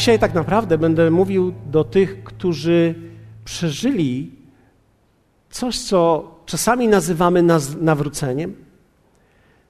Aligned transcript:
Dzisiaj 0.00 0.18
tak 0.18 0.34
naprawdę 0.34 0.78
będę 0.78 1.10
mówił 1.10 1.52
do 1.66 1.84
tych, 1.84 2.24
którzy 2.24 2.94
przeżyli 3.44 4.32
coś, 5.50 5.78
co 5.78 6.30
czasami 6.46 6.88
nazywamy 6.88 7.42
nawróceniem, 7.80 8.54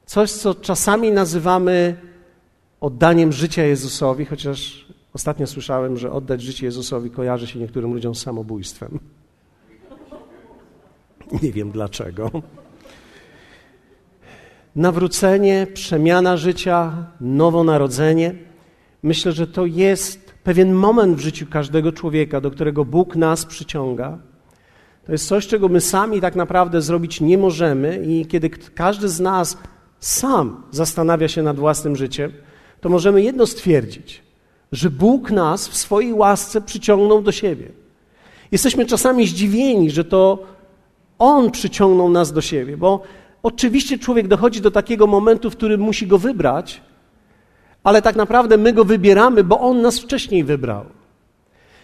coś, 0.07 0.33
co 0.33 0.55
czasami 0.55 1.11
nazywamy 1.12 1.97
oddaniem 2.80 3.33
życia 3.33 3.62
Jezusowi, 3.62 4.24
chociaż 4.24 4.87
ostatnio 5.15 5.47
słyszałem, 5.47 5.97
że 5.97 6.12
oddać 6.12 6.43
życie 6.43 6.66
Jezusowi 6.66 7.10
kojarzy 7.10 7.47
się 7.47 7.59
niektórym 7.59 7.93
ludziom 7.93 8.15
z 8.15 8.23
samobójstwem. 8.23 8.99
Nie 11.43 11.52
wiem 11.52 11.71
dlaczego. 11.71 12.30
Nawrócenie, 14.77 15.66
przemiana 15.74 16.37
życia, 16.37 17.07
nowonarodzenie. 17.21 18.49
Myślę, 19.02 19.32
że 19.32 19.46
to 19.46 19.66
jest 19.66 20.34
pewien 20.45 20.72
moment 20.72 21.16
w 21.16 21.20
życiu 21.20 21.46
każdego 21.50 21.92
człowieka, 21.92 22.40
do 22.40 22.50
którego 22.50 22.84
Bóg 22.84 23.16
nas 23.16 23.46
przyciąga. 23.46 24.18
To 25.06 25.12
jest 25.12 25.28
coś, 25.28 25.46
czego 25.46 25.68
my 25.68 25.80
sami 25.80 26.20
tak 26.20 26.36
naprawdę 26.36 26.82
zrobić 26.82 27.20
nie 27.20 27.38
możemy, 27.38 28.04
i 28.06 28.26
kiedy 28.26 28.50
każdy 28.50 29.09
z 29.09 29.20
nas 29.20 29.59
sam 30.00 30.62
zastanawia 30.70 31.28
się 31.28 31.42
nad 31.42 31.59
własnym 31.59 31.96
życiem, 31.96 32.32
to 32.80 32.88
możemy 32.88 33.23
jedno 33.23 33.46
stwierdzić, 33.46 34.23
że 34.73 34.90
Bóg 34.90 35.30
nas 35.30 35.68
w 35.68 35.76
swojej 35.76 36.12
łasce 36.12 36.60
przyciągnął 36.60 37.23
do 37.23 37.32
siebie. 37.32 37.68
Jesteśmy 38.52 38.87
czasami 38.87 39.26
zdziwieni, 39.26 39.90
że 39.90 40.04
to 40.04 40.42
On 41.18 41.51
przyciągnął 41.51 42.09
nas 42.09 42.32
do 42.32 42.40
siebie, 42.40 42.76
bo 42.76 43.02
oczywiście 43.42 43.98
człowiek 43.98 44.29
dochodzi 44.29 44.60
do 44.60 44.70
takiego 44.70 45.07
momentu, 45.07 45.51
w 45.51 45.57
którym 45.57 45.80
musi 45.80 46.07
go 46.07 46.18
wybrać, 46.18 46.82
ale 47.84 48.02
tak 48.02 48.16
naprawdę 48.16 48.56
my 48.56 48.73
go 48.73 48.84
wybieramy, 48.84 49.45
bo 49.45 49.60
On 49.60 49.82
nas 49.82 49.98
wcześniej 49.98 50.45
wybrał. 50.45 50.84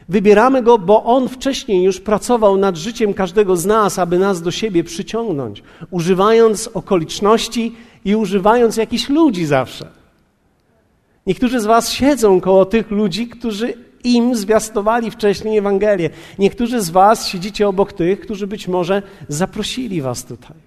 Wybieramy 0.08 0.62
go, 0.62 0.78
bo 0.78 1.04
On 1.04 1.28
wcześniej 1.28 1.82
już 1.82 2.00
pracował 2.00 2.56
nad 2.56 2.76
życiem 2.76 3.14
każdego 3.14 3.56
z 3.56 3.66
nas, 3.66 3.98
aby 3.98 4.18
nas 4.18 4.42
do 4.42 4.50
siebie 4.50 4.84
przyciągnąć, 4.84 5.62
używając 5.90 6.68
okoliczności 6.74 7.76
i 8.04 8.16
używając 8.16 8.76
jakichś 8.76 9.08
ludzi 9.08 9.46
zawsze. 9.46 9.88
Niektórzy 11.26 11.60
z 11.60 11.64
Was 11.66 11.92
siedzą 11.92 12.40
koło 12.40 12.64
tych 12.64 12.90
ludzi, 12.90 13.28
którzy 13.28 13.74
im 14.04 14.36
zwiastowali 14.36 15.10
wcześniej 15.10 15.58
Ewangelię. 15.58 16.10
Niektórzy 16.38 16.80
z 16.80 16.90
Was 16.90 17.28
siedzicie 17.28 17.68
obok 17.68 17.92
tych, 17.92 18.20
którzy 18.20 18.46
być 18.46 18.68
może 18.68 19.02
zaprosili 19.28 20.02
Was 20.02 20.24
tutaj. 20.24 20.65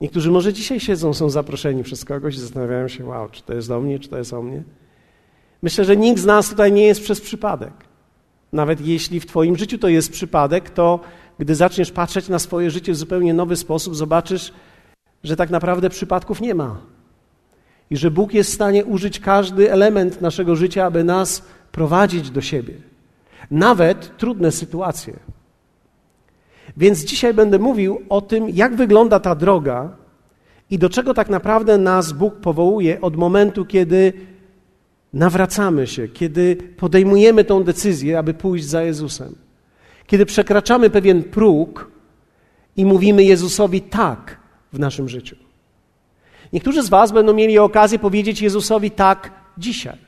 Niektórzy 0.00 0.30
może 0.30 0.52
dzisiaj 0.52 0.80
siedzą, 0.80 1.14
są 1.14 1.30
zaproszeni 1.30 1.82
przez 1.82 2.04
kogoś 2.04 2.34
i 2.34 2.40
zastanawiają 2.40 2.88
się, 2.88 3.04
wow, 3.04 3.28
czy 3.28 3.42
to 3.42 3.54
jest 3.54 3.68
do 3.68 3.80
mnie, 3.80 3.98
czy 3.98 4.08
to 4.08 4.18
jest 4.18 4.32
o 4.32 4.42
mnie. 4.42 4.62
Myślę, 5.62 5.84
że 5.84 5.96
nikt 5.96 6.20
z 6.20 6.24
nas 6.24 6.50
tutaj 6.50 6.72
nie 6.72 6.86
jest 6.86 7.00
przez 7.02 7.20
przypadek. 7.20 7.72
Nawet 8.52 8.80
jeśli 8.80 9.20
w 9.20 9.26
Twoim 9.26 9.56
życiu 9.56 9.78
to 9.78 9.88
jest 9.88 10.12
przypadek, 10.12 10.70
to 10.70 11.00
gdy 11.38 11.54
zaczniesz 11.54 11.92
patrzeć 11.92 12.28
na 12.28 12.38
swoje 12.38 12.70
życie 12.70 12.92
w 12.92 12.96
zupełnie 12.96 13.34
nowy 13.34 13.56
sposób, 13.56 13.96
zobaczysz, 13.96 14.52
że 15.24 15.36
tak 15.36 15.50
naprawdę 15.50 15.90
przypadków 15.90 16.40
nie 16.40 16.54
ma. 16.54 16.80
I 17.90 17.96
że 17.96 18.10
Bóg 18.10 18.34
jest 18.34 18.50
w 18.50 18.54
stanie 18.54 18.84
użyć 18.84 19.20
każdy 19.20 19.72
element 19.72 20.20
naszego 20.20 20.56
życia, 20.56 20.84
aby 20.84 21.04
nas 21.04 21.42
prowadzić 21.72 22.30
do 22.30 22.40
siebie. 22.40 22.74
Nawet 23.50 24.16
trudne 24.16 24.52
sytuacje. 24.52 25.16
Więc 26.76 27.04
dzisiaj 27.04 27.34
będę 27.34 27.58
mówił 27.58 28.00
o 28.08 28.20
tym, 28.20 28.48
jak 28.48 28.76
wygląda 28.76 29.20
ta 29.20 29.34
droga 29.34 29.96
i 30.70 30.78
do 30.78 30.88
czego 30.90 31.14
tak 31.14 31.28
naprawdę 31.28 31.78
nas 31.78 32.12
Bóg 32.12 32.34
powołuje 32.34 33.00
od 33.00 33.16
momentu, 33.16 33.64
kiedy 33.64 34.12
nawracamy 35.12 35.86
się, 35.86 36.08
kiedy 36.08 36.56
podejmujemy 36.76 37.44
tą 37.44 37.64
decyzję, 37.64 38.18
aby 38.18 38.34
pójść 38.34 38.64
za 38.64 38.82
Jezusem. 38.82 39.34
Kiedy 40.06 40.26
przekraczamy 40.26 40.90
pewien 40.90 41.22
próg 41.22 41.90
i 42.76 42.84
mówimy 42.84 43.24
Jezusowi 43.24 43.80
tak 43.80 44.38
w 44.72 44.78
naszym 44.78 45.08
życiu. 45.08 45.36
Niektórzy 46.52 46.82
z 46.82 46.88
Was 46.88 47.12
będą 47.12 47.34
mieli 47.34 47.58
okazję 47.58 47.98
powiedzieć 47.98 48.42
Jezusowi 48.42 48.90
tak 48.90 49.30
dzisiaj. 49.58 50.05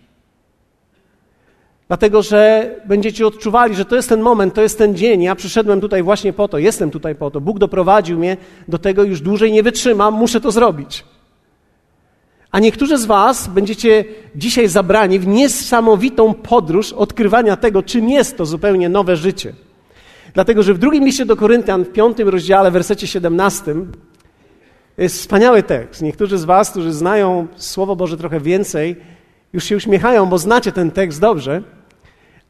Dlatego, 1.88 2.22
że 2.22 2.70
będziecie 2.84 3.26
odczuwali, 3.26 3.74
że 3.74 3.84
to 3.84 3.96
jest 3.96 4.08
ten 4.08 4.20
moment, 4.20 4.54
to 4.54 4.62
jest 4.62 4.78
ten 4.78 4.96
dzień. 4.96 5.22
Ja 5.22 5.34
przyszedłem 5.34 5.80
tutaj 5.80 6.02
właśnie 6.02 6.32
po 6.32 6.48
to, 6.48 6.58
jestem 6.58 6.90
tutaj 6.90 7.14
po 7.14 7.30
to. 7.30 7.40
Bóg 7.40 7.58
doprowadził 7.58 8.18
mnie 8.18 8.36
do 8.68 8.78
tego, 8.78 9.04
już 9.04 9.20
dłużej 9.20 9.52
nie 9.52 9.62
wytrzymam, 9.62 10.14
muszę 10.14 10.40
to 10.40 10.50
zrobić. 10.50 11.04
A 12.50 12.58
niektórzy 12.58 12.98
z 12.98 13.04
Was 13.06 13.48
będziecie 13.48 14.04
dzisiaj 14.36 14.68
zabrani 14.68 15.18
w 15.18 15.26
niesamowitą 15.26 16.34
podróż 16.34 16.92
odkrywania 16.92 17.56
tego, 17.56 17.82
czym 17.82 18.08
jest 18.08 18.36
to 18.36 18.46
zupełnie 18.46 18.88
nowe 18.88 19.16
życie. 19.16 19.52
Dlatego, 20.34 20.62
że 20.62 20.74
w 20.74 20.78
drugim 20.78 21.04
liście 21.04 21.26
do 21.26 21.36
Koryntian, 21.36 21.84
w 21.84 21.92
piątym 21.92 22.28
rozdziale, 22.28 22.70
wersecie 22.70 23.06
17, 23.06 23.74
jest 24.98 25.18
wspaniały 25.18 25.62
tekst. 25.62 26.02
Niektórzy 26.02 26.38
z 26.38 26.44
Was, 26.44 26.70
którzy 26.70 26.92
znają 26.92 27.46
Słowo 27.56 27.96
Boże 27.96 28.16
trochę 28.16 28.40
więcej, 28.40 28.96
już 29.52 29.64
się 29.64 29.76
uśmiechają, 29.76 30.26
bo 30.26 30.38
znacie 30.38 30.72
ten 30.72 30.90
tekst 30.90 31.20
dobrze. 31.20 31.62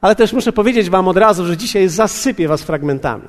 Ale 0.01 0.15
też 0.17 0.33
muszę 0.33 0.53
powiedzieć 0.53 0.91
Wam 0.91 1.09
od 1.09 1.17
razu, 1.17 1.47
że 1.47 1.57
dzisiaj 1.57 1.89
zasypię 1.89 2.49
Was 2.49 2.63
fragmentami. 2.63 3.29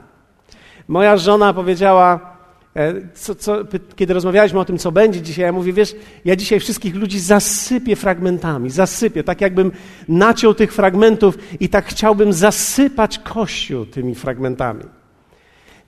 Moja 0.88 1.18
żona 1.18 1.53
powiedziała, 1.53 2.38
e, 2.75 2.94
co, 3.13 3.35
co, 3.35 3.57
kiedy 3.96 4.13
rozmawialiśmy 4.13 4.59
o 4.59 4.66
tym, 4.66 4.78
co 4.78 4.91
będzie 4.91 5.22
dzisiaj, 5.22 5.46
ja 5.46 5.52
mówię, 5.52 5.74
wiesz, 5.74 5.96
ja 6.25 6.35
dzisiaj 6.35 6.59
wszystkich 6.59 6.96
ludzi 6.96 7.19
zasypię 7.19 7.96
fragmentami, 7.96 8.69
zasypię, 8.69 9.24
tak 9.24 9.41
jakbym 9.41 9.72
naciął 10.08 10.53
tych 10.53 10.74
fragmentów 10.74 11.38
i 11.59 11.69
tak 11.69 11.85
chciałbym 11.85 12.34
zasypać 12.34 13.19
Kościół 13.19 13.85
tymi 13.85 14.16
fragmentami. 14.16 14.84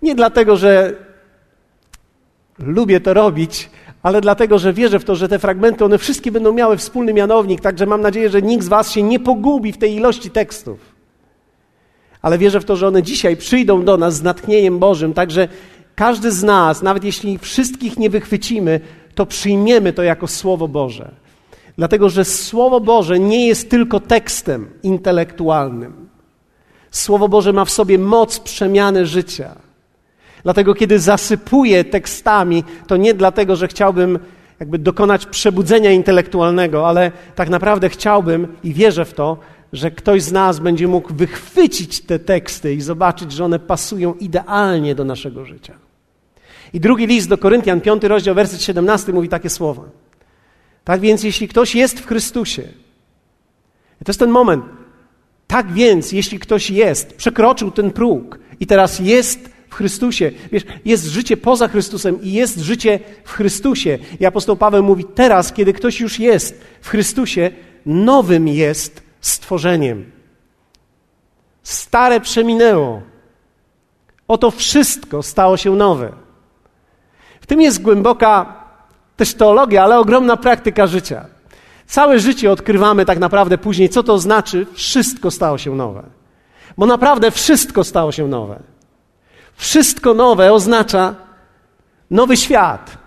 Nie 0.02 0.16
dlatego, 0.16 0.58
że 0.58 0.94
lubię 2.59 3.00
to 3.00 3.14
robić, 3.14 3.70
ale 4.04 4.22
dlatego, 4.22 4.60
że 4.60 4.74
wierzę 4.74 5.00
w 5.00 5.06
to, 5.06 5.16
że 5.16 5.28
te 5.28 5.40
fragmenty, 5.40 5.86
one 5.86 5.98
wszystkie 5.98 6.32
będą 6.32 6.54
miały 6.54 6.78
wspólny 6.78 7.14
mianownik, 7.14 7.62
także 7.62 7.86
mam 7.86 8.02
nadzieję, 8.02 8.30
że 8.30 8.42
nikt 8.42 8.66
z 8.66 8.68
Was 8.68 8.92
się 8.92 9.04
nie 9.04 9.20
pogubi 9.20 9.72
w 9.72 9.78
tej 9.78 9.96
ilości 9.96 10.30
tekstów. 10.30 10.80
Ale 12.22 12.38
wierzę 12.38 12.60
w 12.60 12.66
to, 12.66 12.76
że 12.76 12.88
one 12.88 13.04
dzisiaj 13.04 13.38
przyjdą 13.38 13.86
do 13.86 13.98
nas 13.98 14.16
z 14.16 14.24
natchnieniem 14.24 14.80
Bożym, 14.80 15.14
także 15.14 15.48
każdy 15.96 16.32
z 16.32 16.44
nas, 16.44 16.82
nawet 16.82 17.04
jeśli 17.04 17.38
wszystkich 17.38 18.00
nie 18.00 18.10
wychwycimy, 18.10 18.80
to 19.16 19.26
przyjmiemy 19.26 19.94
to 19.94 20.04
jako 20.04 20.28
Słowo 20.28 20.68
Boże. 20.68 21.12
Dlatego, 21.78 22.10
że 22.10 22.26
Słowo 22.26 22.80
Boże 22.80 23.20
nie 23.20 23.48
jest 23.48 23.70
tylko 23.70 24.00
tekstem 24.00 24.70
intelektualnym. 24.84 26.10
Słowo 26.92 27.30
Boże 27.30 27.54
ma 27.54 27.66
w 27.66 27.70
sobie 27.70 27.98
moc 27.98 28.40
przemiany 28.40 29.06
życia. 29.06 29.56
Dlatego, 30.44 30.74
kiedy 30.74 31.00
zasypuję 31.00 31.84
tekstami, 31.84 32.63
to 32.88 32.97
nie 32.97 33.13
dlatego, 33.13 33.56
że 33.56 33.68
chciałbym 33.68 34.19
jakby 34.59 34.79
dokonać 34.79 35.25
przebudzenia 35.25 35.91
intelektualnego, 35.91 36.88
ale 36.88 37.12
tak 37.35 37.50
naprawdę 37.50 37.90
chciałbym 37.90 38.47
i 38.63 38.74
wierzę 38.74 39.06
w 39.06 39.13
to, 39.13 39.38
że 39.74 39.91
ktoś 39.91 40.22
z 40.24 40.31
nas 40.31 40.59
będzie 40.59 40.88
mógł 40.88 41.13
wychwycić 41.13 42.02
te 42.02 42.19
teksty 42.19 42.74
i 42.74 42.81
zobaczyć, 42.81 43.31
że 43.31 43.46
one 43.46 43.59
pasują 43.59 44.13
idealnie 44.13 44.96
do 44.96 45.06
naszego 45.06 45.46
życia. 45.46 45.74
I 46.73 46.79
drugi 46.79 47.08
list 47.08 47.29
do 47.29 47.38
Koryntian, 47.38 47.81
piąty 47.81 48.08
rozdział, 48.08 48.35
werset 48.35 48.62
17 48.62 49.13
mówi 49.13 49.29
takie 49.29 49.50
słowa. 49.50 49.84
Tak 50.84 51.00
więc, 51.00 51.23
jeśli 51.23 51.47
ktoś 51.47 51.76
jest 51.76 51.99
w 51.99 52.08
Chrystusie, 52.08 52.61
to 54.05 54.09
jest 54.09 54.20
ten 54.20 54.29
moment. 54.29 54.66
Tak 55.47 55.73
więc, 55.73 56.11
jeśli 56.11 56.40
ktoś 56.40 56.70
jest, 56.70 57.14
przekroczył 57.14 57.72
ten 57.72 57.91
próg 57.91 58.40
i 58.59 58.67
teraz 58.67 58.99
jest 58.99 59.49
w 59.72 59.76
Chrystusie. 59.76 60.32
Wiesz, 60.52 60.64
jest 60.85 61.06
życie 61.06 61.38
poza 61.38 61.68
Chrystusem 61.68 62.22
i 62.22 62.32
jest 62.32 62.59
życie 62.59 63.00
w 63.23 63.32
Chrystusie. 63.32 64.00
I 64.20 64.26
apostoł 64.26 64.56
Paweł 64.56 64.84
mówi, 64.84 65.06
teraz, 65.16 65.53
kiedy 65.53 65.73
ktoś 65.73 66.00
już 66.00 66.20
jest 66.20 66.64
w 66.82 66.90
Chrystusie, 66.90 67.52
nowym 67.85 68.47
jest 68.47 69.03
stworzeniem. 69.22 70.12
Stare 71.64 72.20
przeminęło. 72.20 73.02
Oto 74.28 74.52
wszystko 74.52 75.23
stało 75.23 75.58
się 75.58 75.76
nowe. 75.76 76.12
W 77.41 77.47
tym 77.47 77.62
jest 77.62 77.82
głęboka 77.82 78.64
też 79.18 79.34
teologia, 79.34 79.84
ale 79.84 80.00
ogromna 80.00 80.38
praktyka 80.38 80.88
życia. 80.88 81.26
Całe 81.88 82.20
życie 82.20 82.52
odkrywamy 82.52 83.06
tak 83.06 83.20
naprawdę 83.20 83.58
później, 83.58 83.90
co 83.90 84.03
to 84.03 84.20
znaczy, 84.20 84.68
wszystko 84.73 85.32
stało 85.32 85.58
się 85.58 85.76
nowe. 85.76 86.03
Bo 86.78 86.85
naprawdę 86.85 87.32
wszystko 87.32 87.84
stało 87.84 88.12
się 88.12 88.28
nowe. 88.28 88.71
Wszystko 89.61 90.13
nowe 90.13 90.53
oznacza 90.53 91.16
nowy 92.11 92.37
świat, 92.37 92.97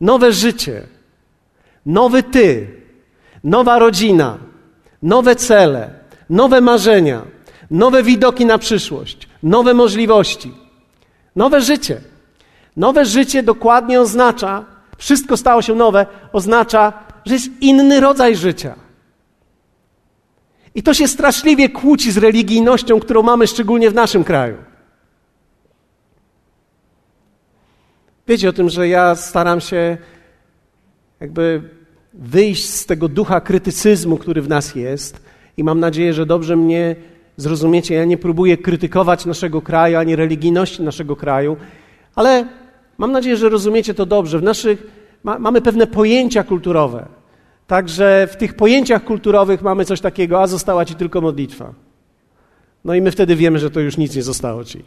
nowe 0.00 0.32
życie, 0.32 0.82
nowy 1.86 2.22
ty, 2.22 2.66
nowa 3.44 3.78
rodzina, 3.78 4.38
nowe 5.02 5.36
cele, 5.36 5.90
nowe 6.30 6.60
marzenia, 6.60 7.22
nowe 7.70 8.02
widoki 8.02 8.46
na 8.46 8.58
przyszłość, 8.58 9.28
nowe 9.42 9.74
możliwości, 9.74 10.54
nowe 11.36 11.60
życie. 11.60 12.00
Nowe 12.76 13.04
życie 13.04 13.42
dokładnie 13.42 14.00
oznacza, 14.00 14.64
wszystko 14.98 15.36
stało 15.36 15.62
się 15.62 15.74
nowe, 15.74 16.06
oznacza, 16.32 16.92
że 17.26 17.34
jest 17.34 17.48
inny 17.60 18.00
rodzaj 18.00 18.36
życia. 18.36 18.74
I 20.74 20.82
to 20.82 20.94
się 20.94 21.08
straszliwie 21.08 21.68
kłóci 21.68 22.12
z 22.12 22.18
religijnością, 22.18 23.00
którą 23.00 23.22
mamy 23.22 23.46
szczególnie 23.46 23.90
w 23.90 23.94
naszym 23.94 24.24
kraju. 24.24 24.69
Wiecie 28.30 28.48
o 28.48 28.52
tym, 28.52 28.68
że 28.68 28.88
ja 28.88 29.14
staram 29.14 29.60
się 29.60 29.98
jakby 31.20 31.62
wyjść 32.14 32.68
z 32.68 32.86
tego 32.86 33.08
ducha 33.08 33.40
krytycyzmu, 33.40 34.16
który 34.16 34.42
w 34.42 34.48
nas 34.48 34.74
jest, 34.74 35.20
i 35.56 35.64
mam 35.64 35.80
nadzieję, 35.80 36.12
że 36.12 36.26
dobrze 36.26 36.56
mnie 36.56 36.96
zrozumiecie. 37.36 37.94
Ja 37.94 38.04
nie 38.04 38.18
próbuję 38.18 38.56
krytykować 38.58 39.26
naszego 39.26 39.62
kraju 39.62 39.98
ani 39.98 40.16
religijności 40.16 40.82
naszego 40.82 41.16
kraju, 41.16 41.56
ale 42.14 42.46
mam 42.98 43.12
nadzieję, 43.12 43.36
że 43.36 43.48
rozumiecie 43.48 43.94
to 43.94 44.06
dobrze. 44.06 44.38
W 44.38 44.42
naszych 44.42 44.86
ma, 45.22 45.38
mamy 45.38 45.60
pewne 45.60 45.86
pojęcia 45.86 46.44
kulturowe. 46.44 47.06
Także 47.66 48.28
w 48.32 48.36
tych 48.36 48.54
pojęciach 48.54 49.04
kulturowych 49.04 49.62
mamy 49.62 49.84
coś 49.84 50.00
takiego, 50.00 50.42
a 50.42 50.46
została 50.46 50.84
ci 50.84 50.94
tylko 50.94 51.20
modlitwa. 51.20 51.74
No 52.84 52.94
i 52.94 53.02
my 53.02 53.10
wtedy 53.10 53.36
wiemy, 53.36 53.58
że 53.58 53.70
to 53.70 53.80
już 53.80 53.96
nic 53.96 54.16
nie 54.16 54.22
zostało 54.22 54.64
ci. 54.64 54.84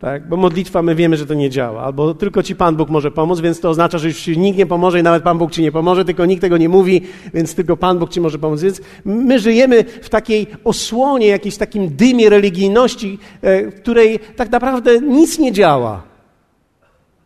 Tak? 0.00 0.28
Bo 0.28 0.36
modlitwa 0.36 0.82
my 0.82 0.94
wiemy, 0.94 1.16
że 1.16 1.26
to 1.26 1.34
nie 1.34 1.50
działa. 1.50 1.82
Albo 1.82 2.14
tylko 2.14 2.42
ci 2.42 2.56
Pan 2.56 2.76
Bóg 2.76 2.88
może 2.88 3.10
pomóc, 3.10 3.40
więc 3.40 3.60
to 3.60 3.70
oznacza, 3.70 3.98
że 3.98 4.08
już 4.08 4.20
ci 4.20 4.38
nikt 4.38 4.58
nie 4.58 4.66
pomoże 4.66 5.00
i 5.00 5.02
nawet 5.02 5.22
Pan 5.22 5.38
Bóg 5.38 5.50
ci 5.50 5.62
nie 5.62 5.72
pomoże, 5.72 6.04
tylko 6.04 6.26
nikt 6.26 6.40
tego 6.40 6.56
nie 6.56 6.68
mówi, 6.68 7.02
więc 7.34 7.54
tylko 7.54 7.76
Pan 7.76 7.98
Bóg 7.98 8.10
ci 8.10 8.20
może 8.20 8.38
pomóc. 8.38 8.60
Więc 8.60 8.80
my 9.04 9.38
żyjemy 9.38 9.84
w 9.84 10.08
takiej 10.08 10.46
osłonie, 10.64 11.26
jakimś 11.26 11.56
takim 11.56 11.96
dymie 11.96 12.30
religijności, 12.30 13.18
e, 13.42 13.70
w 13.70 13.74
której 13.74 14.18
tak 14.18 14.50
naprawdę 14.50 15.00
nic 15.00 15.38
nie 15.38 15.52
działa. 15.52 16.02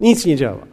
Nic 0.00 0.26
nie 0.26 0.36
działa. 0.36 0.66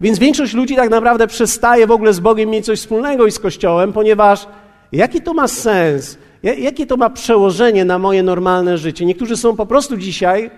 Więc 0.00 0.18
większość 0.18 0.54
ludzi 0.54 0.76
tak 0.76 0.90
naprawdę 0.90 1.26
przestaje 1.26 1.86
w 1.86 1.90
ogóle 1.90 2.12
z 2.12 2.20
Bogiem 2.20 2.50
mieć 2.50 2.64
coś 2.64 2.78
wspólnego 2.78 3.26
i 3.26 3.30
z 3.30 3.38
Kościołem, 3.38 3.92
ponieważ 3.92 4.46
jaki 4.92 5.20
to 5.20 5.34
ma 5.34 5.48
sens? 5.48 6.18
Jakie 6.42 6.86
to 6.86 6.96
ma 6.96 7.10
przełożenie 7.10 7.84
na 7.84 7.98
moje 7.98 8.22
normalne 8.22 8.78
życie? 8.78 9.06
Niektórzy 9.06 9.36
są 9.36 9.56
po 9.56 9.66
prostu 9.66 9.96
dzisiaj 9.96 10.50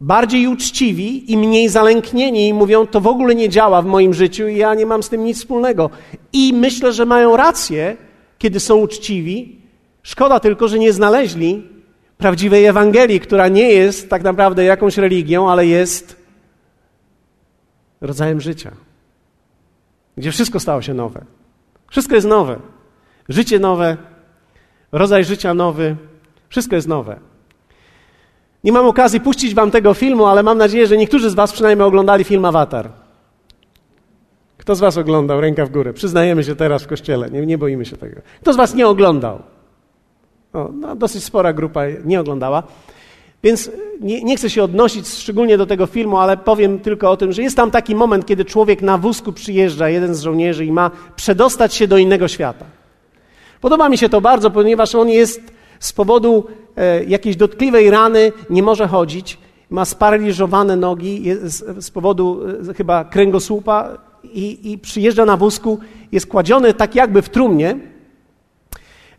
bardziej 0.00 0.46
uczciwi 0.46 1.32
i 1.32 1.36
mniej 1.36 1.68
zalęknieni 1.68 2.48
i 2.48 2.54
mówią, 2.54 2.86
to 2.86 3.00
w 3.00 3.06
ogóle 3.06 3.34
nie 3.34 3.48
działa 3.48 3.82
w 3.82 3.86
moim 3.86 4.14
życiu 4.14 4.48
i 4.48 4.56
ja 4.56 4.74
nie 4.74 4.86
mam 4.86 5.02
z 5.02 5.08
tym 5.08 5.24
nic 5.24 5.38
wspólnego. 5.38 5.90
I 6.32 6.52
myślę, 6.52 6.92
że 6.92 7.06
mają 7.06 7.36
rację, 7.36 7.96
kiedy 8.38 8.60
są 8.60 8.76
uczciwi. 8.76 9.60
Szkoda 10.02 10.40
tylko, 10.40 10.68
że 10.68 10.78
nie 10.78 10.92
znaleźli 10.92 11.62
prawdziwej 12.18 12.64
Ewangelii, 12.64 13.20
która 13.20 13.48
nie 13.48 13.70
jest 13.70 14.10
tak 14.10 14.22
naprawdę 14.22 14.64
jakąś 14.64 14.96
religią, 14.96 15.50
ale 15.50 15.66
jest 15.66 16.24
rodzajem 18.00 18.40
życia, 18.40 18.72
gdzie 20.16 20.32
wszystko 20.32 20.60
stało 20.60 20.82
się 20.82 20.94
nowe. 20.94 21.24
Wszystko 21.90 22.14
jest 22.14 22.26
nowe. 22.26 22.60
Życie 23.28 23.58
nowe, 23.58 23.96
rodzaj 24.92 25.24
życia 25.24 25.54
nowy, 25.54 25.96
wszystko 26.48 26.76
jest 26.76 26.88
nowe. 26.88 27.20
Nie 28.64 28.72
mam 28.72 28.86
okazji 28.86 29.20
puścić 29.20 29.54
wam 29.54 29.70
tego 29.70 29.94
filmu, 29.94 30.26
ale 30.26 30.42
mam 30.42 30.58
nadzieję, 30.58 30.86
że 30.86 30.96
niektórzy 30.96 31.30
z 31.30 31.34
was 31.34 31.52
przynajmniej 31.52 31.88
oglądali 31.88 32.24
film 32.24 32.44
Avatar. 32.44 32.88
Kto 34.58 34.74
z 34.74 34.80
was 34.80 34.98
oglądał? 34.98 35.40
Ręka 35.40 35.66
w 35.66 35.70
górę. 35.70 35.92
Przyznajemy 35.92 36.44
się 36.44 36.56
teraz 36.56 36.82
w 36.82 36.86
kościele, 36.86 37.30
nie, 37.30 37.46
nie 37.46 37.58
boimy 37.58 37.84
się 37.84 37.96
tego. 37.96 38.20
Kto 38.40 38.52
z 38.52 38.56
was 38.56 38.74
nie 38.74 38.86
oglądał? 38.86 39.38
O, 40.52 40.70
no, 40.74 40.96
dosyć 40.96 41.24
spora 41.24 41.52
grupa 41.52 41.82
nie 42.04 42.20
oglądała. 42.20 42.62
Więc 43.42 43.70
nie, 44.00 44.24
nie, 44.24 44.36
chcę 44.36 44.50
się 44.50 44.62
odnosić 44.62 45.08
szczególnie 45.08 45.58
do 45.58 45.66
tego 45.66 45.86
filmu, 45.86 46.18
ale 46.18 46.36
powiem 46.36 46.78
tylko 46.78 47.10
o 47.10 47.16
tym, 47.16 47.32
że 47.32 47.42
jest 47.42 47.56
tam 47.56 47.70
taki 47.70 47.94
moment, 47.94 48.26
kiedy 48.26 48.44
człowiek 48.44 48.82
na 48.82 48.98
wózku 48.98 49.32
przyjeżdża, 49.32 49.88
jeden 49.88 50.14
z 50.14 50.20
żołnierzy, 50.20 50.64
i 50.64 50.72
ma 50.72 50.90
przedostać 51.16 51.74
się 51.74 51.88
do 51.88 51.98
innego 51.98 52.28
świata. 52.28 52.64
Podoba 53.60 53.88
mi 53.88 53.98
się 53.98 54.08
to 54.08 54.20
bardzo, 54.20 54.50
ponieważ 54.50 54.94
on 54.94 55.08
jest 55.08 55.53
z 55.80 55.92
powodu 55.92 56.44
e, 56.76 57.04
jakiejś 57.04 57.36
dotkliwej 57.36 57.90
rany, 57.90 58.32
nie 58.50 58.62
może 58.62 58.88
chodzić, 58.88 59.38
ma 59.70 59.84
sparaliżowane 59.84 60.76
nogi 60.76 61.24
z, 61.78 61.90
powodu 61.90 62.40
e, 62.70 62.74
chyba 62.74 63.04
kręgosłupa 63.04 63.98
i, 64.24 64.72
i 64.72 64.78
przyjeżdża 64.78 65.24
na 65.24 65.36
wózku, 65.36 65.78
jest 66.12 66.26
kładziony 66.26 66.74
tak 66.74 66.94
jakby 66.94 67.22
w 67.22 67.28
trumnie 67.28 67.76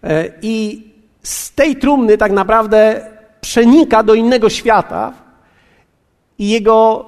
e, 0.04 0.32
i 0.42 0.88
z 1.24 1.52
tej 1.52 1.76
trumny 1.76 2.18
tak 2.18 2.32
naprawdę 2.32 3.08
przenika 3.42 4.04
do 4.04 4.14
innego 4.14 4.50
świata 4.50 5.14
i 6.40 6.50
jego 6.50 7.06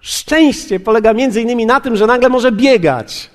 szczęście 0.00 0.80
polega 0.80 1.12
między 1.12 1.42
innymi 1.42 1.66
na 1.66 1.80
tym, 1.80 1.96
że 1.96 2.06
nagle 2.06 2.28
może 2.28 2.52
biegać. 2.52 3.30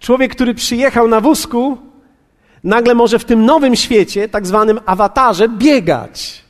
Człowiek, 0.00 0.34
który 0.34 0.54
przyjechał 0.54 1.08
na 1.08 1.20
wózku, 1.20 1.78
nagle 2.64 2.94
może 2.94 3.18
w 3.18 3.24
tym 3.24 3.44
nowym 3.44 3.76
świecie, 3.76 4.28
tak 4.28 4.46
zwanym 4.46 4.80
awatarze, 4.86 5.48
biegać. 5.48 6.44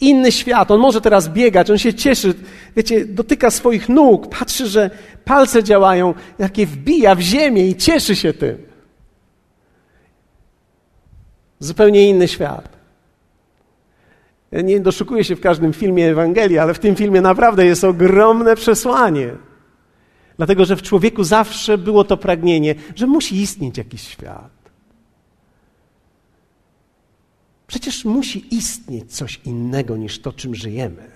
Inny 0.00 0.32
świat, 0.32 0.70
on 0.70 0.80
może 0.80 1.00
teraz 1.00 1.28
biegać, 1.28 1.70
on 1.70 1.78
się 1.78 1.94
cieszy, 1.94 2.34
wiecie, 2.76 3.04
dotyka 3.04 3.50
swoich 3.50 3.88
nóg, 3.88 4.38
patrzy, 4.38 4.66
że 4.66 4.90
palce 5.24 5.64
działają, 5.64 6.14
jakie 6.38 6.66
wbija 6.66 7.14
w 7.14 7.20
ziemię 7.20 7.68
i 7.68 7.76
cieszy 7.76 8.16
się 8.16 8.32
tym. 8.32 8.58
Zupełnie 11.58 12.08
inny 12.08 12.28
świat. 12.28 12.68
Ja 14.52 14.60
nie 14.60 14.80
doszukuję 14.80 15.24
się 15.24 15.36
w 15.36 15.40
każdym 15.40 15.72
filmie 15.72 16.10
Ewangelii, 16.10 16.58
ale 16.58 16.74
w 16.74 16.78
tym 16.78 16.96
filmie 16.96 17.20
naprawdę 17.20 17.66
jest 17.66 17.84
ogromne 17.84 18.56
przesłanie. 18.56 19.30
Dlatego, 20.36 20.64
że 20.64 20.76
w 20.76 20.82
człowieku 20.82 21.24
zawsze 21.24 21.78
było 21.78 22.04
to 22.04 22.16
pragnienie, 22.16 22.74
że 22.94 23.06
musi 23.06 23.40
istnieć 23.40 23.78
jakiś 23.78 24.08
świat. 24.08 24.59
Przecież 27.70 28.04
musi 28.04 28.54
istnieć 28.54 29.12
coś 29.12 29.40
innego 29.44 29.96
niż 29.96 30.20
to, 30.20 30.32
czym 30.32 30.54
żyjemy. 30.54 31.10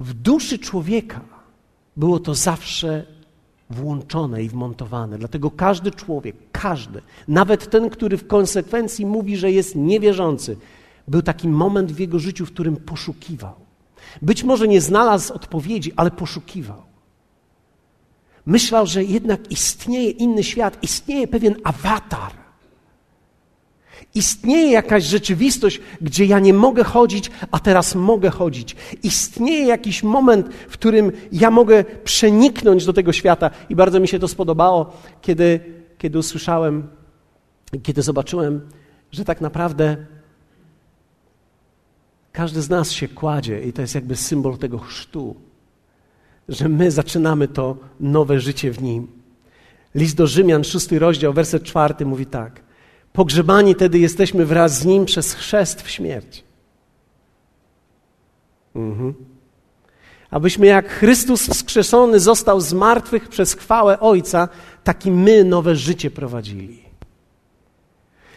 W 0.00 0.14
duszy 0.14 0.58
człowieka 0.58 1.20
było 1.96 2.20
to 2.20 2.34
zawsze 2.34 3.06
włączone 3.70 4.42
i 4.42 4.48
wmontowane. 4.48 5.18
Dlatego 5.18 5.50
każdy 5.50 5.90
człowiek, 5.90 6.36
każdy, 6.52 7.02
nawet 7.28 7.70
ten, 7.70 7.90
który 7.90 8.16
w 8.16 8.26
konsekwencji 8.26 9.06
mówi, 9.06 9.36
że 9.36 9.52
jest 9.52 9.76
niewierzący, 9.76 10.56
był 11.08 11.22
taki 11.22 11.48
moment 11.48 11.92
w 11.92 11.98
jego 11.98 12.18
życiu, 12.18 12.46
w 12.46 12.52
którym 12.52 12.76
poszukiwał. 12.76 13.54
Być 14.22 14.44
może 14.44 14.68
nie 14.68 14.80
znalazł 14.80 15.34
odpowiedzi, 15.34 15.92
ale 15.96 16.10
poszukiwał. 16.10 16.91
Myślał, 18.46 18.86
że 18.86 19.04
jednak 19.04 19.50
istnieje 19.50 20.10
inny 20.10 20.44
świat, 20.44 20.82
istnieje 20.82 21.28
pewien 21.28 21.56
awatar. 21.64 22.32
Istnieje 24.14 24.72
jakaś 24.72 25.04
rzeczywistość, 25.04 25.80
gdzie 26.00 26.24
ja 26.24 26.38
nie 26.38 26.54
mogę 26.54 26.84
chodzić, 26.84 27.30
a 27.50 27.58
teraz 27.58 27.94
mogę 27.94 28.30
chodzić. 28.30 28.76
Istnieje 29.02 29.66
jakiś 29.66 30.02
moment, 30.02 30.48
w 30.68 30.72
którym 30.72 31.12
ja 31.32 31.50
mogę 31.50 31.84
przeniknąć 31.84 32.86
do 32.86 32.92
tego 32.92 33.12
świata. 33.12 33.50
I 33.68 33.76
bardzo 33.76 34.00
mi 34.00 34.08
się 34.08 34.18
to 34.18 34.28
spodobało, 34.28 34.92
kiedy, 35.22 35.60
kiedy 35.98 36.18
usłyszałem, 36.18 36.88
kiedy 37.82 38.02
zobaczyłem, 38.02 38.68
że 39.12 39.24
tak 39.24 39.40
naprawdę 39.40 39.96
każdy 42.32 42.62
z 42.62 42.70
nas 42.70 42.92
się 42.92 43.08
kładzie 43.08 43.62
i 43.62 43.72
to 43.72 43.82
jest 43.82 43.94
jakby 43.94 44.16
symbol 44.16 44.58
tego 44.58 44.78
chrztu 44.78 45.36
że 46.48 46.68
my 46.68 46.90
zaczynamy 46.90 47.48
to 47.48 47.76
nowe 48.00 48.40
życie 48.40 48.70
w 48.70 48.82
Nim. 48.82 49.08
List 49.94 50.16
do 50.16 50.26
Rzymian, 50.26 50.64
szósty 50.64 50.98
rozdział, 50.98 51.32
werset 51.32 51.62
czwarty 51.62 52.06
mówi 52.06 52.26
tak. 52.26 52.60
Pogrzebani 53.12 53.74
tedy 53.74 53.98
jesteśmy 53.98 54.46
wraz 54.46 54.78
z 54.78 54.84
Nim 54.84 55.04
przez 55.04 55.34
chrzest 55.34 55.82
w 55.82 55.90
śmierć. 55.90 56.44
Mhm. 58.74 59.14
Abyśmy 60.30 60.66
jak 60.66 60.88
Chrystus 60.88 61.48
wskrzeszony 61.48 62.20
został 62.20 62.60
z 62.60 62.72
martwych 62.72 63.28
przez 63.28 63.54
chwałę 63.54 64.00
Ojca, 64.00 64.48
taki 64.84 65.10
my 65.10 65.44
nowe 65.44 65.76
życie 65.76 66.10
prowadzili. 66.10 66.82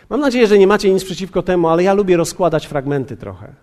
Mam 0.09 0.19
nadzieję, 0.19 0.47
że 0.47 0.57
nie 0.57 0.67
macie 0.67 0.93
nic 0.93 1.03
przeciwko 1.03 1.41
temu, 1.41 1.67
ale 1.67 1.83
ja 1.83 1.93
lubię 1.93 2.17
rozkładać 2.17 2.67
fragmenty 2.67 3.17
trochę. 3.17 3.53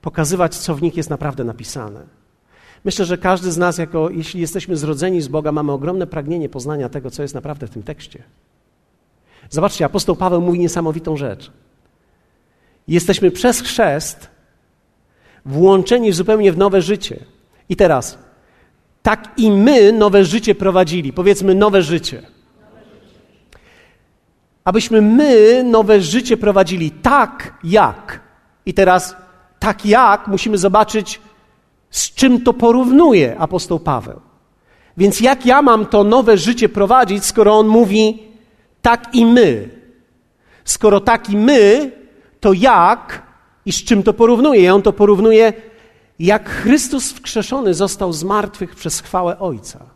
Pokazywać, 0.00 0.56
co 0.56 0.74
w 0.74 0.82
nich 0.82 0.96
jest 0.96 1.10
naprawdę 1.10 1.44
napisane. 1.44 2.06
Myślę, 2.86 3.04
że 3.04 3.18
każdy 3.18 3.52
z 3.52 3.56
nas, 3.56 3.78
jako, 3.78 4.10
jeśli 4.10 4.40
jesteśmy 4.40 4.76
zrodzeni 4.76 5.20
z 5.20 5.28
Boga, 5.28 5.52
mamy 5.52 5.72
ogromne 5.72 6.06
pragnienie 6.06 6.48
poznania 6.48 6.88
tego, 6.88 7.10
co 7.10 7.22
jest 7.22 7.34
naprawdę 7.34 7.66
w 7.66 7.70
tym 7.70 7.82
tekście. 7.82 8.22
Zobaczcie, 9.50 9.84
apostoł 9.84 10.16
Paweł 10.16 10.40
mówi 10.40 10.58
niesamowitą 10.58 11.16
rzecz. 11.16 11.52
Jesteśmy 12.88 13.30
przez 13.30 13.60
chrzest 13.60 14.30
włączeni 15.44 16.12
zupełnie 16.12 16.52
w 16.52 16.58
nowe 16.58 16.82
życie. 16.82 17.24
I 17.68 17.76
teraz, 17.76 18.18
tak 19.02 19.32
i 19.36 19.50
my 19.50 19.92
nowe 19.92 20.24
życie 20.24 20.54
prowadzili. 20.54 21.12
Powiedzmy 21.12 21.54
nowe 21.54 21.82
życie. 21.82 22.22
Abyśmy 24.64 25.02
my 25.02 25.64
nowe 25.64 26.00
życie 26.00 26.36
prowadzili 26.36 26.90
tak 26.90 27.58
jak. 27.64 28.20
I 28.66 28.74
teraz, 28.74 29.16
tak 29.58 29.86
jak 29.86 30.28
musimy 30.28 30.58
zobaczyć 30.58 31.20
z 31.96 32.14
czym 32.14 32.40
to 32.40 32.52
porównuje 32.52 33.38
apostoł 33.38 33.80
Paweł? 33.80 34.20
Więc 34.96 35.20
jak 35.20 35.46
ja 35.46 35.62
mam 35.62 35.86
to 35.86 36.04
nowe 36.04 36.38
życie 36.38 36.68
prowadzić, 36.68 37.24
skoro 37.24 37.58
on 37.58 37.66
mówi 37.66 38.22
tak 38.82 39.14
i 39.14 39.26
my? 39.26 39.68
Skoro 40.64 41.00
tak 41.00 41.30
i 41.30 41.36
my, 41.36 41.92
to 42.40 42.52
jak 42.52 43.22
i 43.66 43.72
z 43.72 43.84
czym 43.84 44.02
to 44.02 44.12
porównuje? 44.12 44.60
I 44.60 44.68
on 44.68 44.82
to 44.82 44.92
porównuje, 44.92 45.52
jak 46.18 46.48
Chrystus 46.50 47.12
wkrzeszony 47.12 47.74
został 47.74 48.12
z 48.12 48.24
martwych 48.24 48.74
przez 48.74 49.00
chwałę 49.00 49.38
Ojca. 49.38 49.86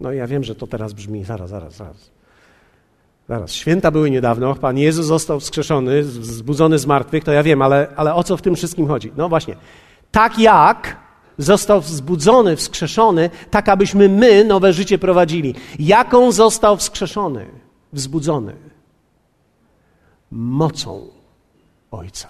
No 0.00 0.12
ja 0.12 0.26
wiem, 0.26 0.44
że 0.44 0.54
to 0.54 0.66
teraz 0.66 0.92
brzmi, 0.92 1.24
zaraz, 1.24 1.50
zaraz, 1.50 1.74
zaraz. 1.76 2.10
Zaraz, 3.28 3.52
święta 3.52 3.90
były 3.90 4.10
niedawno, 4.10 4.54
Pan 4.54 4.78
Jezus 4.78 5.06
został 5.06 5.40
wskrzeszony, 5.40 6.04
zbudzony 6.04 6.78
z 6.78 6.86
martwych, 6.86 7.24
to 7.24 7.32
ja 7.32 7.42
wiem, 7.42 7.62
ale, 7.62 7.88
ale 7.96 8.14
o 8.14 8.24
co 8.24 8.36
w 8.36 8.42
tym 8.42 8.54
wszystkim 8.54 8.86
chodzi? 8.86 9.12
No 9.16 9.28
właśnie, 9.28 9.56
tak 10.10 10.38
jak 10.38 10.96
został 11.38 11.80
wzbudzony, 11.80 12.56
wskrzeszony, 12.56 13.30
tak 13.50 13.68
abyśmy 13.68 14.08
my 14.08 14.44
nowe 14.44 14.72
życie 14.72 14.98
prowadzili. 14.98 15.54
Jaką 15.78 16.32
został 16.32 16.76
wskrzeszony, 16.76 17.46
wzbudzony? 17.92 18.56
Mocą 20.30 21.08
Ojca. 21.90 22.28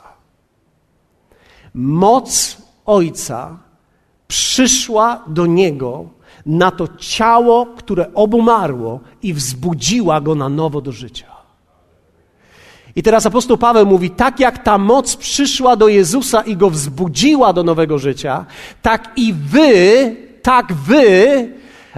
Moc 1.75 2.57
Ojca 2.87 3.59
przyszła 4.29 5.25
do 5.27 5.47
Niego 5.47 6.05
na 6.49 6.71
to 6.71 6.89
ciało, 6.99 7.67
które 7.67 8.15
obumarło 8.15 9.01
i 9.23 9.35
wzbudziła 9.35 10.21
go 10.21 10.35
na 10.35 10.49
nowo 10.49 10.81
do 10.81 10.93
życia. 10.93 11.27
I 12.97 13.03
teraz 13.03 13.27
apostoł 13.27 13.59
Paweł 13.59 13.87
mówi: 13.87 14.11
tak 14.11 14.41
jak 14.41 14.65
ta 14.65 14.79
moc 14.79 15.17
przyszła 15.17 15.77
do 15.77 15.89
Jezusa 15.89 16.43
i 16.43 16.57
go 16.57 16.71
wzbudziła 16.71 17.53
do 17.53 17.63
nowego 17.63 17.99
życia, 17.99 18.47
tak 18.83 19.13
i 19.17 19.35
wy, 19.35 20.17
tak 20.43 20.73
wy, 20.73 21.49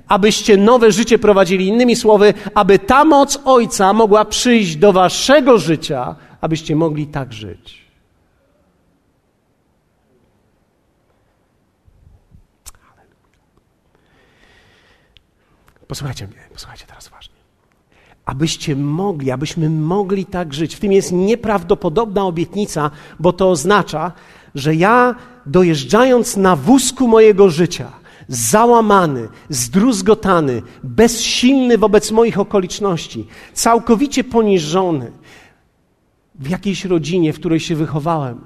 abyście 0.09 0.57
nowe 0.57 0.93
życie 0.93 1.19
prowadzili. 1.19 1.67
Innymi 1.67 1.97
słowy, 1.97 2.35
aby 2.55 2.79
ta 2.79 3.05
moc 3.05 3.41
Ojca 3.45 3.93
mogła 3.93 4.25
przyjść 4.25 4.77
do 4.77 4.93
waszego 4.93 5.59
życia, 5.59 6.17
abyście 6.41 6.77
mogli 6.77 7.07
tak 7.07 7.33
żyć. 7.33 7.80
Posłuchajcie 15.91 16.27
mnie, 16.27 16.37
posłuchajcie 16.53 16.85
teraz 16.87 17.09
uważnie. 17.09 17.35
Abyście 18.25 18.77
mogli, 18.77 19.31
abyśmy 19.31 19.71
mogli 19.71 20.27
tak 20.27 20.55
żyć. 20.55 20.75
W 20.77 20.81
tym 20.81 20.93
jest 20.93 21.13
nieprawdopodobna 21.13 22.25
obietnica, 22.25 22.91
bo 23.21 23.33
to 23.33 23.51
oznacza, 23.51 24.13
że 24.55 24.75
ja 24.75 25.15
dojeżdżając 25.47 26.37
na 26.37 26.57
wózku 26.57 27.09
mojego 27.09 27.51
życia, 27.51 27.93
załamany, 28.29 29.29
zdruzgotany, 29.49 30.63
bezsilny 30.83 31.79
wobec 31.79 32.11
moich 32.11 32.39
okoliczności, 32.39 33.27
całkowicie 33.53 34.25
poniżony, 34.25 35.13
w 36.35 36.49
jakiejś 36.49 36.85
rodzinie, 36.85 37.33
w 37.33 37.39
której 37.39 37.61
się 37.61 37.77
wychowałem, 37.77 38.41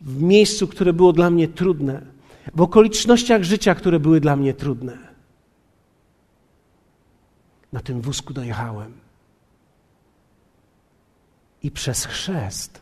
w 0.00 0.22
miejscu, 0.22 0.68
które 0.68 0.92
było 0.92 1.12
dla 1.12 1.30
mnie 1.30 1.48
trudne, 1.48 2.02
w 2.54 2.60
okolicznościach 2.60 3.42
życia, 3.42 3.74
które 3.74 4.00
były 4.00 4.20
dla 4.20 4.36
mnie 4.36 4.54
trudne 4.54 5.11
na 7.72 7.80
tym 7.80 8.00
wózku 8.00 8.32
dojechałem. 8.32 8.92
I 11.62 11.70
przez 11.70 12.04
chrzest 12.04 12.80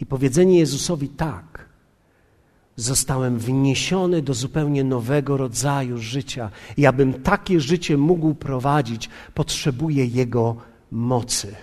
i 0.00 0.06
powiedzenie 0.06 0.58
Jezusowi 0.58 1.08
tak, 1.08 1.68
zostałem 2.76 3.38
wniesiony 3.38 4.22
do 4.22 4.34
zupełnie 4.34 4.84
nowego 4.84 5.36
rodzaju 5.36 5.98
życia. 5.98 6.50
I 6.76 6.86
abym 6.86 7.22
takie 7.22 7.60
życie 7.60 7.96
mógł 7.96 8.34
prowadzić, 8.34 9.08
potrzebuję 9.34 10.06
Jego 10.06 10.56
mocy. 10.90 11.54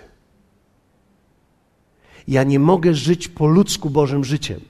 Ja 2.28 2.44
nie 2.44 2.58
mogę 2.58 2.94
żyć 2.94 3.28
po 3.28 3.46
ludzku 3.46 3.90
Bożym 3.90 4.24
życiem. 4.24 4.60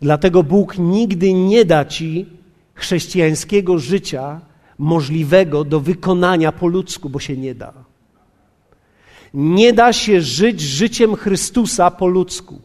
Dlatego 0.00 0.42
Bóg 0.42 0.78
nigdy 0.78 1.32
nie 1.34 1.64
da 1.64 1.84
ci 1.84 2.26
chrześcijańskiego 2.74 3.78
życia, 3.78 4.40
możliwego 4.78 5.64
do 5.64 5.80
wykonania 5.80 6.52
po 6.52 6.66
ludzku, 6.66 7.10
bo 7.10 7.20
się 7.20 7.36
nie 7.36 7.54
da. 7.54 7.72
Nie 9.34 9.72
da 9.72 9.92
się 9.92 10.20
żyć 10.20 10.60
życiem 10.60 11.16
Chrystusa 11.16 11.90
po 11.90 12.06
ludzku. 12.06 12.60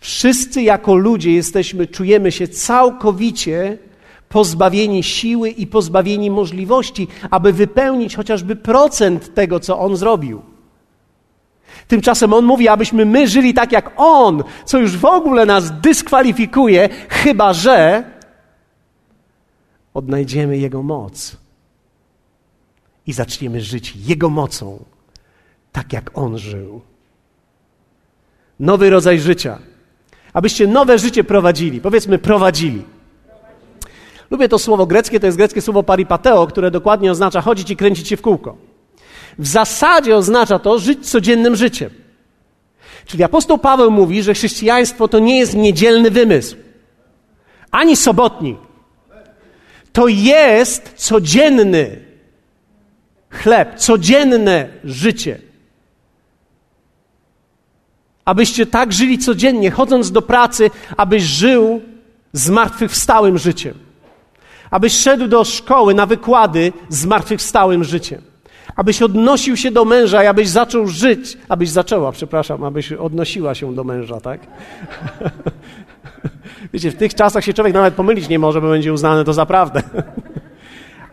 Wszyscy 0.00 0.62
jako 0.62 0.94
ludzie 0.94 1.32
jesteśmy, 1.32 1.86
czujemy 1.86 2.32
się 2.32 2.48
całkowicie 2.48 3.78
pozbawieni 4.28 5.02
siły 5.02 5.50
i 5.50 5.66
pozbawieni 5.66 6.30
możliwości, 6.30 7.08
aby 7.30 7.52
wypełnić 7.52 8.16
chociażby 8.16 8.56
procent 8.56 9.34
tego, 9.34 9.60
co 9.60 9.78
On 9.78 9.96
zrobił. 9.96 10.42
Tymczasem 11.88 12.32
On 12.32 12.44
mówi, 12.44 12.68
abyśmy 12.68 13.04
my 13.04 13.28
żyli 13.28 13.54
tak 13.54 13.72
jak 13.72 13.92
On, 13.96 14.44
co 14.64 14.78
już 14.78 14.96
w 14.96 15.04
ogóle 15.04 15.46
nas 15.46 15.80
dyskwalifikuje, 15.80 16.88
chyba 17.08 17.52
że 17.52 18.04
odnajdziemy 19.98 20.58
Jego 20.58 20.82
moc 20.82 21.36
i 23.06 23.12
zaczniemy 23.12 23.60
żyć 23.60 23.96
Jego 23.96 24.30
mocą, 24.30 24.84
tak 25.72 25.92
jak 25.92 26.10
On 26.14 26.38
żył. 26.38 26.80
Nowy 28.60 28.90
rodzaj 28.90 29.20
życia. 29.20 29.58
Abyście 30.32 30.66
nowe 30.66 30.98
życie 30.98 31.24
prowadzili, 31.24 31.80
powiedzmy 31.80 32.18
prowadzili. 32.18 32.82
Lubię 34.30 34.48
to 34.48 34.58
słowo 34.58 34.86
greckie, 34.86 35.20
to 35.20 35.26
jest 35.26 35.38
greckie 35.38 35.62
słowo 35.62 35.82
paripateo, 35.82 36.46
które 36.46 36.70
dokładnie 36.70 37.10
oznacza 37.10 37.40
chodzić 37.40 37.70
i 37.70 37.76
kręcić 37.76 38.08
się 38.08 38.16
w 38.16 38.22
kółko. 38.22 38.56
W 39.38 39.46
zasadzie 39.46 40.16
oznacza 40.16 40.58
to 40.58 40.78
żyć 40.78 41.10
codziennym 41.10 41.56
życiem. 41.56 41.90
Czyli 43.06 43.24
apostoł 43.24 43.58
Paweł 43.58 43.90
mówi, 43.90 44.22
że 44.22 44.34
chrześcijaństwo 44.34 45.08
to 45.08 45.18
nie 45.18 45.38
jest 45.38 45.54
niedzielny 45.54 46.10
wymysł, 46.10 46.56
ani 47.70 47.96
sobotni, 47.96 48.56
to 49.98 50.08
jest 50.08 50.92
codzienny 50.96 52.04
chleb, 53.30 53.74
codzienne 53.74 54.68
życie. 54.84 55.38
Abyście 58.24 58.66
tak 58.66 58.92
żyli 58.92 59.18
codziennie, 59.18 59.70
chodząc 59.70 60.12
do 60.12 60.22
pracy, 60.22 60.70
abyś 60.96 61.22
żył 61.22 61.80
zmartwychwstałym 62.32 63.38
życiem. 63.38 63.74
Abyś 64.70 64.92
szedł 64.92 65.28
do 65.28 65.44
szkoły 65.44 65.94
na 65.94 66.06
wykłady 66.06 66.72
zmartwychwstałym 66.88 67.84
życiem. 67.84 68.22
Abyś 68.76 69.02
odnosił 69.02 69.56
się 69.56 69.70
do 69.70 69.84
męża 69.84 70.24
i 70.24 70.26
abyś 70.26 70.48
zaczął 70.48 70.86
żyć, 70.86 71.38
abyś 71.48 71.70
zaczęła, 71.70 72.12
przepraszam, 72.12 72.64
abyś 72.64 72.92
odnosiła 72.92 73.54
się 73.54 73.74
do 73.74 73.84
męża, 73.84 74.20
tak? 74.20 74.40
Wiecie, 76.72 76.90
w 76.90 76.96
tych 76.96 77.14
czasach 77.14 77.44
się 77.44 77.54
człowiek 77.54 77.74
nawet 77.74 77.94
pomylić 77.94 78.28
nie 78.28 78.38
może, 78.38 78.60
bo 78.60 78.68
będzie 78.68 78.92
uznane 78.92 79.24
to 79.24 79.32
za 79.32 79.46
prawdę. 79.46 79.82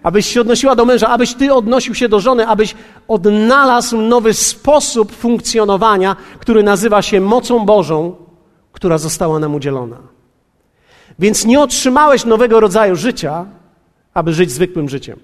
abyś 0.03 0.25
się 0.25 0.41
odnosiła 0.41 0.75
do 0.75 0.85
męża, 0.85 1.07
abyś 1.07 1.33
ty 1.33 1.53
odnosił 1.53 1.95
się 1.95 2.09
do 2.09 2.19
żony, 2.19 2.47
abyś 2.47 2.75
odnalazł 3.07 4.01
nowy 4.01 4.33
sposób 4.33 5.11
funkcjonowania, 5.11 6.15
który 6.39 6.63
nazywa 6.63 7.01
się 7.01 7.21
mocą 7.21 7.65
Bożą, 7.65 8.15
która 8.71 8.97
została 8.97 9.39
nam 9.39 9.55
udzielona. 9.55 9.97
Więc 11.19 11.45
nie 11.45 11.61
otrzymałeś 11.61 12.25
nowego 12.25 12.59
rodzaju 12.59 12.95
życia, 12.95 13.45
aby 14.13 14.33
żyć 14.33 14.51
zwykłym 14.51 14.89
życiem. 14.89 15.19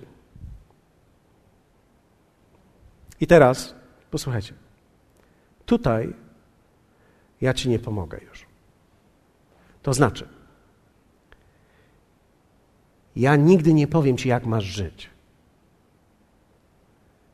I 3.22 3.28
teraz 3.28 3.76
posłuchajcie. 4.12 4.54
Tutaj 5.66 6.14
ja 7.42 7.54
ci 7.54 7.70
nie 7.70 7.80
pomogę. 7.80 8.20
To 9.82 9.94
znaczy, 9.94 10.28
ja 13.16 13.36
nigdy 13.36 13.74
nie 13.74 13.88
powiem 13.88 14.18
ci, 14.18 14.30
jak 14.30 14.46
masz 14.46 14.64
żyć. 14.64 15.10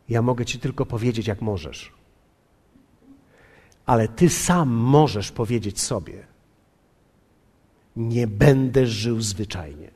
Ja 0.09 0.21
mogę 0.21 0.45
ci 0.45 0.59
tylko 0.59 0.85
powiedzieć, 0.85 1.27
jak 1.27 1.41
możesz. 1.41 1.93
Ale 3.85 4.07
ty 4.07 4.29
sam 4.29 4.69
możesz 4.69 5.31
powiedzieć 5.31 5.81
sobie: 5.81 6.27
Nie 7.95 8.27
będę 8.27 8.87
żył 8.87 9.21
zwyczajnie. 9.21 9.91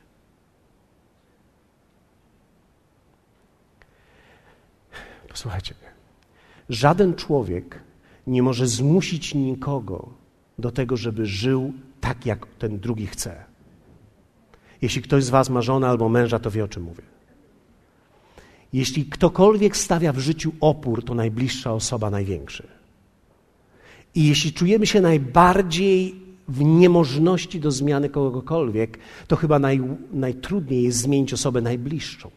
Posłuchajcie, 5.28 5.74
żaden 6.68 7.14
człowiek 7.14 7.82
nie 8.26 8.42
może 8.42 8.66
zmusić 8.66 9.34
nikogo 9.34 10.08
do 10.58 10.70
tego, 10.70 10.96
żeby 10.96 11.26
żył 11.26 11.72
tak, 12.02 12.26
jak 12.26 12.46
ten 12.58 12.78
drugi 12.78 13.06
chce. 13.06 13.44
Jeśli 14.82 15.02
ktoś 15.02 15.24
z 15.24 15.30
Was 15.30 15.50
ma 15.50 15.62
żonę 15.62 15.88
albo 15.88 16.08
męża, 16.08 16.38
to 16.38 16.50
wie 16.50 16.64
o 16.64 16.68
czym 16.68 16.82
mówię. 16.82 17.02
Jeśli 18.72 19.06
ktokolwiek 19.06 19.76
stawia 19.76 20.12
w 20.12 20.18
życiu 20.18 20.52
opór, 20.60 21.04
to 21.04 21.14
najbliższa 21.14 21.72
osoba 21.72 22.10
największy. 22.10 22.66
I 24.14 24.28
jeśli 24.28 24.52
czujemy 24.52 24.86
się 24.86 25.00
najbardziej 25.00 26.14
w 26.48 26.60
niemożności 26.62 27.60
do 27.60 27.70
zmiany 27.70 28.08
kogokolwiek, 28.08 28.98
to 29.28 29.36
chyba 29.36 29.58
naj, 29.58 29.80
najtrudniej 30.12 30.82
jest 30.82 30.98
zmienić 30.98 31.32
osobę 31.32 31.60
najbliższą. 31.60 32.30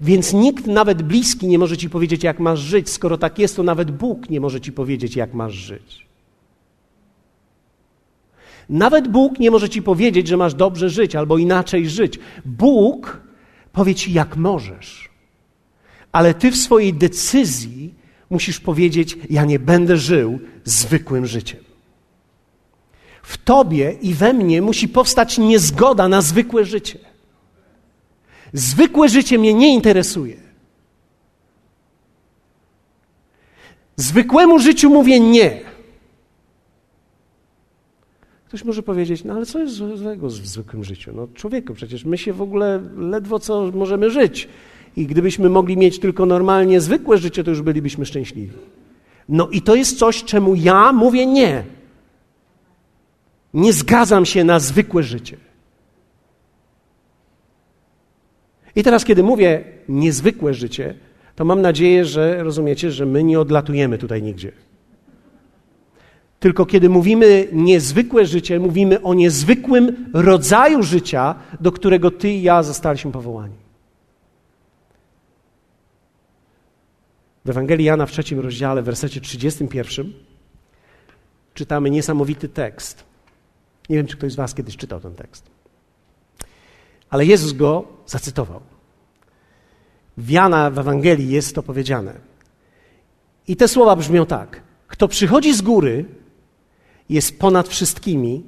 Więc 0.00 0.32
nikt, 0.32 0.66
nawet 0.66 1.02
bliski, 1.02 1.46
nie 1.46 1.58
może 1.58 1.76
ci 1.76 1.90
powiedzieć, 1.90 2.24
jak 2.24 2.38
masz 2.38 2.60
żyć. 2.60 2.90
Skoro 2.90 3.18
tak 3.18 3.38
jest, 3.38 3.56
to 3.56 3.62
nawet 3.62 3.90
Bóg 3.90 4.30
nie 4.30 4.40
może 4.40 4.60
ci 4.60 4.72
powiedzieć, 4.72 5.16
jak 5.16 5.34
masz 5.34 5.54
żyć. 5.54 6.06
Nawet 8.68 9.08
Bóg 9.08 9.38
nie 9.38 9.50
może 9.50 9.68
ci 9.68 9.82
powiedzieć, 9.82 10.28
że 10.28 10.36
masz 10.36 10.54
dobrze 10.54 10.90
żyć 10.90 11.16
albo 11.16 11.38
inaczej 11.38 11.88
żyć. 11.88 12.18
Bóg 12.44 13.20
powie 13.72 13.94
ci, 13.94 14.12
jak 14.12 14.36
możesz. 14.36 15.10
Ale 16.12 16.34
ty 16.34 16.50
w 16.50 16.56
swojej 16.56 16.94
decyzji 16.94 17.94
musisz 18.30 18.60
powiedzieć: 18.60 19.18
Ja 19.30 19.44
nie 19.44 19.58
będę 19.58 19.96
żył 19.96 20.38
zwykłym 20.64 21.26
życiem. 21.26 21.60
W 23.22 23.38
tobie 23.38 23.96
i 24.02 24.14
we 24.14 24.32
mnie 24.32 24.62
musi 24.62 24.88
powstać 24.88 25.38
niezgoda 25.38 26.08
na 26.08 26.22
zwykłe 26.22 26.64
życie. 26.64 26.98
Zwykłe 28.52 29.08
życie 29.08 29.38
mnie 29.38 29.54
nie 29.54 29.74
interesuje. 29.74 30.36
Zwykłemu 33.96 34.58
życiu 34.58 34.90
mówię 34.90 35.20
nie. 35.20 35.60
Ktoś 38.46 38.64
może 38.64 38.82
powiedzieć, 38.82 39.24
no 39.24 39.34
ale 39.34 39.46
co 39.46 39.58
jest 39.58 39.74
złego 39.74 40.28
w 40.28 40.32
zwykłym 40.32 40.84
życiu? 40.84 41.12
No 41.14 41.28
człowieku, 41.34 41.74
przecież 41.74 42.04
my 42.04 42.18
się 42.18 42.32
w 42.32 42.42
ogóle 42.42 42.80
ledwo 42.96 43.38
co 43.38 43.70
możemy 43.74 44.10
żyć. 44.10 44.48
I 44.96 45.06
gdybyśmy 45.06 45.48
mogli 45.48 45.76
mieć 45.76 45.98
tylko 45.98 46.26
normalnie 46.26 46.80
zwykłe 46.80 47.18
życie, 47.18 47.44
to 47.44 47.50
już 47.50 47.62
bylibyśmy 47.62 48.06
szczęśliwi. 48.06 48.52
No 49.28 49.48
i 49.48 49.62
to 49.62 49.74
jest 49.74 49.98
coś, 49.98 50.24
czemu 50.24 50.54
ja 50.54 50.92
mówię 50.92 51.26
nie. 51.26 51.64
Nie 53.54 53.72
zgadzam 53.72 54.26
się 54.26 54.44
na 54.44 54.58
zwykłe 54.58 55.02
życie. 55.02 55.36
I 58.76 58.82
teraz, 58.82 59.04
kiedy 59.04 59.22
mówię 59.22 59.64
niezwykłe 59.88 60.54
życie, 60.54 60.94
to 61.36 61.44
mam 61.44 61.60
nadzieję, 61.60 62.04
że 62.04 62.44
rozumiecie, 62.44 62.90
że 62.90 63.06
my 63.06 63.24
nie 63.24 63.40
odlatujemy 63.40 63.98
tutaj 63.98 64.22
nigdzie. 64.22 64.52
Tylko 66.40 66.66
kiedy 66.66 66.88
mówimy 66.88 67.48
niezwykłe 67.52 68.26
życie, 68.26 68.60
mówimy 68.60 69.02
o 69.02 69.14
niezwykłym 69.14 70.10
rodzaju 70.14 70.82
życia, 70.82 71.34
do 71.60 71.72
którego 71.72 72.10
ty 72.10 72.30
i 72.30 72.42
ja 72.42 72.62
zostaliśmy 72.62 73.12
powołani. 73.12 73.54
W 77.44 77.50
Ewangelii 77.50 77.86
Jana 77.86 78.06
w 78.06 78.10
trzecim 78.10 78.40
rozdziale, 78.40 78.82
w 78.82 78.84
wersecie 78.84 79.20
31 79.20 80.12
czytamy 81.54 81.90
niesamowity 81.90 82.48
tekst. 82.48 83.04
Nie 83.88 83.96
wiem, 83.96 84.06
czy 84.06 84.16
ktoś 84.16 84.32
z 84.32 84.36
Was 84.36 84.54
kiedyś 84.54 84.76
czytał 84.76 85.00
ten 85.00 85.14
tekst. 85.14 85.55
Ale 87.10 87.26
Jezus 87.26 87.52
go 87.52 87.84
zacytował. 88.06 88.60
W 90.16 90.30
Jana 90.30 90.70
w 90.70 90.78
Ewangelii 90.78 91.30
jest 91.30 91.54
to 91.54 91.62
powiedziane. 91.62 92.14
I 93.48 93.56
te 93.56 93.68
słowa 93.68 93.96
brzmią 93.96 94.26
tak. 94.26 94.62
Kto 94.88 95.08
przychodzi 95.08 95.54
z 95.54 95.62
góry, 95.62 96.04
jest 97.08 97.38
ponad 97.38 97.68
wszystkimi. 97.68 98.42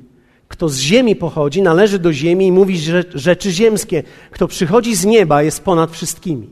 Kto 0.49 0.69
z 0.69 0.79
ziemi 0.79 1.17
pochodzi, 1.17 1.63
należy 1.63 1.99
do 1.99 2.13
ziemi 2.13 2.47
i 2.47 2.53
mówi 2.53 2.79
rzeczy 3.15 3.53
ziemskie. 3.53 4.03
Kto 4.31 4.49
przychodzi 4.49 4.95
z 4.95 5.05
nieba, 5.05 5.43
jest 5.43 5.65
ponad 5.65 5.91
wszystkimi. 5.91 6.49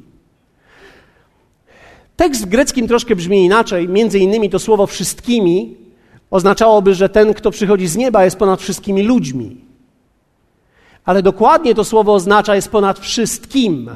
Tekst 2.16 2.46
w 2.46 2.48
greckim 2.48 2.88
troszkę 2.88 3.16
brzmi 3.16 3.44
inaczej. 3.44 3.88
Między 3.88 4.18
innymi 4.18 4.50
to 4.50 4.58
słowo 4.58 4.86
wszystkimi 4.86 5.76
oznaczałoby, 6.30 6.94
że 6.94 7.08
ten, 7.08 7.34
kto 7.34 7.50
przychodzi 7.50 7.86
z 7.86 7.96
nieba, 7.96 8.24
jest 8.24 8.36
ponad 8.36 8.60
wszystkimi 8.60 9.02
ludźmi. 9.02 9.56
Ale 11.06 11.22
dokładnie 11.22 11.74
to 11.74 11.84
słowo 11.84 12.14
oznacza 12.14 12.54
jest 12.54 12.68
ponad 12.68 12.98
wszystkim. 12.98 13.90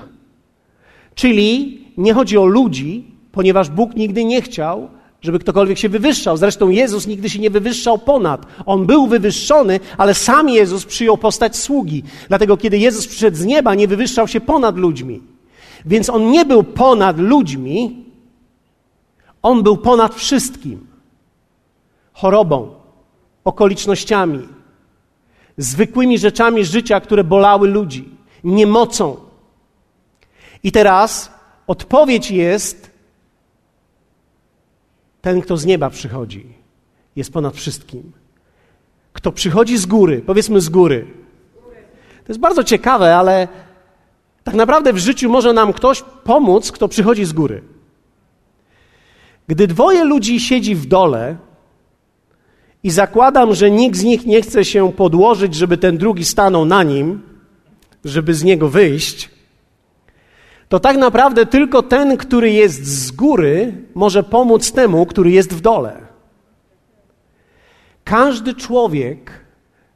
Czyli 1.15 1.81
nie 1.97 2.15
chodzi 2.15 2.39
o 2.39 2.45
ludzi, 2.45 3.05
ponieważ 3.33 3.71
Bóg 3.71 3.95
nigdy 3.95 4.25
nie 4.25 4.43
chciał, 4.43 4.89
żeby 5.23 5.39
ktokolwiek 5.39 5.79
się 5.79 5.89
wywyższał. 5.89 6.37
Zresztą 6.37 6.69
Jezus 6.69 7.07
nigdy 7.07 7.31
się 7.31 7.39
nie 7.39 7.51
wywyższał 7.51 7.99
ponad. 7.99 8.47
On 8.67 8.87
był 8.87 9.07
wywyższony, 9.07 9.81
ale 9.99 10.15
sam 10.15 10.49
Jezus 10.49 10.85
przyjął 10.85 11.19
postać 11.19 11.57
sługi. 11.57 12.03
Dlatego, 12.29 12.57
kiedy 12.57 12.79
Jezus 12.79 13.07
przyszedł 13.07 13.37
z 13.37 13.45
nieba, 13.45 13.75
nie 13.75 13.89
wywyższał 13.89 14.29
się 14.29 14.41
ponad 14.41 14.77
ludźmi. 14.77 15.21
Więc 15.87 16.11
on 16.11 16.31
nie 16.31 16.45
był 16.45 16.63
ponad 16.63 17.19
ludźmi, 17.19 18.05
on 19.43 19.63
był 19.63 19.77
ponad 19.77 20.15
wszystkim. 20.15 20.87
Chorobą, 22.13 22.75
okolicznościami, 23.45 24.49
zwykłymi 25.57 26.19
rzeczami 26.19 26.65
życia, 26.65 27.01
które 27.01 27.25
bolały 27.25 27.69
ludzi, 27.69 28.09
niemocą. 28.45 29.17
I 30.63 30.73
teraz 30.73 31.33
odpowiedź 31.67 32.31
jest: 32.31 32.91
ten, 35.21 35.41
kto 35.41 35.57
z 35.57 35.65
nieba 35.65 35.91
przychodzi, 35.91 36.47
jest 37.17 37.33
ponad 37.33 37.57
wszystkim. 37.57 38.13
Kto 39.13 39.33
przychodzi 39.33 39.79
z 39.79 39.87
góry, 39.87 40.23
powiedzmy 40.27 40.61
z 40.61 40.69
góry. 40.69 41.07
To 42.25 42.33
jest 42.33 42.41
bardzo 42.41 42.65
ciekawe, 42.65 43.17
ale 43.17 43.49
tak 44.45 44.55
naprawdę 44.55 44.93
w 44.93 44.99
życiu 44.99 45.31
może 45.31 45.53
nam 45.53 45.73
ktoś 45.73 46.03
pomóc, 46.25 46.73
kto 46.73 46.89
przychodzi 46.89 47.25
z 47.25 47.33
góry. 47.33 47.63
Gdy 49.49 49.67
dwoje 49.67 50.05
ludzi 50.05 50.41
siedzi 50.41 50.75
w 50.75 50.87
dole 50.87 51.37
i 52.83 52.91
zakładam, 52.91 53.55
że 53.55 53.71
nikt 53.71 53.97
z 53.97 54.05
nich 54.05 54.27
nie 54.27 54.43
chce 54.43 54.65
się 54.65 54.93
podłożyć, 54.93 55.55
żeby 55.55 55.79
ten 55.79 55.99
drugi 55.99 56.25
stanął 56.25 56.65
na 56.65 56.83
nim, 56.83 57.23
żeby 58.05 58.35
z 58.35 58.45
niego 58.45 58.69
wyjść, 58.69 59.31
to 60.69 60.81
tak 60.81 60.97
naprawdę 60.97 61.47
tylko 61.47 61.83
ten, 61.83 62.17
który 62.17 62.53
jest 62.53 62.85
z 62.87 63.11
góry, 63.11 63.73
może 63.95 64.23
pomóc 64.23 64.73
temu, 64.73 65.07
który 65.07 65.31
jest 65.31 65.55
w 65.55 65.61
dole. 65.61 66.07
Każdy 68.05 68.55
człowiek 68.55 69.45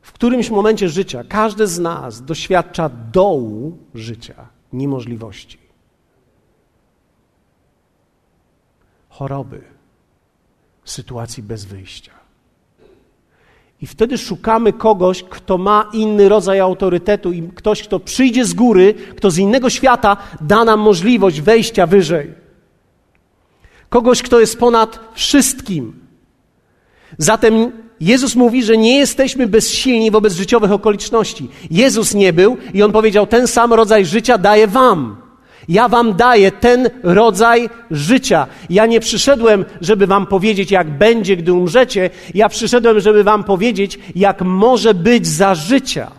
w 0.03 0.12
którymś 0.12 0.51
momencie 0.51 0.88
życia, 0.88 1.25
każdy 1.29 1.66
z 1.66 1.79
nas 1.79 2.25
doświadcza 2.25 2.90
dołu 3.12 3.79
życia, 3.94 4.49
niemożliwości. 4.73 5.64
choroby, 9.18 9.62
sytuacji 10.85 11.42
bez 11.42 11.64
wyjścia. 11.64 12.24
I 13.85 13.87
wtedy 13.87 14.18
szukamy 14.18 14.73
kogoś, 14.73 15.23
kto 15.23 15.59
ma 15.59 15.90
inny 15.92 16.29
rodzaj 16.29 16.61
autorytetu 16.61 17.33
i 17.33 17.42
ktoś, 17.42 17.83
kto 17.83 18.01
przyjdzie 18.01 18.44
z 18.44 18.55
góry, 18.55 18.94
kto 19.16 19.31
z 19.31 19.38
innego 19.38 19.70
świata 19.70 20.16
da 20.40 20.64
nam 20.64 20.81
możliwość 20.81 21.40
wejścia 21.40 21.87
wyżej. 21.87 22.33
Kogoś, 23.88 24.23
kto 24.23 24.40
jest 24.40 24.59
ponad 24.59 25.01
wszystkim. 25.14 25.92
Zatem 27.18 27.73
Jezus 28.01 28.37
mówi, 28.37 28.62
że 28.62 28.77
nie 28.77 28.99
jesteśmy 28.99 29.47
bezsilni 29.47 30.11
wobec 30.11 30.33
życiowych 30.33 30.73
okoliczności. 30.73 31.49
Jezus 31.70 32.14
nie 32.14 32.33
był 32.33 32.57
i 32.75 32.83
on 32.83 32.92
powiedział: 32.92 33.27
Ten 33.27 33.47
sam 33.47 33.73
rodzaj 33.73 34.07
życia 34.07 34.38
daje 34.38 34.66
Wam. 34.66 35.24
Ja 35.68 35.88
wam 35.88 36.14
daję 36.14 36.53
ten 36.53 36.90
rodzaj 37.03 37.68
życia. 37.90 38.46
Ja 38.70 38.87
nie 38.87 39.00
przyszedłem, 39.00 39.64
żeby 39.81 40.07
wam 40.07 40.27
powiedzieć, 40.27 40.70
jak 40.70 40.90
będzie, 40.90 41.37
gdy 41.37 41.53
umrzecie. 41.53 42.11
Ja 42.35 42.48
przyszedłem, 42.48 43.00
żeby 43.00 43.24
wam 43.24 43.44
powiedzieć, 43.44 43.98
jak 44.14 44.42
może 44.42 44.94
być 44.94 45.27
za 45.27 45.55
życia. 45.55 46.11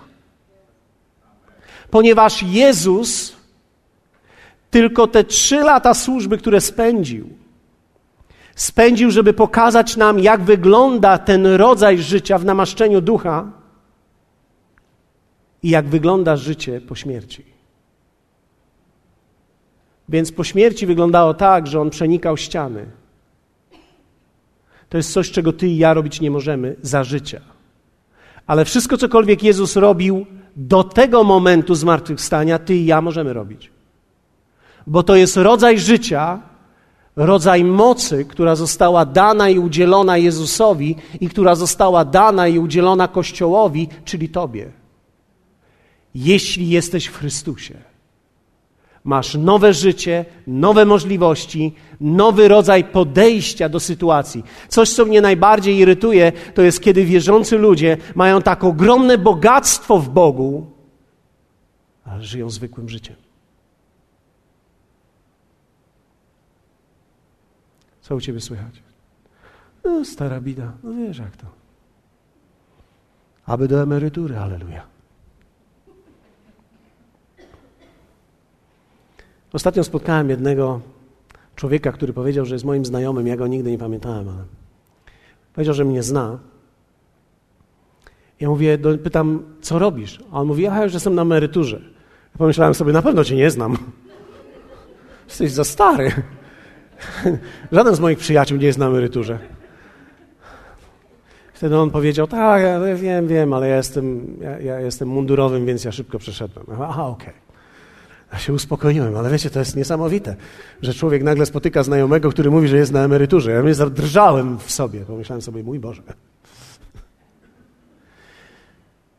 Ponieważ 1.89 2.43
Jezus 2.43 3.35
tylko 4.71 5.07
te 5.07 5.23
trzy 5.23 5.59
lata 5.59 5.93
służby, 5.93 6.37
które 6.37 6.61
spędził, 6.61 7.29
spędził, 8.55 9.11
żeby 9.11 9.33
pokazać 9.33 9.97
nam, 9.97 10.19
jak 10.19 10.43
wygląda 10.43 11.17
ten 11.17 11.45
rodzaj 11.45 11.97
życia 11.97 12.37
w 12.37 12.45
namaszczeniu 12.45 13.01
ducha 13.01 13.51
i 15.63 15.69
jak 15.69 15.87
wygląda 15.87 16.35
życie 16.35 16.81
po 16.81 16.95
śmierci. 16.95 17.54
Więc 20.09 20.31
po 20.31 20.43
śmierci 20.43 20.85
wyglądało 20.85 21.33
tak, 21.33 21.67
że 21.67 21.81
on 21.81 21.89
przenikał 21.89 22.37
ściany. 22.37 22.85
To 24.89 24.97
jest 24.97 25.13
coś, 25.13 25.31
czego 25.31 25.53
ty 25.53 25.67
i 25.67 25.77
ja 25.77 25.93
robić 25.93 26.21
nie 26.21 26.31
możemy 26.31 26.75
za 26.81 27.03
życia. 27.03 27.41
Ale 28.47 28.65
wszystko, 28.65 28.97
cokolwiek 28.97 29.43
Jezus 29.43 29.75
robił 29.75 30.25
do 30.55 30.83
tego 30.83 31.23
momentu 31.23 31.75
zmartwychwstania, 31.75 32.59
ty 32.59 32.75
i 32.75 32.85
ja 32.85 33.01
możemy 33.01 33.33
robić. 33.33 33.71
Bo 34.87 35.03
to 35.03 35.15
jest 35.15 35.37
rodzaj 35.37 35.79
życia, 35.79 36.41
rodzaj 37.15 37.63
mocy, 37.63 38.25
która 38.25 38.55
została 38.55 39.05
dana 39.05 39.49
i 39.49 39.59
udzielona 39.59 40.17
Jezusowi 40.17 40.95
i 41.21 41.29
która 41.29 41.55
została 41.55 42.05
dana 42.05 42.47
i 42.47 42.59
udzielona 42.59 43.07
Kościołowi, 43.07 43.87
czyli 44.05 44.29
Tobie. 44.29 44.71
Jeśli 46.15 46.69
jesteś 46.69 47.05
w 47.05 47.17
Chrystusie 47.17 47.94
Masz 49.05 49.35
nowe 49.35 49.73
życie, 49.73 50.25
nowe 50.47 50.85
możliwości, 50.85 51.75
nowy 52.01 52.47
rodzaj 52.47 52.83
podejścia 52.83 53.69
do 53.69 53.79
sytuacji. 53.79 54.43
Coś, 54.67 54.89
co 54.89 55.05
mnie 55.05 55.21
najbardziej 55.21 55.77
irytuje, 55.77 56.31
to 56.53 56.61
jest, 56.61 56.81
kiedy 56.81 57.05
wierzący 57.05 57.57
ludzie 57.57 57.97
mają 58.15 58.41
tak 58.41 58.63
ogromne 58.63 59.17
bogactwo 59.17 59.99
w 59.99 60.09
Bogu, 60.09 60.71
ale 62.05 62.23
żyją 62.23 62.49
zwykłym 62.49 62.89
życiem. 62.89 63.15
Co 68.01 68.15
u 68.15 68.21
ciebie 68.21 68.41
słychać? 68.41 68.83
No, 69.83 70.05
stara 70.05 70.41
bida, 70.41 70.71
no 70.83 70.93
wiesz 70.93 71.17
jak 71.17 71.37
to. 71.37 71.45
Aby 73.45 73.67
do 73.67 73.81
emerytury, 73.81 74.37
aleluja. 74.37 74.94
Ostatnio 79.55 79.83
spotkałem 79.83 80.29
jednego 80.29 80.81
człowieka, 81.55 81.91
który 81.91 82.13
powiedział, 82.13 82.45
że 82.45 82.55
jest 82.55 82.65
moim 82.65 82.85
znajomym. 82.85 83.27
Ja 83.27 83.37
go 83.37 83.47
nigdy 83.47 83.71
nie 83.71 83.77
pamiętałem, 83.77 84.29
ale 84.29 84.43
powiedział, 85.53 85.73
że 85.73 85.85
mnie 85.85 86.03
zna. 86.03 86.39
Ja 88.39 88.49
mówię, 88.49 88.77
do, 88.77 88.97
pytam, 88.97 89.43
co 89.61 89.79
robisz? 89.79 90.23
A 90.31 90.41
on 90.41 90.47
mówi, 90.47 90.63
ja 90.63 90.83
już 90.83 90.93
jestem 90.93 91.15
na 91.15 91.21
emeryturze. 91.21 91.81
Ja 92.33 92.37
pomyślałem 92.37 92.73
sobie, 92.73 92.93
na 92.93 93.01
pewno 93.01 93.23
cię 93.23 93.35
nie 93.35 93.51
znam. 93.51 93.77
Jesteś 95.27 95.51
za 95.51 95.63
stary. 95.63 96.11
Żaden 97.71 97.95
z 97.95 97.99
moich 97.99 98.17
przyjaciół 98.17 98.57
nie 98.57 98.65
jest 98.65 98.79
na 98.79 98.87
emeryturze. 98.87 99.39
Wtedy 101.53 101.77
on 101.77 101.91
powiedział, 101.91 102.27
tak, 102.27 102.61
ja 102.61 102.95
wiem, 102.95 103.27
wiem, 103.27 103.53
ale 103.53 103.67
ja 103.69 103.77
jestem, 103.77 104.37
ja, 104.41 104.59
ja 104.59 104.79
jestem 104.79 105.07
mundurowym, 105.07 105.65
więc 105.65 105.83
ja 105.83 105.91
szybko 105.91 106.19
przeszedłem. 106.19 106.65
Aha, 106.81 107.07
okej. 107.07 107.29
Okay. 107.29 107.45
Ja 108.35 108.39
się 108.39 108.53
uspokoiłem, 108.53 109.17
ale 109.17 109.29
wiecie, 109.29 109.49
to 109.49 109.59
jest 109.59 109.75
niesamowite, 109.75 110.35
że 110.81 110.93
człowiek 110.93 111.23
nagle 111.23 111.45
spotyka 111.45 111.83
znajomego, 111.83 112.29
który 112.29 112.51
mówi, 112.51 112.67
że 112.67 112.77
jest 112.77 112.91
na 112.91 113.03
emeryturze. 113.03 113.51
Ja 113.51 113.63
mnie 113.63 113.73
zadrżałem 113.73 114.59
w 114.59 114.71
sobie. 114.71 114.99
Pomyślałem 114.99 115.41
sobie, 115.41 115.63
mój 115.63 115.79
Boże. 115.79 116.01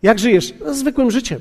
Jak 0.03 0.19
żyjesz? 0.19 0.55
No, 0.65 0.75
zwykłym 0.75 1.11
życiem. 1.11 1.41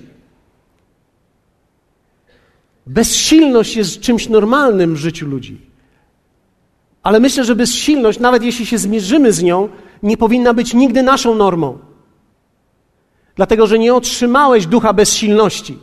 Bezsilność 2.87 3.75
jest 3.75 3.99
czymś 3.99 4.29
normalnym 4.29 4.95
w 4.95 4.97
życiu 4.97 5.27
ludzi. 5.27 5.61
Ale 7.03 7.19
myślę, 7.19 7.43
że 7.43 7.55
bezsilność, 7.55 8.19
nawet 8.19 8.43
jeśli 8.43 8.65
się 8.65 8.77
zmierzymy 8.77 9.33
z 9.33 9.43
nią, 9.43 9.69
nie 10.03 10.17
powinna 10.17 10.53
być 10.53 10.73
nigdy 10.73 11.03
naszą 11.03 11.35
normą. 11.35 11.79
Dlatego, 13.35 13.67
że 13.67 13.79
nie 13.79 13.93
otrzymałeś 13.93 14.65
ducha 14.65 14.93
bezsilności. 14.93 15.77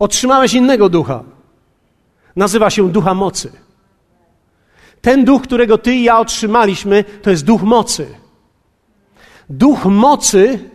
Otrzymałeś 0.00 0.54
innego 0.54 0.88
ducha. 0.88 1.24
Nazywa 2.36 2.70
się 2.70 2.92
ducha 2.92 3.14
mocy. 3.14 3.52
Ten 5.00 5.24
duch, 5.24 5.42
którego 5.42 5.78
ty 5.78 5.94
i 5.94 6.02
ja 6.02 6.18
otrzymaliśmy, 6.18 7.04
to 7.22 7.30
jest 7.30 7.44
duch 7.44 7.62
mocy. 7.62 8.06
Duch 9.50 9.84
mocy, 9.84 10.70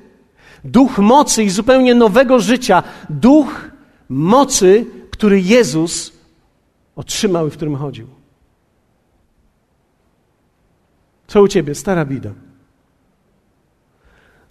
duch 0.63 0.97
mocy 0.97 1.43
i 1.43 1.49
zupełnie 1.49 1.95
nowego 1.95 2.39
życia, 2.39 2.83
duch 3.09 3.71
mocy, 4.09 4.85
który 5.11 5.41
Jezus 5.41 6.13
otrzymał 6.95 7.47
i 7.47 7.51
w 7.51 7.53
którym 7.53 7.75
chodził. 7.75 8.07
Co 11.27 11.41
u 11.41 11.47
ciebie, 11.47 11.75
stara 11.75 12.05
bida? 12.05 12.29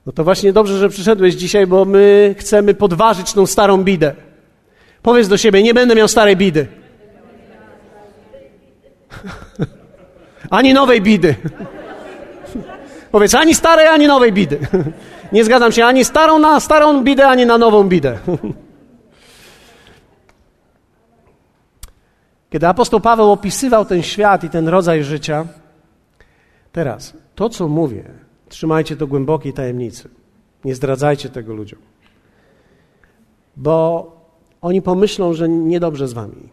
No 0.07 0.13
to 0.13 0.25
właśnie 0.25 0.53
dobrze, 0.53 0.79
że 0.79 0.89
przyszedłeś 0.89 1.35
dzisiaj, 1.35 1.67
bo 1.67 1.85
my 1.85 2.35
chcemy 2.39 2.75
podważyć 2.75 3.33
tą 3.33 3.47
starą 3.47 3.85
bidę. 3.85 4.24
Powiedz 5.05 5.29
do 5.29 5.37
siebie, 5.37 5.63
nie 5.63 5.75
będę 5.75 5.95
miał 5.95 6.09
starej 6.09 6.37
bidy. 6.37 6.67
Ani 10.51 10.75
nowej 10.75 11.01
bidy. 11.01 11.35
Powiedz, 13.11 13.35
ani 13.35 13.55
starej, 13.55 13.87
ani 13.87 14.07
nowej 14.07 14.33
bidy. 14.33 14.59
Nie 15.33 15.45
zgadzam 15.45 15.73
się 15.73 15.85
ani 15.85 16.05
starą 16.05 16.39
na 16.39 16.61
starą 16.61 17.05
bidę, 17.05 17.29
ani 17.29 17.47
na 17.47 17.59
nową 17.59 17.85
bidę. 17.85 18.19
Kiedy 22.51 22.69
apostoł 22.69 23.01
Paweł 23.01 23.33
opisywał 23.33 23.85
ten 23.85 24.03
świat 24.03 24.45
i 24.45 24.51
ten 24.51 24.69
rodzaj 24.69 25.05
życia, 25.05 25.47
teraz 26.73 27.13
to, 27.35 27.49
co 27.49 27.69
mówię, 27.69 28.05
trzymajcie 28.49 28.97
to 28.97 29.07
głębokiej 29.07 29.53
tajemnicy. 29.53 30.09
Nie 30.65 30.75
zdradzajcie 30.75 31.29
tego 31.29 31.55
ludziom. 31.55 31.79
Bo 33.57 34.14
oni 34.65 34.83
pomyślą, 34.83 35.35
że 35.35 35.49
niedobrze 35.49 36.09
z 36.09 36.13
wami. 36.13 36.49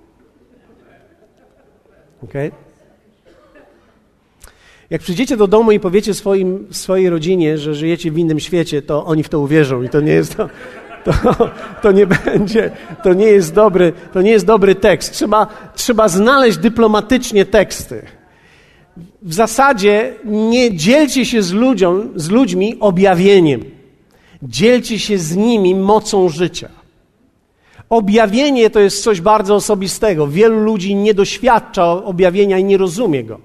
Ok? 2.23 2.33
Jak 4.89 5.01
przyjdziecie 5.01 5.37
do 5.37 5.47
domu 5.47 5.71
i 5.71 5.79
powiecie 5.79 6.13
swoim, 6.13 6.67
swojej 6.71 7.09
rodzinie, 7.09 7.57
że 7.57 7.75
żyjecie 7.75 8.11
w 8.11 8.17
innym 8.17 8.39
świecie, 8.39 8.81
to 8.81 9.05
oni 9.05 9.23
w 9.23 9.29
to 9.29 9.39
uwierzą 9.39 9.83
i 9.83 9.89
to 9.89 10.01
nie 10.01 10.11
jest 10.11 10.35
to, 10.35 10.49
to, 11.03 11.49
to, 11.81 11.91
nie 11.91 12.07
będzie, 12.07 12.71
to 13.03 13.13
nie 13.13 13.25
jest 13.25 13.53
dobry, 13.53 13.93
to 14.13 14.21
nie 14.21 14.31
jest 14.31 14.45
dobry 14.45 14.75
tekst. 14.75 15.13
Trzeba, 15.13 15.47
trzeba 15.75 16.07
znaleźć 16.07 16.57
dyplomatycznie 16.57 17.45
teksty. 17.45 18.05
W 19.21 19.33
zasadzie 19.33 20.13
nie 20.25 20.75
dzielcie 20.75 21.25
się 21.25 21.41
z, 21.41 21.51
ludziom, 21.51 22.09
z 22.15 22.29
ludźmi 22.29 22.77
objawieniem. 22.79 23.63
Dzielcie 24.43 24.99
się 24.99 25.17
z 25.17 25.35
nimi 25.35 25.75
mocą 25.75 26.29
życia. 26.29 26.80
Objawienie 27.91 28.69
to 28.69 28.79
jest 28.79 29.03
coś 29.03 29.21
bardzo 29.21 29.55
osobistego. 29.55 30.27
Wielu 30.27 30.59
ludzi 30.59 30.95
nie 30.95 31.13
doświadcza 31.13 31.91
objawienia 31.91 32.57
i 32.57 32.63
nie 32.63 32.77
rozumie 32.77 33.23
go. 33.23 33.39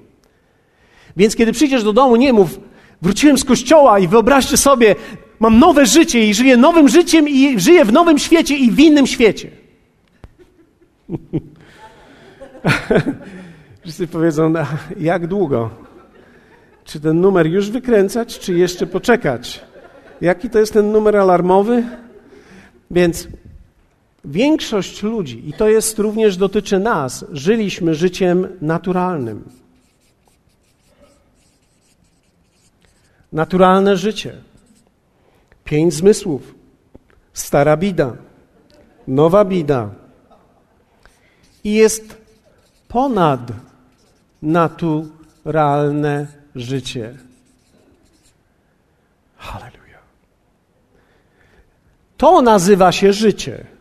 Więc 1.17 1.37
kiedy 1.37 1.53
przyjdziesz 1.53 1.85
do 1.85 1.93
domu, 1.93 2.17
nie 2.17 2.33
mów, 2.33 2.61
wróciłem 3.03 3.39
z 3.39 3.45
kościoła 3.45 3.99
i 3.99 4.09
wyobraźcie 4.09 4.57
sobie, 4.57 4.95
mam 5.41 5.59
nowe 5.59 5.87
życie 5.87 6.27
i 6.27 6.35
żyję 6.35 6.57
nowym 6.57 6.89
życiem 6.89 7.29
i 7.29 7.61
żyję 7.61 7.85
w 7.85 7.93
nowym 7.93 8.19
świecie 8.19 8.57
i 8.57 8.71
w 8.71 8.81
innym 8.81 9.07
świecie. 9.07 9.51
Wszyscy 13.83 14.07
powiedzą, 14.07 14.53
jak 15.01 15.27
długo? 15.27 15.71
Czy 16.85 17.01
ten 17.01 17.21
numer 17.21 17.47
już 17.47 17.71
wykręcać, 17.71 18.39
czy 18.39 18.55
jeszcze 18.55 18.87
poczekać? 18.87 19.65
Jaki 20.21 20.51
to 20.51 20.59
jest 20.59 20.73
ten 20.73 20.93
numer 20.93 21.17
alarmowy? 21.17 21.83
Więc 22.91 23.29
Większość 24.27 25.03
ludzi, 25.03 25.49
i 25.49 25.53
to 25.53 25.69
jest 25.69 25.99
również 25.99 26.37
dotyczy 26.37 26.79
nas, 26.79 27.25
żyliśmy 27.33 27.95
życiem 27.95 28.49
naturalnym. 28.61 29.51
Naturalne 33.33 33.97
życie. 33.97 34.35
Pięć 35.65 35.95
zmysłów. 35.95 36.55
Stara 37.33 37.77
bida. 37.77 38.17
Nowa 39.09 39.45
bida. 39.45 39.91
I 41.65 41.73
jest 41.73 42.17
ponad 42.89 43.53
naturalne 44.43 46.27
życie. 46.55 47.15
Halleluja. 49.37 49.99
To 52.17 52.43
nazywa 52.43 52.93
się 52.93 53.13
życie. 53.13 53.76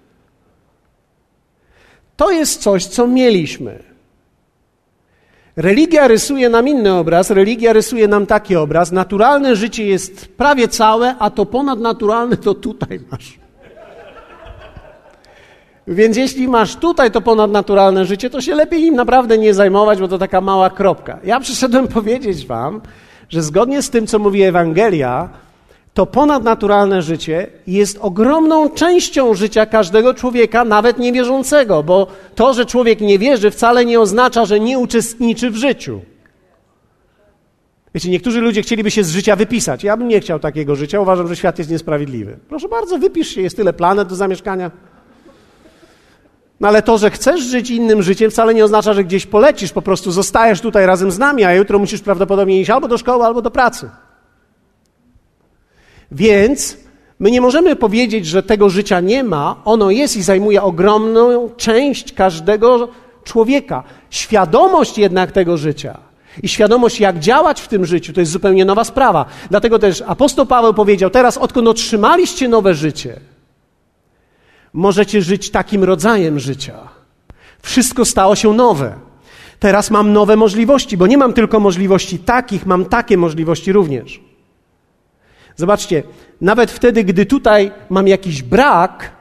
To 2.17 2.31
jest 2.31 2.61
coś, 2.61 2.85
co 2.85 3.07
mieliśmy. 3.07 3.83
Religia 5.55 6.07
rysuje 6.07 6.49
nam 6.49 6.67
inny 6.67 6.93
obraz, 6.93 7.29
religia 7.29 7.73
rysuje 7.73 8.07
nam 8.07 8.25
taki 8.25 8.55
obraz. 8.55 8.91
Naturalne 8.91 9.55
życie 9.55 9.85
jest 9.85 10.27
prawie 10.27 10.67
całe, 10.67 11.15
a 11.19 11.29
to 11.29 11.45
ponadnaturalne 11.45 12.37
to 12.37 12.53
tutaj 12.53 12.99
masz. 13.11 13.39
Więc 15.87 16.17
jeśli 16.17 16.47
masz 16.47 16.75
tutaj 16.75 17.11
to 17.11 17.21
ponadnaturalne 17.21 18.05
życie, 18.05 18.29
to 18.29 18.41
się 18.41 18.55
lepiej 18.55 18.81
nim 18.81 18.95
naprawdę 18.95 19.37
nie 19.37 19.53
zajmować, 19.53 19.99
bo 19.99 20.07
to 20.07 20.17
taka 20.17 20.41
mała 20.41 20.69
kropka. 20.69 21.19
Ja 21.23 21.39
przyszedłem 21.39 21.87
powiedzieć 21.97 22.45
Wam, 22.45 22.81
że 23.29 23.41
zgodnie 23.41 23.81
z 23.81 23.89
tym, 23.89 24.07
co 24.07 24.19
mówi 24.19 24.41
Ewangelia, 24.41 25.29
to 25.95 26.05
ponadnaturalne 26.05 27.01
życie 27.01 27.47
jest 27.67 27.97
ogromną 28.01 28.69
częścią 28.69 29.33
życia 29.33 29.65
każdego 29.65 30.13
człowieka, 30.13 30.65
nawet 30.65 30.99
niewierzącego, 30.99 31.83
bo 31.83 32.07
to, 32.35 32.53
że 32.53 32.65
człowiek 32.65 33.01
nie 33.01 33.19
wierzy, 33.19 33.51
wcale 33.51 33.85
nie 33.85 33.99
oznacza, 33.99 34.45
że 34.45 34.59
nie 34.59 34.79
uczestniczy 34.79 35.51
w 35.51 35.55
życiu. 35.55 36.01
Wiecie, 37.93 38.09
niektórzy 38.09 38.41
ludzie 38.41 38.61
chcieliby 38.61 38.91
się 38.91 39.03
z 39.03 39.09
życia 39.11 39.35
wypisać. 39.35 39.83
Ja 39.83 39.97
bym 39.97 40.07
nie 40.07 40.19
chciał 40.19 40.39
takiego 40.39 40.75
życia, 40.75 40.99
uważam, 40.99 41.27
że 41.27 41.35
świat 41.35 41.57
jest 41.57 41.71
niesprawiedliwy. 41.71 42.37
Proszę 42.49 42.67
bardzo, 42.69 42.97
wypisz 42.97 43.27
się, 43.27 43.41
jest 43.41 43.57
tyle 43.57 43.73
planet 43.73 44.07
do 44.07 44.15
zamieszkania. 44.15 44.71
No 46.59 46.67
ale 46.67 46.81
to, 46.81 46.97
że 46.97 47.11
chcesz 47.11 47.41
żyć 47.41 47.69
innym 47.69 48.03
życiem, 48.03 48.31
wcale 48.31 48.53
nie 48.53 48.65
oznacza, 48.65 48.93
że 48.93 49.03
gdzieś 49.03 49.25
polecisz, 49.25 49.71
po 49.71 49.81
prostu 49.81 50.11
zostajesz 50.11 50.61
tutaj 50.61 50.85
razem 50.85 51.11
z 51.11 51.19
nami, 51.19 51.43
a 51.43 51.53
jutro 51.53 51.79
musisz 51.79 52.01
prawdopodobnie 52.01 52.61
iść 52.61 52.69
albo 52.69 52.87
do 52.87 52.97
szkoły, 52.97 53.25
albo 53.25 53.41
do 53.41 53.51
pracy. 53.51 53.89
Więc 56.11 56.77
My 57.19 57.31
nie 57.31 57.41
możemy 57.41 57.75
powiedzieć, 57.75 58.25
że 58.25 58.43
tego 58.43 58.69
życia 58.69 58.99
nie 58.99 59.23
ma. 59.23 59.61
Ono 59.65 59.91
jest 59.91 60.17
i 60.17 60.23
zajmuje 60.23 60.61
ogromną 60.61 61.49
część 61.57 62.13
każdego 62.13 62.87
człowieka. 63.23 63.83
Świadomość 64.09 64.97
jednak 64.97 65.31
tego 65.31 65.57
życia 65.57 65.97
i 66.43 66.47
świadomość, 66.47 66.99
jak 66.99 67.19
działać 67.19 67.61
w 67.61 67.67
tym 67.67 67.85
życiu, 67.85 68.13
to 68.13 68.19
jest 68.19 68.31
zupełnie 68.31 68.65
nowa 68.65 68.83
sprawa. 68.83 69.25
Dlatego 69.49 69.79
też 69.79 70.03
apostoł 70.07 70.45
Paweł 70.45 70.73
powiedział: 70.73 71.09
Teraz, 71.09 71.37
odkąd 71.37 71.67
otrzymaliście 71.67 72.47
nowe 72.47 72.73
życie, 72.73 73.19
możecie 74.73 75.21
żyć 75.21 75.51
takim 75.51 75.83
rodzajem 75.83 76.39
życia. 76.39 76.75
Wszystko 77.61 78.05
stało 78.05 78.35
się 78.35 78.53
nowe. 78.53 78.93
Teraz 79.59 79.91
mam 79.91 80.13
nowe 80.13 80.35
możliwości, 80.35 80.97
bo 80.97 81.07
nie 81.07 81.17
mam 81.17 81.33
tylko 81.33 81.59
możliwości 81.59 82.19
takich, 82.19 82.65
mam 82.65 82.85
takie 82.85 83.17
możliwości 83.17 83.71
również. 83.71 84.19
Zobaczcie, 85.55 86.03
nawet 86.41 86.71
wtedy, 86.71 87.03
gdy 87.03 87.25
tutaj 87.25 87.71
mam 87.89 88.07
jakiś 88.07 88.43
brak, 88.43 89.11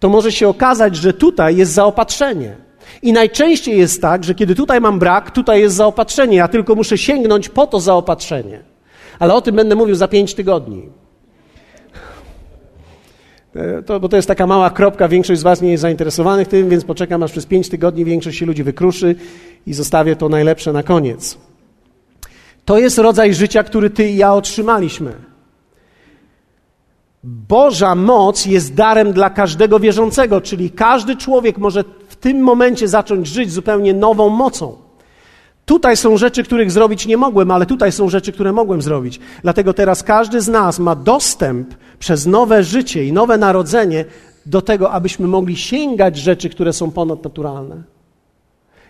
to 0.00 0.08
może 0.08 0.32
się 0.32 0.48
okazać, 0.48 0.96
że 0.96 1.12
tutaj 1.12 1.56
jest 1.56 1.72
zaopatrzenie. 1.72 2.56
I 3.02 3.12
najczęściej 3.12 3.78
jest 3.78 4.02
tak, 4.02 4.24
że 4.24 4.34
kiedy 4.34 4.54
tutaj 4.54 4.80
mam 4.80 4.98
brak, 4.98 5.30
tutaj 5.30 5.60
jest 5.60 5.76
zaopatrzenie. 5.76 6.36
Ja 6.36 6.48
tylko 6.48 6.74
muszę 6.74 6.98
sięgnąć 6.98 7.48
po 7.48 7.66
to 7.66 7.80
zaopatrzenie. 7.80 8.60
Ale 9.18 9.34
o 9.34 9.40
tym 9.40 9.56
będę 9.56 9.74
mówił 9.74 9.94
za 9.94 10.08
pięć 10.08 10.34
tygodni. 10.34 10.88
E, 13.56 13.82
to, 13.82 14.00
bo 14.00 14.08
to 14.08 14.16
jest 14.16 14.28
taka 14.28 14.46
mała 14.46 14.70
kropka, 14.70 15.08
większość 15.08 15.40
z 15.40 15.42
Was 15.42 15.62
nie 15.62 15.70
jest 15.70 15.82
zainteresowanych 15.82 16.48
tym, 16.48 16.68
więc 16.68 16.84
poczekam 16.84 17.22
aż 17.22 17.32
przez 17.32 17.46
pięć 17.46 17.68
tygodni 17.68 18.04
większość 18.04 18.38
się 18.38 18.46
ludzi 18.46 18.62
wykruszy 18.62 19.14
i 19.66 19.74
zostawię 19.74 20.16
to 20.16 20.28
najlepsze 20.28 20.72
na 20.72 20.82
koniec. 20.82 21.38
To 22.64 22.78
jest 22.78 22.98
rodzaj 22.98 23.34
życia, 23.34 23.62
który 23.62 23.90
Ty 23.90 24.08
i 24.08 24.16
ja 24.16 24.34
otrzymaliśmy. 24.34 25.33
Boża 27.24 27.94
moc 27.94 28.46
jest 28.46 28.74
darem 28.74 29.12
dla 29.12 29.30
każdego 29.30 29.80
wierzącego, 29.80 30.40
czyli 30.40 30.70
każdy 30.70 31.16
człowiek 31.16 31.58
może 31.58 31.84
w 32.08 32.16
tym 32.16 32.40
momencie 32.40 32.88
zacząć 32.88 33.26
żyć 33.26 33.52
zupełnie 33.52 33.94
nową 33.94 34.28
mocą. 34.28 34.76
Tutaj 35.64 35.96
są 35.96 36.16
rzeczy, 36.16 36.44
których 36.44 36.70
zrobić 36.70 37.06
nie 37.06 37.16
mogłem, 37.16 37.50
ale 37.50 37.66
tutaj 37.66 37.92
są 37.92 38.08
rzeczy, 38.08 38.32
które 38.32 38.52
mogłem 38.52 38.82
zrobić. 38.82 39.20
Dlatego 39.42 39.74
teraz 39.74 40.02
każdy 40.02 40.40
z 40.40 40.48
nas 40.48 40.78
ma 40.78 40.94
dostęp 40.94 41.74
przez 41.98 42.26
nowe 42.26 42.62
życie 42.62 43.04
i 43.04 43.12
nowe 43.12 43.38
narodzenie 43.38 44.04
do 44.46 44.62
tego, 44.62 44.90
abyśmy 44.90 45.26
mogli 45.26 45.56
sięgać 45.56 46.16
rzeczy, 46.16 46.48
które 46.48 46.72
są 46.72 46.90
ponadnaturalne. 46.90 47.82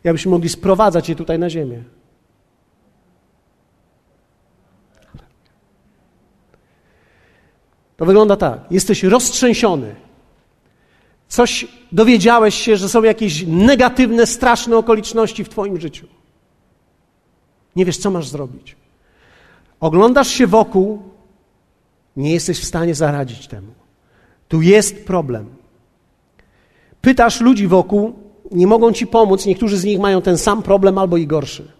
I 0.05 0.09
abyśmy 0.09 0.31
mogli 0.31 0.49
sprowadzać 0.49 1.09
je 1.09 1.17
tutaj 1.17 1.39
na 1.39 1.51
ziemię. 1.51 1.83
To 7.97 8.05
wygląda 8.05 8.37
tak. 8.37 8.61
Jesteś 8.71 9.03
roztrzęsiony. 9.03 9.95
Coś 11.29 11.67
dowiedziałeś 11.93 12.55
się, 12.55 12.77
że 12.77 12.89
są 12.89 13.03
jakieś 13.03 13.45
negatywne, 13.47 14.27
straszne 14.27 14.77
okoliczności 14.77 15.45
w 15.45 15.49
Twoim 15.49 15.81
życiu. 15.81 16.07
Nie 17.77 17.85
wiesz, 17.85 17.99
co 17.99 18.11
masz 18.11 18.29
zrobić. 18.29 18.77
Oglądasz 19.81 20.29
się 20.29 20.47
wokół, 20.47 21.03
nie 22.17 22.33
jesteś 22.33 22.61
w 22.61 22.65
stanie 22.65 22.95
zaradzić 22.95 23.47
temu. 23.47 23.73
Tu 24.49 24.63
jest 24.63 25.07
problem. 25.07 25.47
Pytasz 27.01 27.41
ludzi 27.41 27.67
wokół, 27.67 28.15
nie 28.51 28.67
mogą 28.67 28.93
ci 28.93 29.07
pomóc, 29.07 29.47
niektórzy 29.47 29.79
z 29.79 29.85
nich 29.85 29.99
mają 29.99 30.23
ten 30.23 30.39
sam 30.39 30.63
problem 30.63 30.99
albo 30.99 31.17
i 31.17 31.27
gorszy. 31.27 31.73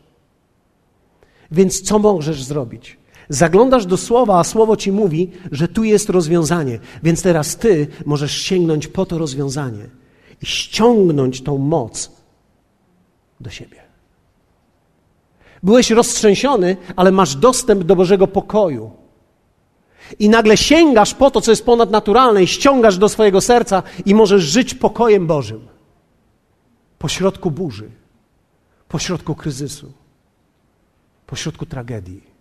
Więc 1.51 1.83
co 1.83 1.99
możesz 1.99 2.43
zrobić? 2.43 2.97
Zaglądasz 3.29 3.87
do 3.87 3.97
słowa, 3.97 4.39
a 4.39 4.45
słowo 4.45 4.77
ci 4.77 4.93
mówi, 4.93 5.31
że 5.53 5.69
tu 5.69 5.85
jest 5.85 6.09
rozwiązanie. 6.11 6.79
Więc 7.03 7.23
teraz 7.23 7.57
ty 7.57 7.87
możesz 8.07 8.33
sięgnąć 8.33 8.87
po 8.87 9.07
to 9.07 9.19
rozwiązanie 9.19 9.87
i 10.43 10.47
ściągnąć 10.47 11.43
tą 11.43 11.59
moc 11.59 12.13
do 13.41 13.51
siebie. 13.51 13.83
Byłeś 15.63 15.91
roztrzęsiony, 15.91 16.77
ale 16.97 17.13
masz 17.13 17.37
dostęp 17.37 17.85
do 17.85 17.97
Bożego 17.97 18.27
pokoju. 18.27 18.91
I 20.19 20.29
nagle 20.29 20.57
sięgasz 20.57 21.15
po 21.15 21.31
to, 21.31 21.41
co 21.41 21.51
jest 21.51 21.65
ponadnaturalne, 21.65 22.43
i 22.43 22.47
ściągasz 22.47 22.99
do 22.99 23.09
swojego 23.09 23.41
serca, 23.41 23.83
i 24.07 24.15
możesz 24.15 24.43
żyć 24.43 24.75
pokojem 24.75 25.27
Bożym. 25.27 25.69
Pośrodku 26.99 27.51
burzy, 27.51 27.91
pośrodku 28.89 29.35
kryzysu, 29.35 29.93
pośrodku 31.27 31.67
tragedii 31.67 32.34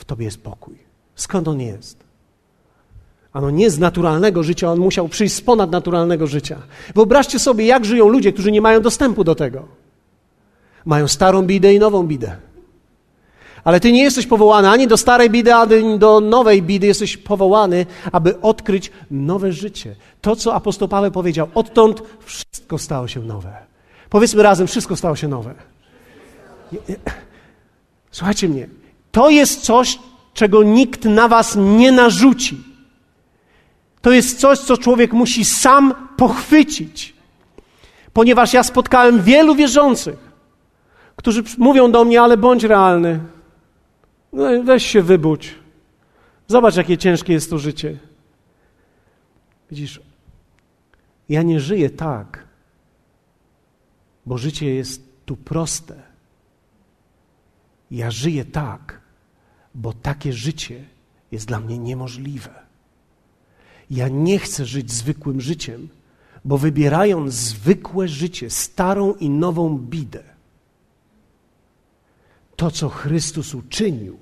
w 0.00 0.04
tobie 0.04 0.24
jest 0.24 0.42
pokój. 0.42 0.74
Skąd 1.14 1.48
on 1.48 1.60
jest? 1.60 2.04
Ano 3.32 3.50
nie 3.50 3.70
z 3.70 3.78
naturalnego 3.78 4.42
życia, 4.42 4.72
on 4.72 4.78
musiał 4.78 5.08
przyjść 5.08 5.34
z 5.34 5.40
ponadnaturalnego 5.40 6.26
życia. 6.26 6.58
Wyobraźcie 6.94 7.38
sobie, 7.38 7.66
jak 7.66 7.84
żyją 7.84 8.08
ludzie, 8.08 8.32
którzy 8.32 8.52
nie 8.52 8.60
mają 8.60 8.80
dostępu 8.80 9.24
do 9.24 9.34
tego. 9.34 9.68
Mają 10.84 11.08
starą 11.08 11.42
bidę 11.42 11.74
i 11.74 11.78
nową 11.78 12.06
bidę. 12.06 12.36
Ale 13.64 13.80
ty 13.80 13.92
nie 13.92 14.02
jesteś 14.02 14.26
powołany 14.26 14.68
ani 14.68 14.88
do 14.88 14.96
starej 14.96 15.30
bidy, 15.30 15.54
ani 15.54 15.98
do 15.98 16.20
nowej 16.20 16.62
bidy. 16.62 16.86
Jesteś 16.86 17.16
powołany, 17.16 17.86
aby 18.12 18.40
odkryć 18.40 18.90
nowe 19.10 19.52
życie. 19.52 19.96
To, 20.20 20.36
co 20.36 20.54
apostoł 20.54 20.88
Paweł 20.88 21.10
powiedział, 21.10 21.48
odtąd 21.54 22.02
wszystko 22.24 22.78
stało 22.78 23.08
się 23.08 23.20
nowe. 23.20 23.52
Powiedzmy 24.10 24.42
razem, 24.42 24.66
wszystko 24.66 24.96
stało 24.96 25.16
się 25.16 25.28
nowe. 25.28 25.54
Słuchajcie 28.10 28.48
mnie, 28.48 28.68
to 29.12 29.30
jest 29.30 29.60
coś, 29.60 29.98
czego 30.34 30.62
nikt 30.62 31.04
na 31.04 31.28
was 31.28 31.56
nie 31.56 31.92
narzuci. 31.92 32.64
To 34.02 34.12
jest 34.12 34.40
coś, 34.40 34.58
co 34.58 34.76
człowiek 34.76 35.12
musi 35.12 35.44
sam 35.44 35.94
pochwycić. 36.16 37.14
Ponieważ 38.12 38.52
ja 38.52 38.62
spotkałem 38.62 39.22
wielu 39.22 39.54
wierzących, 39.54 40.30
którzy 41.16 41.42
mówią 41.58 41.92
do 41.92 42.04
mnie, 42.04 42.22
ale 42.22 42.36
bądź 42.36 42.64
realny. 42.64 43.20
No, 44.32 44.62
weź 44.64 44.86
się 44.86 45.02
wybudź. 45.02 45.54
Zobacz, 46.46 46.76
jakie 46.76 46.98
ciężkie 46.98 47.32
jest 47.32 47.50
to 47.50 47.58
życie. 47.58 47.98
Widzisz, 49.70 50.00
ja 51.28 51.42
nie 51.42 51.60
żyję 51.60 51.90
tak, 51.90 52.44
bo 54.26 54.38
życie 54.38 54.74
jest 54.74 55.26
tu 55.26 55.36
proste. 55.36 56.02
Ja 57.90 58.10
żyję 58.10 58.44
tak, 58.44 58.99
bo 59.74 59.92
takie 59.92 60.32
życie 60.32 60.84
jest 61.32 61.46
dla 61.46 61.60
mnie 61.60 61.78
niemożliwe. 61.78 62.54
Ja 63.90 64.08
nie 64.08 64.38
chcę 64.38 64.64
żyć 64.64 64.92
zwykłym 64.92 65.40
życiem, 65.40 65.88
bo 66.44 66.58
wybierając 66.58 67.34
zwykłe 67.34 68.08
życie, 68.08 68.50
starą 68.50 69.14
i 69.14 69.30
nową 69.30 69.78
bidę, 69.78 70.22
to, 72.56 72.70
co 72.70 72.88
Chrystus 72.88 73.54
uczynił, 73.54 74.18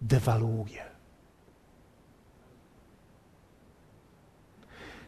dewaluuje. 0.00 0.84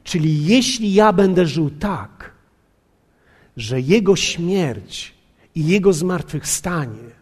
Czyli 0.04 0.44
jeśli 0.46 0.94
ja 0.94 1.12
będę 1.12 1.46
żył 1.46 1.70
tak, 1.70 2.32
że 3.56 3.80
Jego 3.80 4.16
śmierć 4.16 5.14
i 5.54 5.66
Jego 5.66 5.92
zmartwychwstanie 5.92 7.19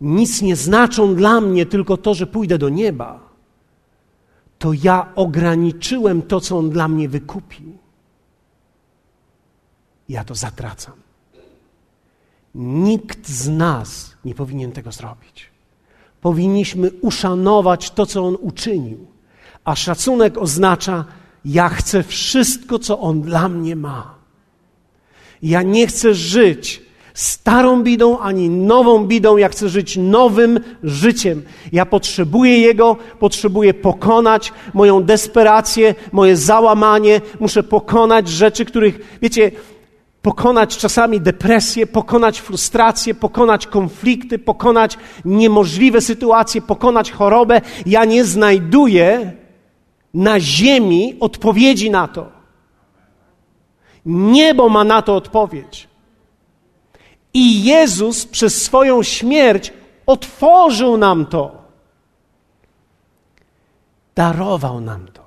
nic 0.00 0.42
nie 0.42 0.56
znaczą 0.56 1.14
dla 1.14 1.40
mnie, 1.40 1.66
tylko 1.66 1.96
to, 1.96 2.14
że 2.14 2.26
pójdę 2.26 2.58
do 2.58 2.68
nieba, 2.68 3.20
to 4.58 4.72
ja 4.72 5.12
ograniczyłem 5.14 6.22
to, 6.22 6.40
co 6.40 6.58
On 6.58 6.70
dla 6.70 6.88
mnie 6.88 7.08
wykupił. 7.08 7.78
Ja 10.08 10.24
to 10.24 10.34
zatracam. 10.34 10.94
Nikt 12.54 13.28
z 13.28 13.48
nas 13.48 14.16
nie 14.24 14.34
powinien 14.34 14.72
tego 14.72 14.92
zrobić. 14.92 15.50
Powinniśmy 16.20 16.90
uszanować 16.90 17.90
to, 17.90 18.06
co 18.06 18.26
On 18.26 18.36
uczynił. 18.40 19.06
A 19.64 19.76
szacunek 19.76 20.38
oznacza, 20.38 21.04
ja 21.44 21.68
chcę 21.68 22.02
wszystko, 22.02 22.78
co 22.78 23.00
On 23.00 23.22
dla 23.22 23.48
mnie 23.48 23.76
ma. 23.76 24.14
Ja 25.42 25.62
nie 25.62 25.86
chcę 25.86 26.14
żyć 26.14 26.85
starą 27.16 27.82
bidą, 27.82 28.18
ani 28.18 28.50
nową 28.50 29.06
bidą. 29.06 29.36
Ja 29.36 29.48
chcę 29.48 29.68
żyć 29.68 29.96
nowym 29.96 30.60
życiem. 30.82 31.42
Ja 31.72 31.86
potrzebuję 31.86 32.58
Jego, 32.58 32.96
potrzebuję 33.18 33.74
pokonać 33.74 34.52
moją 34.74 35.02
desperację, 35.02 35.94
moje 36.12 36.36
załamanie. 36.36 37.20
Muszę 37.40 37.62
pokonać 37.62 38.28
rzeczy, 38.28 38.64
których, 38.64 39.18
wiecie, 39.22 39.50
pokonać 40.22 40.76
czasami 40.76 41.20
depresję, 41.20 41.86
pokonać 41.86 42.40
frustrację, 42.40 43.14
pokonać 43.14 43.66
konflikty, 43.66 44.38
pokonać 44.38 44.98
niemożliwe 45.24 46.00
sytuacje, 46.00 46.62
pokonać 46.62 47.12
chorobę. 47.12 47.60
Ja 47.86 48.04
nie 48.04 48.24
znajduję 48.24 49.32
na 50.14 50.40
ziemi 50.40 51.16
odpowiedzi 51.20 51.90
na 51.90 52.08
to. 52.08 52.26
Niebo 54.06 54.68
ma 54.68 54.84
na 54.84 55.02
to 55.02 55.16
odpowiedź. 55.16 55.95
I 57.36 57.64
Jezus 57.64 58.26
przez 58.26 58.62
swoją 58.62 59.02
śmierć 59.02 59.72
otworzył 60.06 60.96
nam 60.96 61.26
to. 61.26 61.62
Darował 64.14 64.80
nam 64.80 65.08
to. 65.12 65.22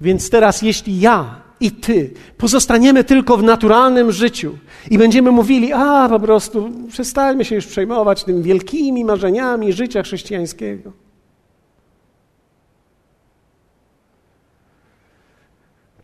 Więc 0.00 0.30
teraz, 0.30 0.62
jeśli 0.62 1.00
ja 1.00 1.40
i 1.60 1.70
ty 1.70 2.14
pozostaniemy 2.38 3.04
tylko 3.04 3.36
w 3.36 3.42
naturalnym 3.42 4.12
życiu 4.12 4.58
i 4.90 4.98
będziemy 4.98 5.30
mówili, 5.30 5.72
a 5.72 6.08
po 6.08 6.20
prostu 6.20 6.70
przestańmy 6.90 7.44
się 7.44 7.54
już 7.54 7.66
przejmować 7.66 8.24
tymi 8.24 8.42
wielkimi 8.42 9.04
marzeniami 9.04 9.72
życia 9.72 10.02
chrześcijańskiego. 10.02 10.92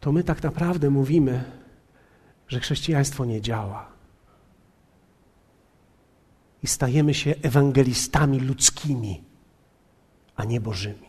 To 0.01 0.13
my 0.13 0.25
tak 0.25 0.43
naprawdę 0.43 0.91
mówimy, 0.91 1.45
że 2.49 2.61
chrześcijaństwo 2.61 3.25
nie 3.25 3.41
działa. 3.41 3.98
I 6.63 6.67
stajemy 6.67 7.15
się 7.15 7.35
ewangelistami 7.43 8.41
ludzkimi, 8.41 9.23
a 10.37 10.45
nie 10.45 10.61
bożymi. 10.61 11.09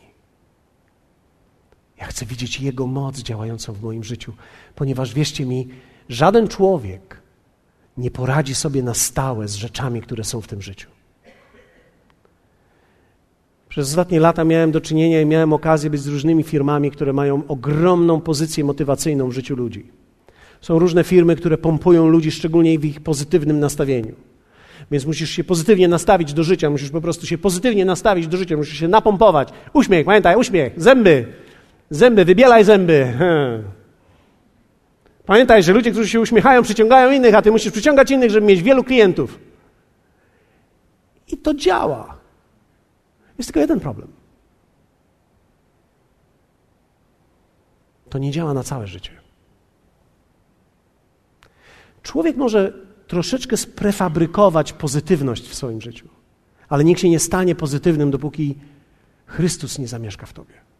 Ja 1.98 2.06
chcę 2.06 2.26
widzieć 2.26 2.60
Jego 2.60 2.86
moc 2.86 3.18
działającą 3.18 3.72
w 3.72 3.82
moim 3.82 4.04
życiu, 4.04 4.32
ponieważ 4.74 5.14
wierzcie 5.14 5.46
mi, 5.46 5.68
żaden 6.08 6.48
człowiek 6.48 7.22
nie 7.96 8.10
poradzi 8.10 8.54
sobie 8.54 8.82
na 8.82 8.94
stałe 8.94 9.48
z 9.48 9.54
rzeczami, 9.54 10.00
które 10.00 10.24
są 10.24 10.40
w 10.40 10.46
tym 10.46 10.62
życiu. 10.62 10.90
Przez 13.68 13.88
ostatnie 13.88 14.20
lata 14.20 14.44
miałem 14.44 14.70
do 14.70 14.80
czynienia 14.80 15.20
i 15.20 15.26
miałem 15.26 15.52
okazję 15.52 15.90
być 15.90 16.00
z 16.00 16.06
różnymi 16.06 16.42
firmami, 16.42 16.90
które 16.90 17.12
mają 17.12 17.46
ogromną 17.48 18.20
pozycję 18.20 18.64
motywacyjną 18.64 19.28
w 19.28 19.32
życiu 19.32 19.56
ludzi. 19.56 19.86
Są 20.60 20.78
różne 20.78 21.04
firmy, 21.04 21.36
które 21.36 21.58
pompują 21.58 22.08
ludzi, 22.08 22.30
szczególnie 22.30 22.78
w 22.78 22.84
ich 22.84 23.00
pozytywnym 23.00 23.60
nastawieniu. 23.60 24.14
Więc 24.90 25.06
musisz 25.06 25.30
się 25.30 25.44
pozytywnie 25.44 25.88
nastawić 25.88 26.32
do 26.32 26.44
życia, 26.44 26.70
musisz 26.70 26.90
po 26.90 27.00
prostu 27.00 27.26
się 27.26 27.38
pozytywnie 27.38 27.84
nastawić 27.84 28.26
do 28.26 28.36
życia, 28.36 28.56
musisz 28.56 28.78
się 28.78 28.88
napompować. 28.88 29.48
Uśmiech, 29.72 30.06
pamiętaj, 30.06 30.36
uśmiech, 30.36 30.72
zęby, 30.76 31.26
Zęby, 31.90 32.24
wybielaj 32.24 32.64
zęby. 32.64 33.14
Hmm. 33.18 33.64
Pamiętaj, 35.26 35.62
że 35.62 35.72
ludzie, 35.72 35.90
którzy 35.90 36.08
się 36.08 36.20
uśmiechają, 36.20 36.62
przyciągają 36.62 37.10
innych, 37.10 37.34
a 37.34 37.42
ty 37.42 37.50
musisz 37.50 37.72
przyciągać 37.72 38.10
innych, 38.10 38.30
żeby 38.30 38.46
mieć 38.46 38.62
wielu 38.62 38.84
klientów. 38.84 39.38
I 41.28 41.36
to 41.36 41.54
działa. 41.54 42.18
Jest 43.38 43.48
tylko 43.48 43.60
jeden 43.60 43.80
problem. 43.80 44.08
To 48.10 48.18
nie 48.18 48.30
działa 48.30 48.54
na 48.54 48.62
całe 48.62 48.86
życie. 48.86 49.12
Człowiek 52.02 52.36
może 52.36 52.72
troszeczkę 53.10 53.56
sprefabrykować 53.56 54.72
pozytywność 54.72 55.48
w 55.48 55.54
swoim 55.54 55.80
życiu, 55.80 56.08
ale 56.68 56.84
nikt 56.84 57.00
się 57.00 57.08
nie 57.08 57.18
stanie 57.18 57.54
pozytywnym, 57.54 58.10
dopóki 58.10 58.54
Chrystus 59.26 59.78
nie 59.78 59.88
zamieszka 59.88 60.26
w 60.26 60.32
tobie 60.32 60.70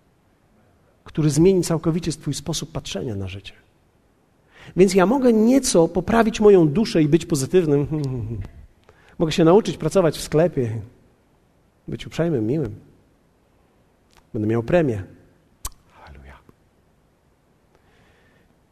który 1.10 1.30
zmieni 1.30 1.62
całkowicie 1.62 2.12
Twój 2.12 2.34
sposób 2.34 2.72
patrzenia 2.72 3.16
na 3.16 3.28
życie. 3.28 3.52
Więc 4.76 4.94
ja 4.94 5.06
mogę 5.06 5.32
nieco 5.32 5.88
poprawić 5.88 6.40
moją 6.40 6.68
duszę 6.68 7.02
i 7.02 7.08
być 7.08 7.26
pozytywnym. 7.26 7.86
Mogę 9.18 9.32
się 9.32 9.44
nauczyć 9.44 9.76
pracować 9.76 10.16
w 10.16 10.22
sklepie, 10.22 10.80
być 11.88 12.06
uprzejmym, 12.06 12.46
miłym. 12.46 12.74
Będę 14.32 14.48
miał 14.48 14.62
premię. 14.62 15.02
Halleluja. 15.92 16.38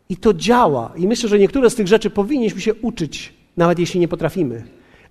I 0.08 0.16
to 0.16 0.34
działa. 0.34 0.92
I 0.96 1.08
myślę, 1.08 1.28
że 1.28 1.38
niektóre 1.38 1.70
z 1.70 1.74
tych 1.74 1.88
rzeczy 1.88 2.10
powinniśmy 2.10 2.60
się 2.60 2.74
uczyć, 2.74 3.34
nawet 3.58 3.78
jeśli 3.78 4.00
nie 4.00 4.08
potrafimy. 4.08 4.64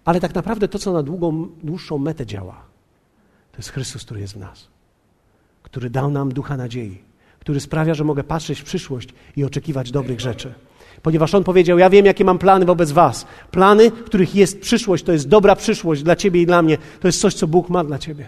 Ale 0.06 0.20
tak 0.20 0.36
naprawdę 0.36 0.68
to, 0.68 0.80
co 0.80 0.94
na 0.94 1.04
długą, 1.04 1.48
dłuższą 1.64 1.98
metę 1.98 2.26
działa, 2.26 2.62
to 3.52 3.58
jest 3.58 3.70
Chrystus, 3.70 4.06
który 4.06 4.20
jest 4.20 4.34
w 4.34 4.38
nas, 4.38 4.68
który 5.64 5.90
dał 5.90 6.12
nam 6.12 6.34
ducha 6.34 6.58
nadziei 6.58 7.08
który 7.48 7.60
sprawia, 7.60 7.94
że 7.94 8.04
mogę 8.04 8.24
patrzeć 8.24 8.60
w 8.60 8.64
przyszłość 8.64 9.10
i 9.36 9.44
oczekiwać 9.44 9.92
dobrych 9.92 10.20
rzeczy. 10.20 10.54
Ponieważ 11.02 11.34
On 11.34 11.44
powiedział: 11.44 11.78
Ja 11.78 11.90
wiem, 11.90 12.06
jakie 12.06 12.26
mam 12.26 12.38
plany 12.38 12.66
wobec 12.66 12.92
Was. 12.92 13.26
Plany, 13.52 13.92
w 13.92 14.04
których 14.04 14.36
jest 14.36 14.60
przyszłość, 14.60 15.04
to 15.04 15.12
jest 15.12 15.28
dobra 15.28 15.56
przyszłość 15.56 16.04
dla 16.04 16.16
Ciebie 16.16 16.42
i 16.42 16.46
dla 16.46 16.62
mnie. 16.62 16.78
To 17.00 17.08
jest 17.08 17.22
coś, 17.22 17.34
co 17.34 17.48
Bóg 17.48 17.70
ma 17.70 17.84
dla 17.84 18.00
Ciebie. 18.00 18.28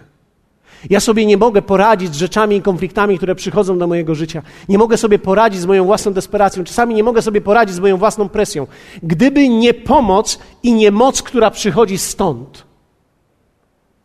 Ja 0.89 0.99
sobie 0.99 1.25
nie 1.25 1.37
mogę 1.37 1.61
poradzić 1.61 2.13
z 2.13 2.17
rzeczami 2.17 2.55
i 2.55 2.61
konfliktami, 2.61 3.17
które 3.17 3.35
przychodzą 3.35 3.77
do 3.77 3.87
mojego 3.87 4.15
życia. 4.15 4.41
Nie 4.69 4.77
mogę 4.77 4.97
sobie 4.97 5.19
poradzić 5.19 5.61
z 5.61 5.65
moją 5.65 5.85
własną 5.85 6.13
desperacją. 6.13 6.63
Czasami 6.63 6.95
nie 6.95 7.03
mogę 7.03 7.21
sobie 7.21 7.41
poradzić 7.41 7.75
z 7.75 7.79
moją 7.79 7.97
własną 7.97 8.29
presją. 8.29 8.67
Gdyby 9.03 9.49
nie 9.49 9.73
pomoc 9.73 10.39
i 10.63 10.73
nie 10.73 10.91
moc, 10.91 11.21
która 11.21 11.51
przychodzi 11.51 11.97
stąd, 11.97 12.65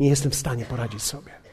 nie 0.00 0.08
jestem 0.08 0.30
w 0.30 0.34
stanie 0.34 0.64
poradzić 0.64 1.02
sobie. 1.02 1.44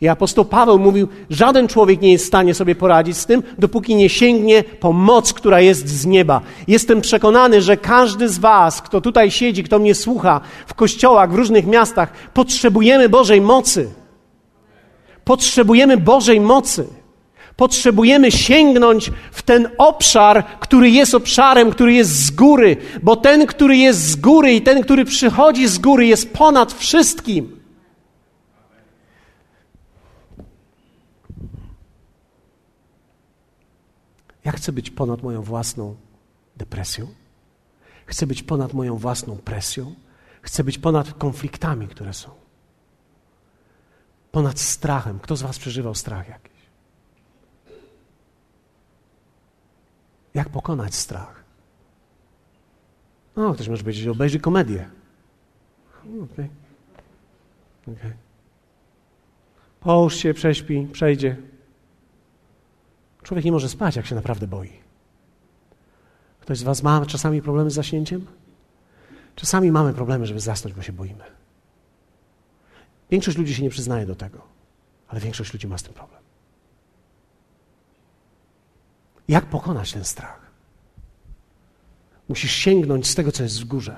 I 0.00 0.08
apostoł 0.08 0.44
Paweł 0.44 0.78
mówił, 0.78 1.08
żaden 1.30 1.68
człowiek 1.68 2.00
nie 2.00 2.12
jest 2.12 2.24
w 2.24 2.28
stanie 2.28 2.54
sobie 2.54 2.74
poradzić 2.74 3.16
z 3.16 3.26
tym, 3.26 3.42
dopóki 3.58 3.94
nie 3.94 4.08
sięgnie 4.08 4.64
po 4.64 4.92
moc, 4.92 5.32
która 5.32 5.60
jest 5.60 5.88
z 5.88 6.06
nieba. 6.06 6.40
Jestem 6.68 7.00
przekonany, 7.00 7.62
że 7.62 7.76
każdy 7.76 8.28
z 8.28 8.38
was, 8.38 8.82
kto 8.82 9.00
tutaj 9.00 9.30
siedzi, 9.30 9.64
kto 9.64 9.78
mnie 9.78 9.94
słucha 9.94 10.40
w 10.66 10.74
kościołach, 10.74 11.32
w 11.32 11.34
różnych 11.34 11.66
miastach, 11.66 12.12
potrzebujemy 12.34 13.08
Bożej 13.08 13.40
mocy. 13.40 14.01
Potrzebujemy 15.24 15.96
Bożej 15.96 16.40
mocy. 16.40 16.88
Potrzebujemy 17.56 18.30
sięgnąć 18.30 19.10
w 19.32 19.42
ten 19.42 19.68
obszar, 19.78 20.44
który 20.60 20.90
jest 20.90 21.14
obszarem, 21.14 21.70
który 21.70 21.92
jest 21.92 22.10
z 22.10 22.30
góry, 22.30 22.76
bo 23.02 23.16
ten, 23.16 23.46
który 23.46 23.76
jest 23.76 24.00
z 24.00 24.16
góry 24.16 24.52
i 24.54 24.62
ten, 24.62 24.82
który 24.82 25.04
przychodzi 25.04 25.68
z 25.68 25.78
góry, 25.78 26.06
jest 26.06 26.32
ponad 26.32 26.72
wszystkim. 26.72 27.60
Ja 34.44 34.52
chcę 34.52 34.72
być 34.72 34.90
ponad 34.90 35.22
moją 35.22 35.42
własną 35.42 35.96
depresją. 36.56 37.06
Chcę 38.06 38.26
być 38.26 38.42
ponad 38.42 38.72
moją 38.72 38.96
własną 38.96 39.36
presją. 39.36 39.94
Chcę 40.42 40.64
być 40.64 40.78
ponad 40.78 41.14
konfliktami, 41.14 41.88
które 41.88 42.12
są. 42.12 42.41
Ponad 44.32 44.60
strachem. 44.60 45.18
Kto 45.18 45.36
z 45.36 45.42
Was 45.42 45.58
przeżywał 45.58 45.94
strach 45.94 46.28
jakiś? 46.28 46.52
Jak 50.34 50.48
pokonać 50.48 50.94
strach? 50.94 51.44
No, 53.36 53.54
ktoś 53.54 53.68
może 53.68 53.82
powiedzieć, 53.82 54.06
obejrzyj 54.06 54.40
komedię. 54.40 54.88
Okej. 56.04 56.24
Okay. 56.24 56.48
Okay. 57.96 58.16
Połóż 59.80 60.16
się, 60.16 60.34
prześpi, 60.34 60.88
przejdzie. 60.92 61.36
Człowiek 63.22 63.44
nie 63.44 63.52
może 63.52 63.68
spać, 63.68 63.96
jak 63.96 64.06
się 64.06 64.14
naprawdę 64.14 64.46
boi. 64.46 64.72
Ktoś 66.40 66.58
z 66.58 66.62
Was 66.62 66.82
ma 66.82 67.06
czasami 67.06 67.42
problemy 67.42 67.70
z 67.70 67.74
zaśnięciem? 67.74 68.26
Czasami 69.36 69.72
mamy 69.72 69.94
problemy, 69.94 70.26
żeby 70.26 70.40
zasnąć, 70.40 70.76
bo 70.76 70.82
się 70.82 70.92
boimy. 70.92 71.41
Większość 73.12 73.38
ludzi 73.38 73.54
się 73.54 73.62
nie 73.62 73.70
przyznaje 73.70 74.06
do 74.06 74.14
tego, 74.14 74.38
ale 75.08 75.20
większość 75.20 75.52
ludzi 75.52 75.66
ma 75.66 75.78
z 75.78 75.82
tym 75.82 75.94
problem. 75.94 76.20
Jak 79.28 79.46
pokonać 79.46 79.92
ten 79.92 80.04
strach? 80.04 80.40
Musisz 82.28 82.52
sięgnąć 82.52 83.06
z 83.06 83.14
tego, 83.14 83.32
co 83.32 83.42
jest 83.42 83.62
w 83.62 83.64
górze, 83.64 83.96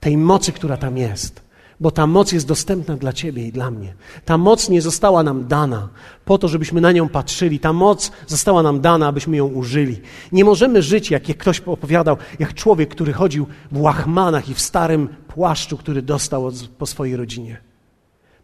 tej 0.00 0.16
mocy, 0.16 0.52
która 0.52 0.76
tam 0.76 0.96
jest, 0.96 1.42
bo 1.80 1.90
ta 1.90 2.06
moc 2.06 2.32
jest 2.32 2.46
dostępna 2.46 2.96
dla 2.96 3.12
Ciebie 3.12 3.46
i 3.46 3.52
dla 3.52 3.70
mnie. 3.70 3.94
Ta 4.24 4.38
moc 4.38 4.68
nie 4.68 4.82
została 4.82 5.22
nam 5.22 5.48
dana 5.48 5.88
po 6.24 6.38
to, 6.38 6.48
żebyśmy 6.48 6.80
na 6.80 6.92
nią 6.92 7.08
patrzyli. 7.08 7.60
Ta 7.60 7.72
moc 7.72 8.12
została 8.26 8.62
nam 8.62 8.80
dana, 8.80 9.06
abyśmy 9.06 9.36
ją 9.36 9.46
użyli. 9.46 10.00
Nie 10.32 10.44
możemy 10.44 10.82
żyć, 10.82 11.10
jak 11.10 11.22
ktoś 11.22 11.60
opowiadał, 11.60 12.16
jak 12.38 12.54
człowiek, 12.54 12.90
który 12.90 13.12
chodził 13.12 13.46
w 13.72 13.80
łachmanach 13.80 14.48
i 14.48 14.54
w 14.54 14.60
starym 14.60 15.08
płaszczu, 15.08 15.76
który 15.76 16.02
dostał 16.02 16.46
od, 16.46 16.54
po 16.78 16.86
swojej 16.86 17.16
rodzinie. 17.16 17.73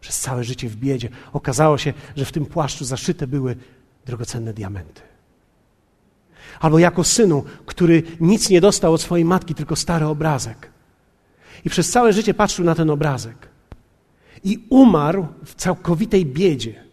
Przez 0.01 0.19
całe 0.19 0.43
życie 0.43 0.69
w 0.69 0.75
biedzie. 0.75 1.09
Okazało 1.33 1.77
się, 1.77 1.93
że 2.15 2.25
w 2.25 2.31
tym 2.31 2.45
płaszczu 2.45 2.85
zaszyte 2.85 3.27
były 3.27 3.55
drogocenne 4.05 4.53
diamenty. 4.53 5.01
Albo 6.59 6.79
jako 6.79 7.03
synu, 7.03 7.43
który 7.65 8.03
nic 8.19 8.49
nie 8.49 8.61
dostał 8.61 8.93
od 8.93 9.01
swojej 9.01 9.25
matki, 9.25 9.55
tylko 9.55 9.75
stary 9.75 10.05
obrazek 10.05 10.71
i 11.65 11.69
przez 11.69 11.89
całe 11.89 12.13
życie 12.13 12.33
patrzył 12.33 12.65
na 12.65 12.75
ten 12.75 12.89
obrazek. 12.89 13.49
I 14.43 14.65
umarł 14.69 15.27
w 15.45 15.55
całkowitej 15.55 16.25
biedzie. 16.25 16.83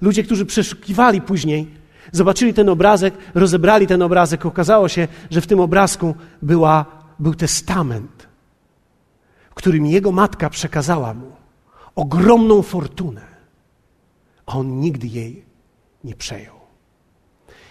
Ludzie, 0.00 0.22
którzy 0.22 0.46
przeszukiwali 0.46 1.20
później, 1.20 1.70
zobaczyli 2.12 2.54
ten 2.54 2.68
obrazek, 2.68 3.14
rozebrali 3.34 3.86
ten 3.86 4.02
obrazek. 4.02 4.46
Okazało 4.46 4.88
się, 4.88 5.08
że 5.30 5.40
w 5.40 5.46
tym 5.46 5.60
obrazku 5.60 6.14
była, 6.42 6.86
był 7.18 7.34
testament, 7.34 8.28
którym 9.54 9.86
jego 9.86 10.12
matka 10.12 10.50
przekazała 10.50 11.14
mu 11.14 11.35
ogromną 11.96 12.62
fortunę, 12.62 13.26
a 14.46 14.58
on 14.58 14.80
nigdy 14.80 15.06
jej 15.06 15.44
nie 16.04 16.14
przejął. 16.14 16.56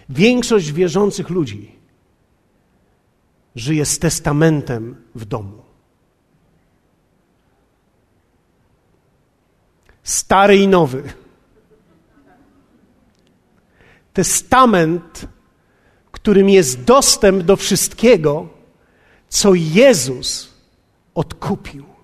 Większość 0.10 0.72
wierzących 0.72 1.30
ludzi 1.30 1.76
żyje 3.56 3.86
z 3.86 4.00
testamentem 4.00 4.96
w 5.16 5.26
domu. 5.26 5.62
Stary 10.04 10.58
i 10.58 10.68
nowy. 10.68 11.14
testament, 14.16 15.28
którym 16.12 16.50
jest 16.50 16.84
dostęp 16.84 17.44
do 17.44 17.56
wszystkiego, 17.56 18.48
co 19.30 19.54
Jezus 19.54 20.54
odkupił. 21.16 21.95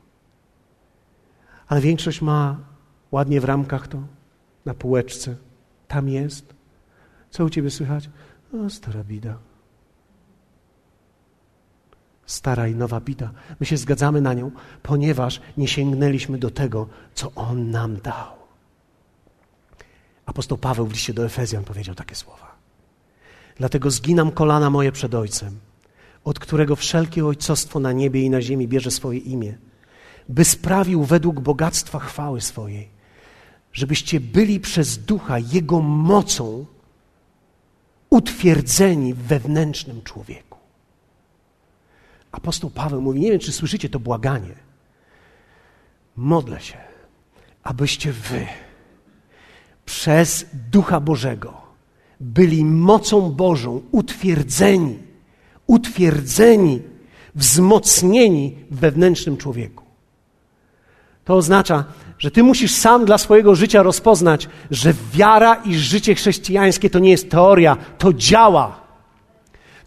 Ale 1.71 1.81
większość 1.81 2.21
ma 2.21 2.59
ładnie 3.11 3.41
w 3.41 3.43
ramkach 3.43 3.87
to, 3.87 4.03
na 4.65 4.73
półeczce. 4.73 5.35
Tam 5.87 6.09
jest. 6.09 6.53
Co 7.29 7.45
u 7.45 7.49
ciebie 7.49 7.69
słychać? 7.69 8.09
O, 8.53 8.69
stara 8.69 9.03
bida. 9.03 9.37
Stara 12.25 12.67
i 12.67 12.75
nowa 12.75 12.99
bida. 12.99 13.31
My 13.59 13.65
się 13.65 13.77
zgadzamy 13.77 14.21
na 14.21 14.33
nią, 14.33 14.51
ponieważ 14.83 15.41
nie 15.57 15.67
sięgnęliśmy 15.67 16.37
do 16.37 16.49
tego, 16.49 16.87
co 17.13 17.31
On 17.35 17.71
nam 17.71 17.97
dał. 17.97 18.35
Apostoł 20.25 20.57
Paweł 20.57 20.87
w 20.87 20.91
liście 20.91 21.13
do 21.13 21.25
Efezjan 21.25 21.63
powiedział 21.63 21.95
takie 21.95 22.15
słowa. 22.15 22.55
Dlatego 23.57 23.91
zginam 23.91 24.31
kolana 24.31 24.69
moje 24.69 24.91
przed 24.91 25.15
Ojcem, 25.15 25.59
od 26.23 26.39
którego 26.39 26.75
wszelkie 26.75 27.25
ojcostwo 27.25 27.79
na 27.79 27.91
niebie 27.91 28.21
i 28.21 28.29
na 28.29 28.41
ziemi 28.41 28.67
bierze 28.67 28.91
swoje 28.91 29.19
imię, 29.19 29.57
by 30.29 30.45
sprawił 30.45 31.03
według 31.03 31.39
bogactwa 31.39 31.99
chwały 31.99 32.41
swojej, 32.41 32.89
żebyście 33.73 34.19
byli 34.19 34.59
przez 34.59 34.97
ducha 34.97 35.39
Jego 35.39 35.81
mocą 35.81 36.65
utwierdzeni 38.09 39.13
w 39.13 39.17
wewnętrznym 39.17 40.01
człowieku. 40.01 40.57
Apostoł 42.31 42.69
Paweł 42.69 43.01
mówi, 43.01 43.19
nie 43.19 43.31
wiem, 43.31 43.39
czy 43.39 43.51
słyszycie 43.51 43.89
to 43.89 43.99
błaganie. 43.99 44.55
Modlę 46.15 46.61
się, 46.61 46.77
abyście 47.63 48.11
wy 48.11 48.47
przez 49.85 50.45
Ducha 50.71 50.99
Bożego 50.99 51.61
byli 52.19 52.65
mocą 52.65 53.31
Bożą 53.31 53.81
utwierdzeni, 53.91 54.99
utwierdzeni, 55.67 56.81
wzmocnieni 57.35 58.55
w 58.71 58.79
wewnętrznym 58.79 59.37
człowieku. 59.37 59.80
To 61.25 61.35
oznacza, 61.35 61.83
że 62.19 62.31
ty 62.31 62.43
musisz 62.43 62.71
sam 62.71 63.05
dla 63.05 63.17
swojego 63.17 63.55
życia 63.55 63.83
rozpoznać, 63.83 64.49
że 64.71 64.93
wiara 65.13 65.55
i 65.55 65.75
życie 65.75 66.15
chrześcijańskie 66.15 66.89
to 66.89 66.99
nie 66.99 67.11
jest 67.11 67.31
teoria, 67.31 67.77
to 67.97 68.13
działa. 68.13 68.81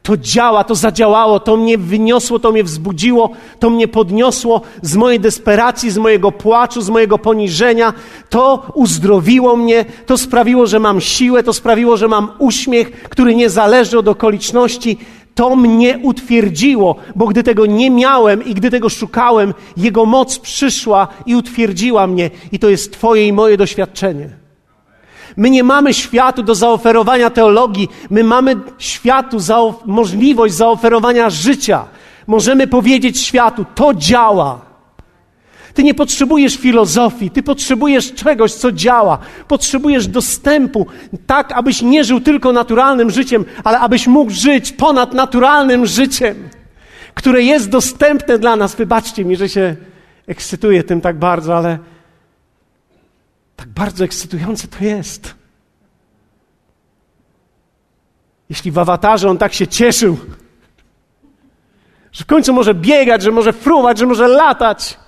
To 0.03 0.16
działa, 0.16 0.64
to 0.64 0.74
zadziałało, 0.74 1.41
to 1.41 1.57
mnie 1.57 1.78
wyniosło, 1.78 2.39
to 2.39 2.53
mnie 2.53 2.64
wzbudziło, 2.64 3.30
to 3.59 3.70
mnie 3.70 3.89
podniosło 3.89 4.61
z 4.82 4.97
mojej 4.97 5.20
desperacji, 5.20 5.91
z 5.91 5.99
mojego 5.99 6.32
płaczu, 6.32 6.80
z 6.80 6.91
mojego 6.91 7.18
poniżenia. 7.18 7.93
To 8.28 8.66
uzdrowiło 8.74 9.57
mnie, 9.57 9.85
to 10.07 10.18
sprawiło, 10.18 10.66
że 10.66 10.78
mam 10.78 11.01
siłę, 11.01 11.43
to 11.43 11.53
sprawiło, 11.53 11.97
że 11.97 12.09
mam 12.09 12.30
uśmiech, 12.39 12.91
który 12.91 13.35
nie 13.35 13.51
zależy 13.51 13.99
od 13.99 14.09
okoliczności. 14.09 14.99
To 15.35 15.57
mnie 15.57 15.99
utwierdziło, 16.03 16.97
bo 17.16 17.26
gdy 17.26 17.43
tego 17.43 17.66
nie 17.66 17.91
miałem 17.91 18.45
i 18.45 18.55
gdy 18.55 18.70
tego 18.70 18.89
szukałem, 18.89 19.55
Jego 19.76 20.07
moc 20.07 20.39
przyszła 20.39 21.09
i 21.26 21.37
utwierdziła 21.37 22.07
mnie. 22.07 22.30
I 22.53 22.59
to 22.59 22.68
jest 22.68 22.93
Twoje 22.93 23.26
i 23.26 23.32
moje 23.32 23.57
doświadczenie. 23.57 24.28
My 25.37 25.51
nie 25.51 25.64
mamy 25.64 25.95
światu 25.95 26.43
do 26.43 26.55
zaoferowania 26.55 27.30
teologii, 27.30 27.89
my 28.11 28.24
mamy 28.24 28.57
światu 28.78 29.39
zaof 29.39 29.74
możliwość 29.87 30.55
zaoferowania 30.55 31.30
życia. 31.30 31.85
Możemy 32.26 32.66
powiedzieć 32.66 33.20
światu, 33.20 33.64
to 33.74 33.95
działa. 33.95 34.73
Ty 35.74 35.84
nie 35.84 35.94
potrzebujesz 35.94 36.56
filozofii, 36.56 37.30
ty 37.30 37.42
potrzebujesz 37.42 38.14
czegoś, 38.14 38.52
co 38.52 38.72
działa. 38.72 39.18
Potrzebujesz 39.48 40.08
dostępu, 40.08 40.86
tak 41.26 41.52
abyś 41.52 41.82
nie 41.82 42.04
żył 42.04 42.20
tylko 42.20 42.52
naturalnym 42.52 43.10
życiem, 43.10 43.44
ale 43.64 43.78
abyś 43.78 44.06
mógł 44.06 44.30
żyć 44.30 44.72
ponad 44.72 45.14
naturalnym 45.14 45.86
życiem, 45.86 46.48
które 47.14 47.42
jest 47.42 47.70
dostępne 47.70 48.38
dla 48.38 48.56
nas. 48.56 48.74
Wybaczcie 48.74 49.24
mi, 49.24 49.36
że 49.36 49.48
się 49.48 49.76
ekscytuję 50.26 50.84
tym 50.84 51.00
tak 51.00 51.18
bardzo, 51.18 51.56
ale 51.56 51.78
tak 53.56 53.68
bardzo 53.68 54.04
ekscytujące 54.04 54.68
to 54.68 54.84
jest. 54.84 55.34
Jeśli 58.48 58.70
w 58.70 58.78
awatarze 58.78 59.30
on 59.30 59.38
tak 59.38 59.52
się 59.54 59.66
cieszył, 59.66 60.16
że 62.12 62.24
w 62.24 62.26
końcu 62.26 62.52
może 62.52 62.74
biegać, 62.74 63.22
że 63.22 63.30
może 63.30 63.52
fruwać, 63.52 63.98
że 63.98 64.06
może 64.06 64.28
latać. 64.28 65.03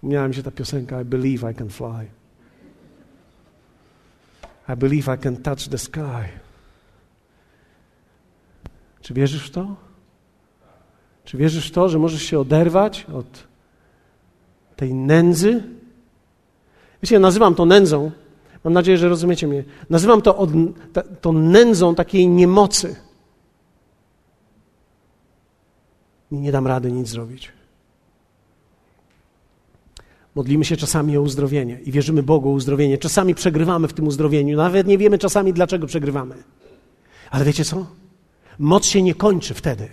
Przypomniała 0.00 0.28
mi 0.28 0.34
się 0.34 0.42
ta 0.42 0.50
piosenka 0.50 1.02
I 1.02 1.04
believe 1.04 1.52
I 1.52 1.54
can 1.54 1.68
fly. 1.68 2.06
I 4.68 4.76
believe 4.76 5.14
I 5.14 5.18
can 5.18 5.36
touch 5.36 5.68
the 5.68 5.78
sky. 5.78 6.28
Czy 9.00 9.14
wierzysz 9.14 9.46
w 9.46 9.50
to? 9.50 9.76
Czy 11.24 11.36
wierzysz 11.36 11.68
w 11.68 11.72
to, 11.72 11.88
że 11.88 11.98
możesz 11.98 12.22
się 12.22 12.38
oderwać 12.38 13.04
od 13.04 13.48
tej 14.76 14.94
nędzy? 14.94 15.62
Wiecie, 17.02 17.14
ja 17.14 17.20
nazywam 17.20 17.54
to 17.54 17.66
nędzą. 17.66 18.10
Mam 18.64 18.72
nadzieję, 18.72 18.98
że 18.98 19.08
rozumiecie 19.08 19.46
mnie. 19.46 19.64
Nazywam 19.90 20.22
to, 20.22 20.36
od, 20.36 20.50
to 21.20 21.32
nędzą 21.32 21.94
takiej 21.94 22.28
niemocy. 22.28 22.96
Nie, 26.30 26.40
nie 26.40 26.52
dam 26.52 26.66
rady 26.66 26.92
nic 26.92 27.08
zrobić. 27.08 27.59
Modlimy 30.34 30.64
się 30.64 30.76
czasami 30.76 31.16
o 31.16 31.22
uzdrowienie 31.22 31.80
i 31.84 31.92
wierzymy 31.92 32.22
Bogu 32.22 32.48
o 32.48 32.52
uzdrowienie. 32.52 32.98
Czasami 32.98 33.34
przegrywamy 33.34 33.88
w 33.88 33.92
tym 33.92 34.06
uzdrowieniu, 34.06 34.56
nawet 34.56 34.86
nie 34.86 34.98
wiemy 34.98 35.18
czasami, 35.18 35.52
dlaczego 35.52 35.86
przegrywamy. 35.86 36.34
Ale 37.30 37.44
wiecie 37.44 37.64
co? 37.64 37.86
Moc 38.58 38.86
się 38.86 39.02
nie 39.02 39.14
kończy 39.14 39.54
wtedy. 39.54 39.88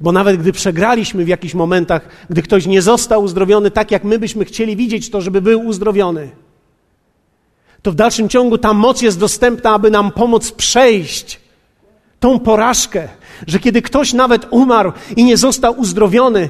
Bo 0.00 0.12
nawet 0.12 0.40
gdy 0.40 0.52
przegraliśmy 0.52 1.24
w 1.24 1.28
jakichś 1.28 1.54
momentach, 1.54 2.08
gdy 2.30 2.42
ktoś 2.42 2.66
nie 2.66 2.82
został 2.82 3.22
uzdrowiony 3.22 3.70
tak, 3.70 3.90
jak 3.90 4.04
my 4.04 4.18
byśmy 4.18 4.44
chcieli 4.44 4.76
widzieć 4.76 5.10
to, 5.10 5.20
żeby 5.20 5.42
był 5.42 5.66
uzdrowiony, 5.66 6.30
to 7.82 7.92
w 7.92 7.94
dalszym 7.94 8.28
ciągu 8.28 8.58
ta 8.58 8.72
moc 8.72 9.02
jest 9.02 9.18
dostępna, 9.18 9.70
aby 9.70 9.90
nam 9.90 10.10
pomóc 10.10 10.52
przejść 10.52 11.40
tą 12.20 12.38
porażkę, 12.38 13.08
że 13.46 13.58
kiedy 13.58 13.82
ktoś 13.82 14.12
nawet 14.12 14.46
umarł 14.50 14.92
i 15.16 15.24
nie 15.24 15.36
został 15.36 15.80
uzdrowiony, 15.80 16.48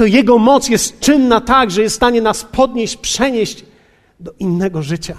to 0.00 0.06
Jego 0.06 0.38
moc 0.38 0.68
jest 0.68 1.00
czynna 1.00 1.40
tak, 1.40 1.70
że 1.70 1.82
jest 1.82 1.94
w 1.94 1.96
stanie 1.96 2.22
nas 2.22 2.44
podnieść, 2.44 2.96
przenieść 2.96 3.64
do 4.20 4.32
innego 4.38 4.82
życia. 4.82 5.16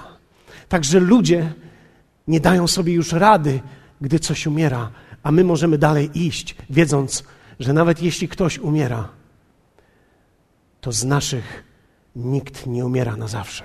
Także 0.70 1.00
ludzie 1.00 1.54
nie 2.28 2.40
dają 2.40 2.68
sobie 2.68 2.94
już 2.94 3.12
rady, 3.12 3.62
gdy 4.02 4.20
coś 4.20 4.48
umiera, 4.48 4.92
a 5.24 5.32
my 5.32 5.44
możemy 5.44 5.78
dalej 5.78 6.10
iść, 6.14 6.56
wiedząc, 6.70 7.24
że 7.60 7.74
nawet 7.74 8.02
jeśli 8.02 8.28
ktoś 8.28 8.60
umiera, 8.60 9.10
to 10.82 10.92
z 10.92 11.04
naszych 11.04 11.64
nikt 12.16 12.68
nie 12.68 12.86
umiera 12.86 13.16
na 13.16 13.28
zawsze. 13.28 13.64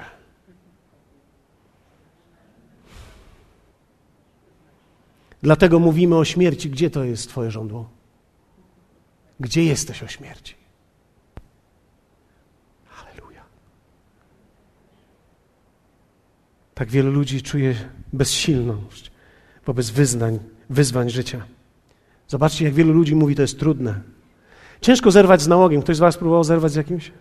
Dlatego 5.43 5.79
mówimy 5.79 6.17
o 6.17 6.25
śmierci. 6.25 6.71
Gdzie 6.71 6.91
to 6.91 7.05
jest 7.05 7.29
Twoje 7.29 7.51
żądło? 7.51 7.91
Gdzie 9.41 9.65
jesteś 9.65 10.03
o 10.03 10.09
śmierci? 10.09 10.67
Halleluja. 12.97 13.45
Tak 16.77 16.91
wielu 16.91 17.11
ludzi 17.11 17.43
czuje 17.43 17.75
bezsilność 18.13 19.11
wobec 19.67 19.91
wyznań, 19.91 20.39
wyzwań 20.71 21.11
życia. 21.11 21.43
Zobaczcie, 22.29 22.65
jak 22.65 22.75
wielu 22.75 22.93
ludzi 22.93 23.15
mówi, 23.15 23.35
to 23.35 23.43
jest 23.43 23.59
trudne. 23.59 24.01
Ciężko 24.81 25.11
zerwać 25.11 25.43
z 25.43 25.49
nałogiem. 25.49 25.83
Ktoś 25.83 25.97
z 25.97 25.99
Was 25.99 26.17
próbował 26.17 26.45
zerwać 26.45 26.73
z 26.73 26.75
jakimś? 26.75 27.13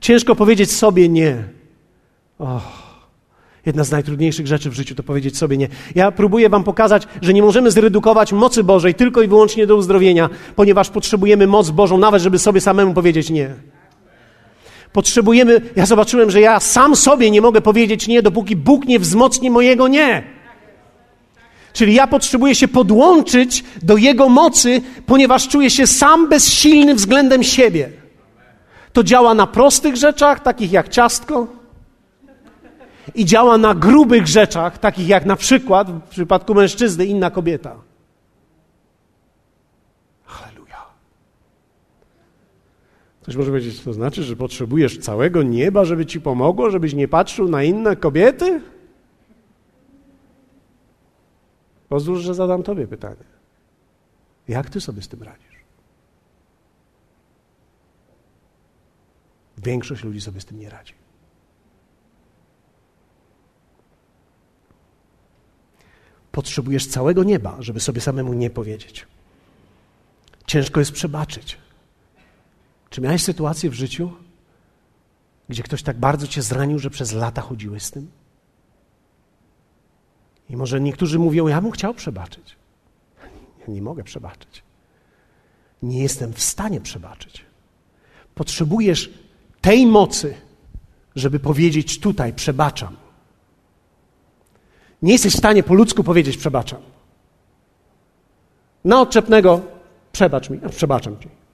Ciężko 0.00 0.34
powiedzieć 0.34 0.72
sobie 0.72 1.08
nie. 1.08 1.44
Oh. 2.38 2.72
Jedna 3.66 3.84
z 3.84 3.90
najtrudniejszych 3.90 4.46
rzeczy 4.46 4.70
w 4.70 4.74
życiu 4.74 4.94
to 4.94 5.02
powiedzieć 5.02 5.36
sobie 5.36 5.56
nie. 5.56 5.68
Ja 5.94 6.12
próbuję 6.12 6.48
Wam 6.48 6.64
pokazać, 6.64 7.08
że 7.22 7.34
nie 7.34 7.42
możemy 7.42 7.70
zredukować 7.70 8.32
mocy 8.32 8.64
Bożej 8.64 8.94
tylko 8.94 9.22
i 9.22 9.28
wyłącznie 9.28 9.66
do 9.66 9.76
uzdrowienia, 9.76 10.30
ponieważ 10.56 10.90
potrzebujemy 10.90 11.46
moc 11.46 11.70
Bożą, 11.70 11.98
nawet 11.98 12.22
żeby 12.22 12.38
sobie 12.38 12.60
samemu 12.60 12.94
powiedzieć 12.94 13.30
nie. 13.30 13.54
Potrzebujemy, 14.96 15.60
ja 15.76 15.86
zobaczyłem, 15.86 16.30
że 16.30 16.40
ja 16.40 16.60
sam 16.60 16.96
sobie 16.96 17.30
nie 17.30 17.40
mogę 17.40 17.60
powiedzieć 17.60 18.08
nie, 18.08 18.22
dopóki 18.22 18.56
Bóg 18.56 18.84
nie 18.84 18.98
wzmocni 18.98 19.50
mojego 19.50 19.88
nie. 19.88 20.22
Czyli 21.72 21.94
ja 21.94 22.06
potrzebuję 22.06 22.54
się 22.54 22.68
podłączyć 22.68 23.64
do 23.82 23.96
Jego 23.96 24.28
mocy, 24.28 24.82
ponieważ 25.06 25.48
czuję 25.48 25.70
się 25.70 25.86
sam 25.86 26.28
bezsilny 26.28 26.94
względem 26.94 27.42
siebie. 27.42 27.88
To 28.92 29.02
działa 29.02 29.34
na 29.34 29.46
prostych 29.46 29.96
rzeczach, 29.96 30.40
takich 30.40 30.72
jak 30.72 30.88
ciastko, 30.88 31.46
i 33.14 33.24
działa 33.24 33.58
na 33.58 33.74
grubych 33.74 34.26
rzeczach, 34.26 34.78
takich 34.78 35.08
jak 35.08 35.26
na 35.26 35.36
przykład 35.36 35.90
w 35.90 36.08
przypadku 36.08 36.54
mężczyzny 36.54 37.06
inna 37.06 37.30
kobieta. 37.30 37.85
Ktoś 43.26 43.36
może 43.36 43.50
powiedzieć, 43.50 43.80
to 43.80 43.92
znaczy, 43.92 44.22
że 44.22 44.36
potrzebujesz 44.36 44.98
całego 44.98 45.42
nieba, 45.42 45.84
żeby 45.84 46.06
ci 46.06 46.20
pomogło, 46.20 46.70
żebyś 46.70 46.94
nie 46.94 47.08
patrzył 47.08 47.48
na 47.48 47.62
inne 47.62 47.96
kobiety? 47.96 48.60
Pozwól, 51.88 52.18
że 52.18 52.34
zadam 52.34 52.62
tobie 52.62 52.86
pytanie. 52.86 53.24
Jak 54.48 54.70
ty 54.70 54.80
sobie 54.80 55.02
z 55.02 55.08
tym 55.08 55.22
radzisz? 55.22 55.64
Większość 59.58 60.04
ludzi 60.04 60.20
sobie 60.20 60.40
z 60.40 60.44
tym 60.44 60.58
nie 60.58 60.70
radzi. 60.70 60.94
Potrzebujesz 66.32 66.86
całego 66.86 67.24
nieba, 67.24 67.56
żeby 67.60 67.80
sobie 67.80 68.00
samemu 68.00 68.32
nie 68.32 68.50
powiedzieć. 68.50 69.06
Ciężko 70.46 70.80
jest 70.80 70.92
przebaczyć. 70.92 71.65
Czy 72.96 73.02
miałeś 73.02 73.22
sytuację 73.22 73.70
w 73.70 73.74
życiu, 73.74 74.12
gdzie 75.48 75.62
ktoś 75.62 75.82
tak 75.82 75.98
bardzo 75.98 76.26
cię 76.26 76.42
zranił, 76.42 76.78
że 76.78 76.90
przez 76.90 77.12
lata 77.12 77.42
chodziłeś 77.42 77.82
z 77.82 77.90
tym? 77.90 78.10
I 80.50 80.56
może 80.56 80.80
niektórzy 80.80 81.18
mówią, 81.18 81.46
ja 81.48 81.60
bym 81.60 81.70
chciał 81.70 81.94
przebaczyć. 81.94 82.56
Ja 83.60 83.74
nie 83.74 83.82
mogę 83.82 84.04
przebaczyć. 84.04 84.62
Nie 85.82 86.02
jestem 86.02 86.32
w 86.32 86.40
stanie 86.40 86.80
przebaczyć. 86.80 87.44
Potrzebujesz 88.34 89.10
tej 89.60 89.86
mocy, 89.86 90.34
żeby 91.16 91.38
powiedzieć 91.40 92.00
tutaj 92.00 92.32
przebaczam. 92.32 92.96
Nie 95.02 95.12
jesteś 95.12 95.34
w 95.34 95.38
stanie 95.38 95.62
po 95.62 95.74
ludzku 95.74 96.04
powiedzieć 96.04 96.36
przebaczam. 96.36 96.82
Na 98.84 99.00
odczepnego 99.00 99.60
przebacz 100.12 100.50
mi, 100.50 100.60
przebaczam 100.70 101.18
ci. 101.20 101.45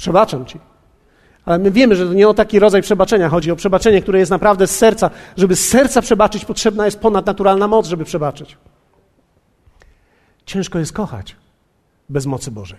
Przebaczam 0.00 0.46
ci. 0.46 0.58
Ale 1.44 1.58
my 1.58 1.70
wiemy, 1.70 1.96
że 1.96 2.06
to 2.06 2.14
nie 2.14 2.28
o 2.28 2.34
taki 2.34 2.58
rodzaj 2.58 2.82
przebaczenia 2.82 3.28
chodzi, 3.28 3.50
o 3.50 3.56
przebaczenie, 3.56 4.02
które 4.02 4.18
jest 4.18 4.30
naprawdę 4.30 4.66
z 4.66 4.76
serca. 4.76 5.10
Żeby 5.36 5.56
z 5.56 5.68
serca 5.68 6.02
przebaczyć, 6.02 6.44
potrzebna 6.44 6.84
jest 6.84 7.00
ponadnaturalna 7.00 7.68
moc, 7.68 7.86
żeby 7.86 8.04
przebaczyć. 8.04 8.56
Ciężko 10.46 10.78
jest 10.78 10.92
kochać 10.92 11.36
bez 12.08 12.26
mocy 12.26 12.50
Bożej. 12.50 12.78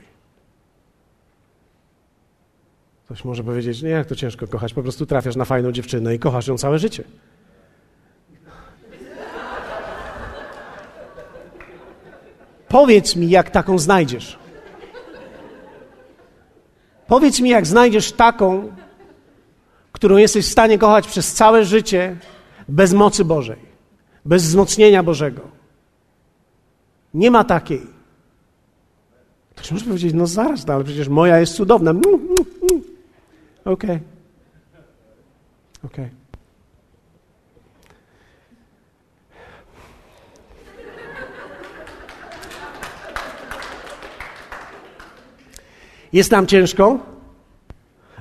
Ktoś 3.05 3.25
może 3.25 3.43
powiedzieć, 3.43 3.81
nie, 3.81 3.89
jak 3.89 4.07
to 4.07 4.15
ciężko 4.15 4.47
kochać, 4.47 4.73
po 4.73 4.81
prostu 4.81 5.05
trafiasz 5.05 5.35
na 5.35 5.45
fajną 5.45 5.71
dziewczynę 5.71 6.15
i 6.15 6.19
kochasz 6.19 6.47
ją 6.47 6.57
całe 6.57 6.79
życie. 6.79 7.03
Powiedz 12.67 13.15
mi, 13.15 13.29
jak 13.29 13.49
taką 13.49 13.79
znajdziesz. 13.79 14.40
Powiedz 17.11 17.39
mi, 17.39 17.49
jak 17.49 17.67
znajdziesz 17.67 18.11
taką, 18.11 18.75
którą 19.91 20.17
jesteś 20.17 20.45
w 20.45 20.51
stanie 20.51 20.77
kochać 20.77 21.07
przez 21.07 21.33
całe 21.33 21.65
życie 21.65 22.17
bez 22.67 22.93
mocy 22.93 23.25
Bożej, 23.25 23.59
bez 24.25 24.43
wzmocnienia 24.43 25.03
Bożego. 25.03 25.41
Nie 27.13 27.31
ma 27.31 27.43
takiej. 27.43 27.81
Ktoś 29.55 29.71
może 29.71 29.85
powiedzieć, 29.85 30.13
no 30.13 30.27
zaraz, 30.27 30.67
no, 30.67 30.73
ale 30.73 30.83
przecież 30.83 31.07
moja 31.07 31.39
jest 31.39 31.53
cudowna. 31.53 31.91
Okej. 31.91 32.01
Okay. 33.65 33.99
Okej. 35.83 36.05
Okay. 36.05 36.20
Jest 46.13 46.31
nam 46.31 46.47
ciężko, 46.47 46.99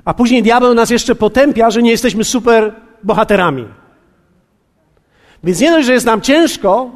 a 0.05 0.13
później 0.13 0.43
diabeł 0.43 0.73
nas 0.73 0.89
jeszcze 0.89 1.15
potępia, 1.15 1.69
że 1.69 1.81
nie 1.81 1.91
jesteśmy 1.91 2.23
super 2.23 2.73
bohaterami. 3.03 3.65
Więc 5.43 5.59
nie 5.59 5.71
dość, 5.71 5.87
że 5.87 5.93
jest 5.93 6.05
nam 6.05 6.21
ciężko, 6.21 6.91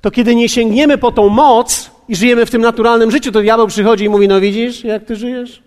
to 0.00 0.10
kiedy 0.10 0.34
nie 0.34 0.48
sięgniemy 0.48 0.98
po 0.98 1.12
tą 1.12 1.28
moc 1.28 1.90
i 2.08 2.16
żyjemy 2.16 2.46
w 2.46 2.50
tym 2.50 2.62
naturalnym 2.62 3.10
życiu, 3.10 3.32
to 3.32 3.40
diabeł 3.40 3.66
przychodzi 3.66 4.04
i 4.04 4.08
mówi, 4.08 4.28
no 4.28 4.40
widzisz, 4.40 4.84
jak 4.84 5.04
ty 5.04 5.16
żyjesz? 5.16 5.62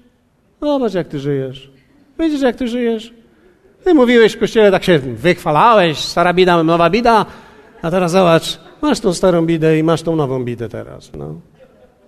Zobacz, 0.62 0.94
jak 0.94 1.08
ty 1.08 1.20
żyjesz. 1.20 1.72
Widzisz, 2.20 2.42
jak 2.42 2.56
ty 2.56 2.68
żyjesz? 2.68 3.14
Ty 3.84 3.94
mówiłeś 3.94 4.34
w 4.34 4.40
kościele, 4.40 4.72
tak 4.72 4.84
się 4.84 5.00
wychwalałeś, 5.00 5.98
stara 5.98 6.34
bida, 6.34 6.64
nowa 6.64 6.90
bida, 6.90 7.26
a 7.82 7.92
teraz 7.92 8.12
zobacz, 8.12 8.60
masz 8.82 9.00
tą 9.00 9.14
starą 9.14 9.46
bidę 9.46 9.80
i 9.80 9.84
masz 9.84 10.02
tą 10.02 10.16
nową 10.16 10.44
bidę 10.44 10.70
teraz. 10.70 11.12
No. 11.18 11.36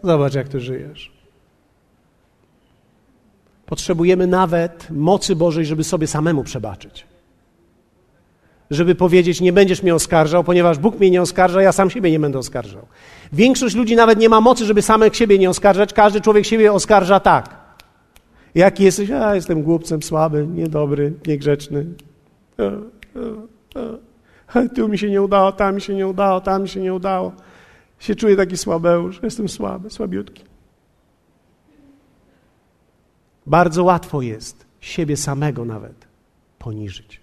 Zobacz, 0.03 0.33
jak 0.33 0.47
ty 0.47 0.59
żyjesz. 0.59 1.16
Potrzebujemy 3.67 4.27
nawet 4.27 4.87
mocy 4.91 5.35
Bożej, 5.35 5.65
żeby 5.65 5.83
sobie 5.83 6.07
samemu 6.07 6.43
przebaczyć. 6.43 7.05
Żeby 8.71 8.95
powiedzieć, 8.95 9.41
nie 9.41 9.53
będziesz 9.53 9.83
mnie 9.83 9.95
oskarżał, 9.95 10.43
ponieważ 10.43 10.77
Bóg 10.77 10.99
mnie 10.99 11.11
nie 11.11 11.21
oskarża, 11.21 11.61
ja 11.61 11.71
sam 11.71 11.89
siebie 11.89 12.11
nie 12.11 12.19
będę 12.19 12.39
oskarżał. 12.39 12.85
Większość 13.33 13.75
ludzi 13.75 13.95
nawet 13.95 14.19
nie 14.19 14.29
ma 14.29 14.41
mocy, 14.41 14.65
żeby 14.65 14.81
samych 14.81 15.15
siebie 15.15 15.39
nie 15.39 15.49
oskarżać. 15.49 15.93
Każdy 15.93 16.21
człowiek 16.21 16.45
siebie 16.45 16.73
oskarża 16.73 17.19
tak. 17.19 17.55
Jaki 18.55 18.83
jesteś? 18.83 19.11
A, 19.11 19.35
jestem 19.35 19.63
głupcem, 19.63 20.03
słaby, 20.03 20.47
niedobry, 20.47 21.13
niegrzeczny. 21.27 21.85
Tu 24.75 24.87
mi 24.87 24.97
się 24.97 25.09
nie 25.09 25.21
udało, 25.21 25.51
tam 25.51 25.75
mi 25.75 25.81
się 25.81 25.95
nie 25.95 26.07
udało, 26.07 26.41
tam 26.41 26.61
mi 26.61 26.69
się 26.69 26.79
nie 26.79 26.93
udało. 26.93 27.31
Się 27.99 28.15
czuję 28.15 28.35
taki 28.35 28.57
słabeusz, 28.57 29.19
jestem 29.23 29.49
słaby, 29.49 29.89
słabiutki. 29.89 30.46
Bardzo 33.47 33.83
łatwo 33.83 34.21
jest 34.21 34.65
siebie 34.79 35.17
samego 35.17 35.65
nawet 35.65 36.07
poniżyć. 36.59 37.21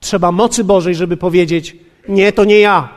Trzeba 0.00 0.32
mocy 0.32 0.64
Bożej, 0.64 0.94
żeby 0.94 1.16
powiedzieć: 1.16 1.76
Nie, 2.08 2.32
to 2.32 2.44
nie 2.44 2.60
ja. 2.60 2.88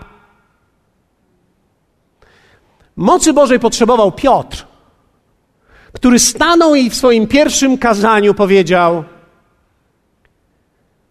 Mocy 2.96 3.34
Bożej 3.34 3.60
potrzebował 3.60 4.12
Piotr, 4.12 4.66
który 5.94 6.20
stanął 6.20 6.76
i 6.76 6.90
w 6.90 6.96
swoim 6.96 7.28
pierwszym 7.28 7.78
kazaniu 7.78 8.34
powiedział: 8.34 9.04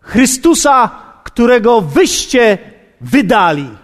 Chrystusa, 0.01 0.91
którego 1.25 1.81
wyście 1.81 2.59
wydali. 3.01 3.84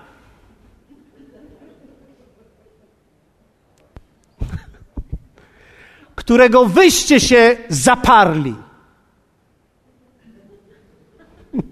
Którego 6.31 6.67
wyście 6.67 7.21
się 7.21 7.57
zaparli. 7.69 8.55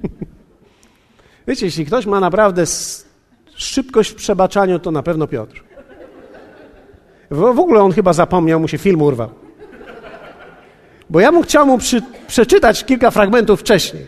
Wiecie, 1.49 1.67
jeśli 1.67 1.87
ktoś 1.87 2.07
ma 2.07 2.21
naprawdę 2.21 2.65
szybkość 3.55 4.11
w 4.11 4.15
przebaczaniu, 4.15 4.79
to 4.79 4.91
na 4.91 5.03
pewno 5.03 5.27
Piotr. 5.27 5.65
W, 7.31 7.43
ogóle 7.43 7.81
on 7.81 7.93
chyba 7.93 8.13
zapomniał, 8.13 8.61
mu 8.61 8.69
się 8.69 8.79
film 8.79 9.03
urwał. 9.03 9.31
Bo 11.11 11.21
ja 11.21 11.33
mu 11.33 11.43
chciał 11.43 11.67
mu 11.67 11.79
przy, 11.79 12.03
przeczytać 12.27 12.85
kilka 12.85 13.11
fragmentów 13.11 13.61
wcześniej. 13.61 14.07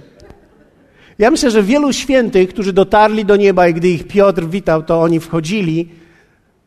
Ja 1.19 1.31
myślę, 1.31 1.51
że 1.51 1.63
wielu 1.63 1.93
świętych, 1.93 2.49
którzy 2.49 2.73
dotarli 2.73 3.25
do 3.25 3.37
nieba 3.37 3.69
i 3.69 3.75
gdy 3.75 3.89
ich 3.89 4.07
Piotr 4.07 4.45
witał, 4.45 4.83
to 4.83 5.03
oni 5.03 5.21
wchodzili 5.21 5.89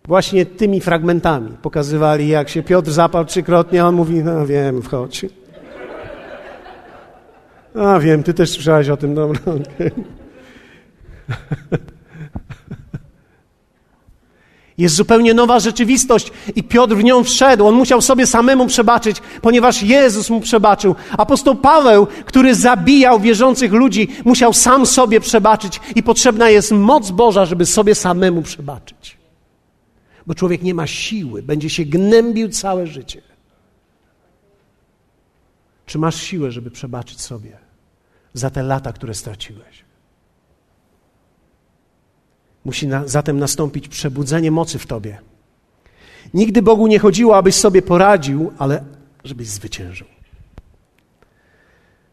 właśnie 0.07 0.45
tymi 0.45 0.81
fragmentami. 0.81 1.51
Pokazywali, 1.61 2.27
jak 2.27 2.49
się 2.49 2.63
Piotr 2.63 2.91
zapał 2.91 3.25
trzykrotnie, 3.25 3.83
a 3.83 3.87
on 3.87 3.95
mówi, 3.95 4.23
no 4.23 4.45
wiem, 4.45 4.81
wchodź. 4.81 5.25
A 7.75 7.99
wiem, 7.99 8.23
ty 8.23 8.33
też 8.33 8.51
słyszałeś 8.51 8.89
o 8.89 8.97
tym, 8.97 9.15
dobra. 9.15 9.39
Jest 14.77 14.95
zupełnie 14.95 15.33
nowa 15.33 15.59
rzeczywistość 15.59 16.31
i 16.55 16.63
Piotr 16.63 16.95
w 16.95 17.03
nią 17.03 17.23
wszedł. 17.23 17.67
On 17.67 17.75
musiał 17.75 18.01
sobie 18.01 18.27
samemu 18.27 18.67
przebaczyć, 18.67 19.17
ponieważ 19.41 19.83
Jezus 19.83 20.29
mu 20.29 20.41
przebaczył. 20.41 20.95
Apostoł 21.17 21.55
Paweł, 21.55 22.07
który 22.25 22.55
zabijał 22.55 23.19
wierzących 23.19 23.73
ludzi, 23.73 24.07
musiał 24.25 24.53
sam 24.53 24.85
sobie 24.85 25.19
przebaczyć 25.19 25.81
i 25.95 26.03
potrzebna 26.03 26.49
jest 26.49 26.71
moc 26.71 27.11
Boża, 27.11 27.45
żeby 27.45 27.65
sobie 27.65 27.95
samemu 27.95 28.41
przebaczyć 28.41 29.22
bo 30.27 30.35
człowiek 30.35 30.61
nie 30.61 30.73
ma 30.73 30.87
siły, 30.87 31.43
będzie 31.43 31.69
się 31.69 31.85
gnębił 31.85 32.49
całe 32.49 32.87
życie. 32.87 33.21
Czy 35.85 35.99
masz 35.99 36.15
siłę, 36.15 36.51
żeby 36.51 36.71
przebaczyć 36.71 37.21
sobie 37.21 37.57
za 38.33 38.49
te 38.49 38.63
lata, 38.63 38.93
które 38.93 39.13
straciłeś? 39.13 39.83
Musi 42.65 42.87
na, 42.87 43.07
zatem 43.07 43.39
nastąpić 43.39 43.87
przebudzenie 43.87 44.51
mocy 44.51 44.79
w 44.79 44.85
tobie. 44.85 45.21
Nigdy 46.33 46.61
Bogu 46.61 46.87
nie 46.87 46.99
chodziło, 46.99 47.37
abyś 47.37 47.55
sobie 47.55 47.81
poradził, 47.81 48.53
ale 48.57 48.83
żebyś 49.23 49.47
zwyciężył. 49.47 50.07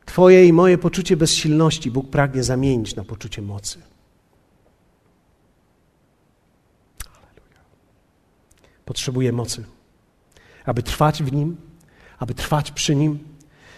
Twoje 0.07 0.47
i 0.47 0.53
moje 0.53 0.79
poczucie 0.79 1.17
bezsilności 1.17 1.91
Bóg 1.91 2.11
pragnie 2.11 2.43
zamienić 2.43 2.97
na 2.97 3.05
poczucie 3.05 3.43
mocy. 3.43 3.89
Potrzebuje 8.91 9.32
mocy. 9.32 9.64
aby 10.66 10.82
trwać 10.82 11.22
w 11.22 11.32
Nim, 11.32 11.57
aby 12.18 12.34
trwać 12.34 12.70
przy 12.70 12.97
Nim, 12.97 13.18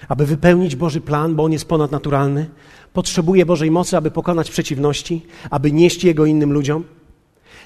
aby 0.08 0.26
wypełnić 0.26 0.76
Boży 0.76 1.00
plan, 1.00 1.34
bo 1.36 1.44
On 1.44 1.52
jest 1.52 1.68
ponadnaturalny. 1.68 2.50
Potrzebuje 2.92 3.46
Bożej 3.46 3.70
mocy, 3.70 3.96
aby 3.96 4.10
pokonać 4.10 4.50
przeciwności, 4.50 5.26
aby 5.50 5.72
nieść 5.72 6.04
Jego 6.04 6.26
innym 6.26 6.52
ludziom. 6.52 6.84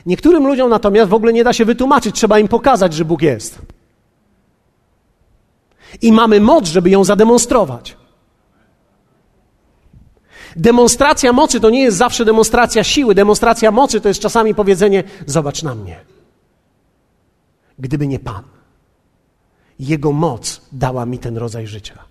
Niektórym 0.07 0.47
ludziom 0.47 0.71
natomiast 0.71 1.11
w 1.11 1.15
ogóle 1.15 1.33
nie 1.33 1.45
da 1.45 1.53
się 1.53 1.65
wytłumaczyć, 1.65 2.17
trzeba 2.17 2.39
im 2.39 2.49
pokazać, 2.49 2.95
że 2.95 3.05
Bóg 3.05 3.23
jest. 3.23 3.59
I 6.03 6.13
mamy 6.13 6.41
moc, 6.41 6.69
żeby 6.69 6.91
ją 6.91 7.05
zademonstrować. 7.05 7.97
Demonstracja 10.57 11.33
mocy 11.33 11.61
to 11.61 11.71
nie 11.71 11.83
jest 11.83 11.97
zawsze 11.97 12.25
demonstracja 12.25 12.85
siły. 12.85 13.15
Demonstracja 13.15 13.71
mocy 13.71 14.01
to 14.01 14.09
jest 14.09 14.21
czasami 14.21 14.55
powiedzenie: 14.55 15.05
Zobacz 15.27 15.63
na 15.63 15.75
mnie. 15.75 16.16
Gdyby 17.79 18.07
nie 18.07 18.19
Pan, 18.19 18.45
Jego 19.79 20.13
moc 20.13 20.61
dała 20.73 21.07
mi 21.07 21.19
ten 21.19 21.37
rodzaj 21.37 21.67
życia. 21.67 22.05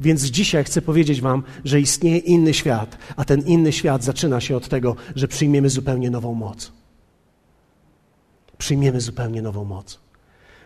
Więc 0.00 0.24
dzisiaj 0.24 0.64
chcę 0.64 0.82
powiedzieć 0.82 1.20
Wam, 1.20 1.42
że 1.64 1.80
istnieje 1.80 2.18
inny 2.18 2.54
świat, 2.54 2.98
a 3.16 3.24
ten 3.24 3.40
inny 3.40 3.72
świat 3.72 4.04
zaczyna 4.04 4.40
się 4.40 4.56
od 4.56 4.68
tego, 4.68 4.96
że 5.16 5.28
przyjmiemy 5.28 5.70
zupełnie 5.70 6.10
nową 6.10 6.34
moc. 6.34 6.72
Przyjmiemy 8.58 9.00
zupełnie 9.00 9.42
nową 9.42 9.64
moc. 9.64 10.00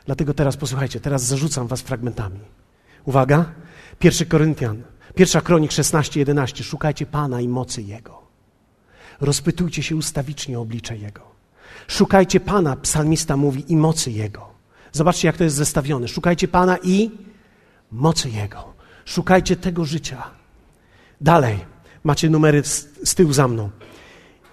Dlatego 0.06 0.34
teraz 0.34 0.56
posłuchajcie, 0.56 1.00
teraz 1.00 1.22
zarzucam 1.22 1.66
Was 1.66 1.80
fragmentami. 1.80 2.40
Uwaga, 3.04 3.52
1 4.02 4.28
Koryntian, 4.28 4.82
pierwsza 5.14 5.40
kronik 5.40 5.72
16, 5.72 6.20
11. 6.20 6.64
Szukajcie 6.64 7.06
Pana 7.06 7.40
i 7.40 7.48
mocy 7.48 7.82
Jego. 7.82 8.22
Rozpytujcie 9.20 9.82
się 9.82 9.96
ustawicznie 9.96 10.58
o 10.58 10.62
oblicze 10.62 10.96
Jego. 10.96 11.35
Szukajcie 11.88 12.40
Pana, 12.40 12.76
psalmista 12.76 13.36
mówi, 13.36 13.64
i 13.68 13.76
mocy 13.76 14.10
Jego. 14.10 14.46
Zobaczcie, 14.92 15.28
jak 15.28 15.36
to 15.36 15.44
jest 15.44 15.56
zestawione. 15.56 16.08
Szukajcie 16.08 16.48
Pana 16.48 16.78
i 16.82 17.10
mocy 17.92 18.30
Jego. 18.30 18.74
Szukajcie 19.04 19.56
tego 19.56 19.84
życia. 19.84 20.22
Dalej, 21.20 21.58
macie 22.04 22.30
numery 22.30 22.64
z, 22.64 22.88
z 23.04 23.14
tyłu 23.14 23.32
za 23.32 23.48
mną. 23.48 23.70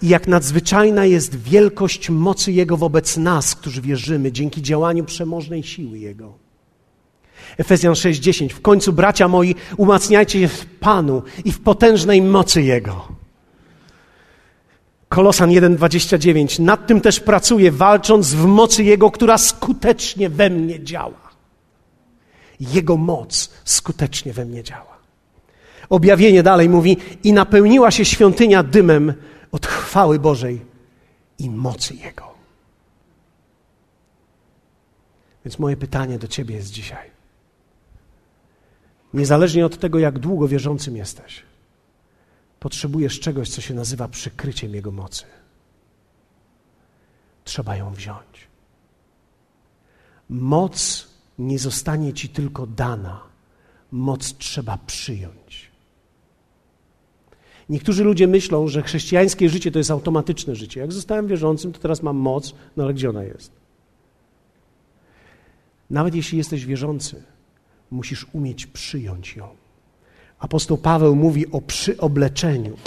I 0.01 0.07
jak 0.07 0.27
nadzwyczajna 0.27 1.05
jest 1.05 1.35
wielkość 1.35 2.09
mocy 2.09 2.51
Jego 2.51 2.77
wobec 2.77 3.17
nas, 3.17 3.55
którzy 3.55 3.81
wierzymy, 3.81 4.31
dzięki 4.31 4.61
działaniu 4.61 5.03
przemożnej 5.03 5.63
siły 5.63 5.99
Jego. 5.99 6.33
Efezjan 7.57 7.93
6:10. 7.93 8.49
W 8.49 8.61
końcu, 8.61 8.93
bracia 8.93 9.27
moi, 9.27 9.55
umacniajcie 9.77 10.39
się 10.39 10.47
w 10.47 10.65
Panu 10.65 11.23
i 11.45 11.51
w 11.51 11.59
potężnej 11.59 12.21
mocy 12.21 12.61
Jego. 12.61 13.22
Kolosan 15.13 15.49
1:29. 15.49 16.59
Nad 16.59 16.87
tym 16.87 17.01
też 17.01 17.19
pracuję, 17.19 17.71
walcząc 17.71 18.33
w 18.33 18.45
mocy 18.45 18.83
Jego, 18.83 19.11
która 19.11 19.37
skutecznie 19.37 20.29
we 20.29 20.49
mnie 20.49 20.83
działa. 20.83 21.29
Jego 22.59 22.97
moc 22.97 23.49
skutecznie 23.63 24.33
we 24.33 24.45
mnie 24.45 24.63
działa. 24.63 24.97
Objawienie 25.89 26.43
dalej 26.43 26.69
mówi: 26.69 26.97
I 27.23 27.33
napełniła 27.33 27.91
się 27.91 28.05
świątynia 28.05 28.63
dymem 28.63 29.13
od 29.51 29.65
chwały 29.65 30.19
Bożej 30.19 30.61
i 31.39 31.49
mocy 31.49 31.95
Jego. 31.95 32.33
Więc 35.45 35.59
moje 35.59 35.77
pytanie 35.77 36.19
do 36.19 36.27
Ciebie 36.27 36.55
jest 36.55 36.71
dzisiaj. 36.71 37.11
Niezależnie 39.13 39.65
od 39.65 39.79
tego, 39.79 39.99
jak 39.99 40.19
długo 40.19 40.47
wierzącym 40.47 40.97
jesteś, 40.97 41.43
potrzebujesz 42.63 43.19
czegoś, 43.19 43.49
co 43.49 43.61
się 43.61 43.73
nazywa 43.73 44.07
przykryciem 44.07 44.75
Jego 44.75 44.91
mocy. 44.91 45.25
Trzeba 47.43 47.75
ją 47.75 47.93
wziąć. 47.93 48.47
Moc 50.29 51.07
nie 51.39 51.59
zostanie 51.59 52.13
Ci 52.13 52.29
tylko 52.29 52.67
dana, 52.67 53.21
moc 53.91 54.37
trzeba 54.37 54.77
przyjąć. 54.77 55.71
Niektórzy 57.69 58.03
ludzie 58.03 58.27
myślą, 58.27 58.67
że 58.67 58.81
chrześcijańskie 58.81 59.49
życie 59.49 59.71
to 59.71 59.79
jest 59.79 59.91
automatyczne 59.91 60.55
życie. 60.55 60.79
Jak 60.79 60.91
zostałem 60.91 61.27
wierzącym, 61.27 61.73
to 61.73 61.79
teraz 61.79 62.03
mam 62.03 62.17
moc, 62.17 62.53
no 62.77 62.83
ale 62.83 62.93
gdzie 62.93 63.09
ona 63.09 63.23
jest? 63.23 63.51
Nawet 65.89 66.15
jeśli 66.15 66.37
jesteś 66.37 66.65
wierzący, 66.65 67.23
musisz 67.91 68.25
umieć 68.33 68.67
przyjąć 68.67 69.35
ją. 69.35 69.62
Apostoł 70.43 70.77
Paweł 70.77 71.15
mówi 71.15 71.51
o 71.51 71.61
przyobleczeniu. 71.61 72.77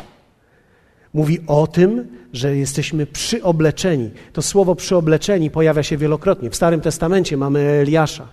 Mówi 1.15 1.41
o 1.47 1.67
tym, 1.67 2.19
że 2.33 2.57
jesteśmy 2.57 3.07
przyobleczeni. 3.07 4.11
To 4.33 4.43
słowo 4.43 4.75
przyobleczeni 4.75 5.51
pojawia 5.51 5.83
się 5.83 5.97
wielokrotnie. 5.97 6.51
W 6.51 6.57
Starym 6.57 6.81
Testamencie 6.81 7.37
mamy 7.37 7.61
Eliasza, 7.61 8.29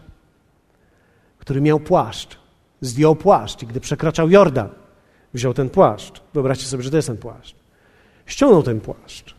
który 1.40 1.62
miał 1.62 1.80
płaszcz. 1.80 2.38
Zdjął 2.82 3.16
płaszcz 3.16 3.64
i 3.64 3.68
gdy 3.68 3.80
przekraczał 3.80 4.30
Jordan, 4.30 4.70
wziął 5.34 5.54
ten 5.54 5.70
płaszcz. 5.70 6.22
Wyobraźcie 6.34 6.66
sobie, 6.66 6.84
że 6.84 6.92
to 6.92 6.96
jest 6.96 7.08
ten 7.08 7.18
płaszcz. 7.18 7.56
Ściągnął 8.26 8.64
ten 8.64 8.82
płaszcz. 8.82 9.36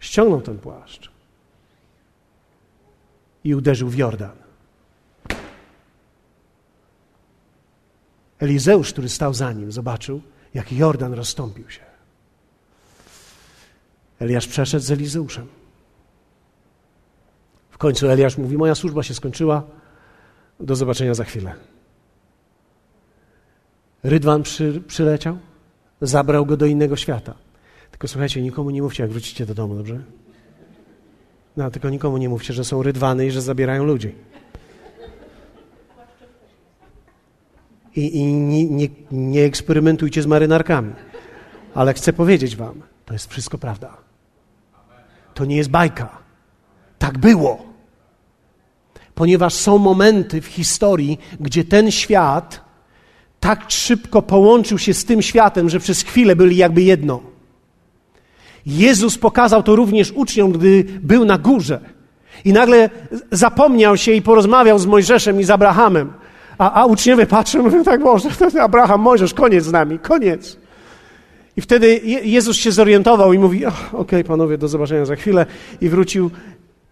Ściągnął 0.00 0.40
ten 0.40 0.58
płaszcz 0.58 1.10
i 3.44 3.54
uderzył 3.54 3.88
w 3.88 3.96
Jordan. 3.96 4.49
Elizeusz, 8.40 8.92
który 8.92 9.08
stał 9.08 9.34
za 9.34 9.52
nim, 9.52 9.72
zobaczył, 9.72 10.20
jak 10.54 10.72
Jordan 10.72 11.12
rozstąpił 11.12 11.70
się. 11.70 11.80
Eliasz 14.18 14.46
przeszedł 14.46 14.84
z 14.84 14.90
Elizeuszem. 14.90 15.46
W 17.70 17.78
końcu 17.78 18.08
Eliasz 18.08 18.38
mówi: 18.38 18.56
Moja 18.56 18.74
służba 18.74 19.02
się 19.02 19.14
skończyła, 19.14 19.62
do 20.60 20.76
zobaczenia 20.76 21.14
za 21.14 21.24
chwilę. 21.24 21.54
Rydwan 24.02 24.42
przy, 24.42 24.82
przyleciał, 24.86 25.38
zabrał 26.00 26.46
go 26.46 26.56
do 26.56 26.66
innego 26.66 26.96
świata. 26.96 27.34
Tylko 27.90 28.08
słuchajcie, 28.08 28.42
nikomu 28.42 28.70
nie 28.70 28.82
mówcie, 28.82 29.02
jak 29.02 29.12
wrócicie 29.12 29.46
do 29.46 29.54
domu, 29.54 29.74
dobrze? 29.74 30.02
No, 31.56 31.70
tylko 31.70 31.90
nikomu 31.90 32.18
nie 32.18 32.28
mówcie, 32.28 32.54
że 32.54 32.64
są 32.64 32.82
rydwany 32.82 33.26
i 33.26 33.30
że 33.30 33.42
zabierają 33.42 33.84
ludzi. 33.84 34.14
I, 37.96 38.16
i 38.18 38.24
nie, 38.24 38.64
nie, 38.64 38.88
nie 39.12 39.44
eksperymentujcie 39.44 40.22
z 40.22 40.26
marynarkami. 40.26 40.92
Ale 41.74 41.94
chcę 41.94 42.12
powiedzieć 42.12 42.56
wam, 42.56 42.82
to 43.04 43.12
jest 43.12 43.30
wszystko 43.30 43.58
prawda. 43.58 43.96
To 45.34 45.44
nie 45.44 45.56
jest 45.56 45.70
bajka. 45.70 46.18
Tak 46.98 47.18
było. 47.18 47.62
Ponieważ 49.14 49.54
są 49.54 49.78
momenty 49.78 50.40
w 50.40 50.46
historii, 50.46 51.18
gdzie 51.40 51.64
ten 51.64 51.90
świat 51.90 52.70
tak 53.40 53.64
szybko 53.68 54.22
połączył 54.22 54.78
się 54.78 54.94
z 54.94 55.04
tym 55.04 55.22
światem, 55.22 55.70
że 55.70 55.80
przez 55.80 56.02
chwilę 56.02 56.36
byli 56.36 56.56
jakby 56.56 56.82
jedno. 56.82 57.20
Jezus 58.66 59.18
pokazał 59.18 59.62
to 59.62 59.76
również 59.76 60.12
uczniom, 60.12 60.52
gdy 60.52 60.84
był 60.84 61.24
na 61.24 61.38
górze. 61.38 61.80
I 62.44 62.52
nagle 62.52 62.90
zapomniał 63.30 63.96
się 63.96 64.12
i 64.12 64.22
porozmawiał 64.22 64.78
z 64.78 64.86
Mojżeszem 64.86 65.40
i 65.40 65.44
z 65.44 65.50
Abrahamem. 65.50 66.12
A, 66.60 66.72
a 66.72 66.86
uczniowie 66.86 67.26
patrzą 67.26 67.62
mówią, 67.62 67.84
tak 67.84 68.02
Boże, 68.02 68.28
Abraham, 68.60 69.00
Mojżesz, 69.00 69.34
koniec 69.34 69.64
z 69.64 69.72
nami, 69.72 69.98
koniec. 69.98 70.56
I 71.56 71.60
wtedy 71.60 72.00
Jezus 72.24 72.56
się 72.56 72.72
zorientował 72.72 73.32
i 73.32 73.38
mówi, 73.38 73.66
okej 73.66 73.90
okay, 73.92 74.24
panowie, 74.24 74.58
do 74.58 74.68
zobaczenia 74.68 75.04
za 75.04 75.16
chwilę. 75.16 75.46
I 75.80 75.88
wrócił. 75.88 76.30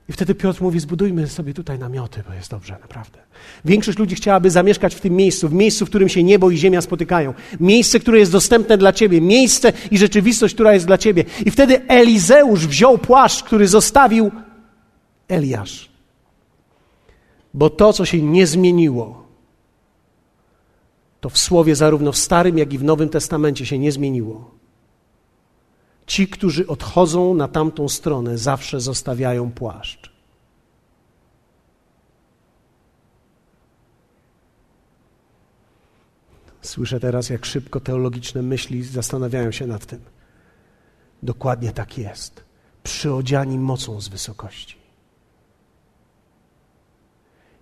I 0.09 0.12
wtedy 0.12 0.35
Piotr 0.35 0.62
mówi, 0.62 0.81
zbudujmy 0.81 1.27
sobie 1.27 1.55
tutaj 1.55 1.79
namioty, 1.79 2.23
bo 2.29 2.35
jest 2.35 2.51
dobrze, 2.51 2.77
naprawdę. 2.81 3.19
Większość 3.64 3.99
ludzi 3.99 4.14
chciałaby 4.14 4.51
zamieszkać 4.51 4.95
w 4.95 5.01
tym 5.01 5.14
miejscu, 5.14 5.49
w 5.49 5.53
miejscu, 5.53 5.87
w 5.87 5.89
którym 5.89 6.09
się 6.09 6.23
niebo 6.23 6.51
i 6.51 6.57
ziemia 6.57 6.81
spotykają. 6.81 7.35
Miejsce, 7.61 8.01
które 8.01 8.19
jest 8.19 8.33
dostępne 8.33 8.79
dla 8.79 8.93
ciebie. 8.93 9.21
Miejsce 9.21 9.73
i 9.91 9.99
rzeczywistość, 9.99 10.55
która 10.55 10.75
jest 10.75 10.87
dla 10.87 10.99
ciebie. 10.99 11.25
I 11.47 11.51
wtedy 11.51 11.87
Elizeusz 11.89 12.66
wziął 12.66 12.99
płaszcz, 12.99 13.43
który 13.43 13.69
zostawił 13.69 14.31
Eliasz. 15.29 15.91
Bo 17.55 17.71
to, 17.71 17.93
co 17.93 18.05
się 18.05 18.23
nie 18.23 18.47
zmieniło, 18.47 19.28
to 21.21 21.31
w 21.31 21.39
słowie 21.39 21.77
zarówno 21.77 22.12
w 22.12 22.19
Starym, 22.19 22.59
jak 22.59 22.73
i 22.73 22.79
w 22.79 22.85
Nowym 22.85 23.09
Testamencie 23.09 23.66
się 23.66 23.79
nie 23.79 23.93
zmieniło. 23.93 24.51
Ci, 26.07 26.29
którzy 26.29 26.66
odchodzą 26.66 27.35
na 27.35 27.49
tamtą 27.49 27.89
stronę, 27.89 28.39
zawsze 28.39 28.81
zostawiają 28.81 29.53
płaszcz. 29.53 30.12
Słyszę 36.62 37.01
teraz, 37.01 37.31
jak 37.31 37.47
szybko 37.47 37.81
teologiczne 37.81 38.43
myśli 38.43 38.83
zastanawiają 38.83 39.53
się 39.53 39.66
nad 39.66 39.87
tym. 39.87 40.01
Dokładnie 41.23 41.73
tak 41.73 41.99
jest. 41.99 42.45
Przyodziani 42.83 43.59
mocą 43.59 44.01
z 44.01 44.09
wysokości. 44.09 44.77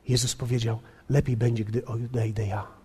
Jezus 0.08 0.34
powiedział: 0.34 0.80
Lepiej 1.10 1.36
będzie, 1.36 1.64
gdy 1.64 1.84
odejdę 1.84 2.46
ja 2.46 2.75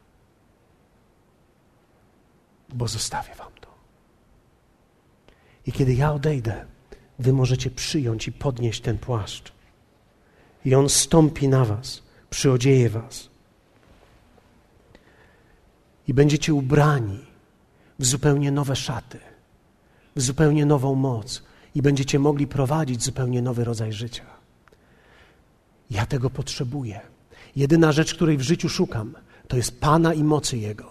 bo 2.73 2.87
zostawię 2.87 3.35
wam 3.35 3.51
to. 3.61 3.67
I 5.65 5.71
kiedy 5.71 5.93
ja 5.93 6.13
odejdę, 6.13 6.65
wy 7.19 7.33
możecie 7.33 7.71
przyjąć 7.71 8.27
i 8.27 8.31
podnieść 8.31 8.81
ten 8.81 8.97
płaszcz 8.97 9.51
I 10.65 10.75
On 10.75 10.89
stąpi 10.89 11.47
na 11.47 11.65
was, 11.65 12.03
przyodzieje 12.29 12.89
was. 12.89 13.29
I 16.07 16.13
będziecie 16.13 16.53
ubrani 16.53 17.19
w 17.99 18.05
zupełnie 18.05 18.51
nowe 18.51 18.75
szaty, 18.75 19.19
w 20.15 20.21
zupełnie 20.21 20.65
nową 20.65 20.95
moc 20.95 21.43
i 21.75 21.81
będziecie 21.81 22.19
mogli 22.19 22.47
prowadzić 22.47 23.03
zupełnie 23.03 23.41
nowy 23.41 23.63
rodzaj 23.63 23.93
życia. 23.93 24.25
Ja 25.91 26.05
tego 26.05 26.29
potrzebuję. 26.29 26.99
Jedyna 27.55 27.91
rzecz, 27.91 28.13
której 28.13 28.37
w 28.37 28.41
życiu 28.41 28.69
szukam, 28.69 29.15
to 29.47 29.57
jest 29.57 29.79
Pana 29.79 30.13
i 30.13 30.23
mocy 30.23 30.57
Jego, 30.57 30.90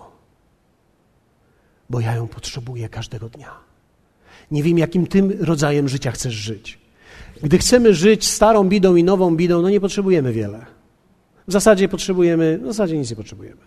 bo 1.91 2.01
ja 2.01 2.15
ją 2.15 2.29
potrzebuję 2.29 2.89
każdego 2.89 3.29
dnia. 3.29 3.51
Nie 4.51 4.63
wiem, 4.63 4.79
jakim 4.79 5.07
tym 5.07 5.33
rodzajem 5.41 5.89
życia 5.89 6.11
chcesz 6.11 6.35
żyć. 6.35 6.79
Gdy 7.43 7.59
chcemy 7.59 7.95
żyć 7.95 8.27
starą 8.27 8.65
bidą 8.65 8.97
i 8.97 9.05
nową 9.05 9.37
bidą, 9.37 9.63
no 9.63 9.71
nie 9.71 9.81
potrzebujemy 9.81 10.33
wiele. 10.33 10.67
W 11.49 11.53
zasadzie 11.53 11.89
potrzebujemy, 11.89 12.59
w 12.63 12.67
zasadzie 12.67 12.99
nic 12.99 13.11
nie 13.11 13.17
potrzebujemy. 13.17 13.61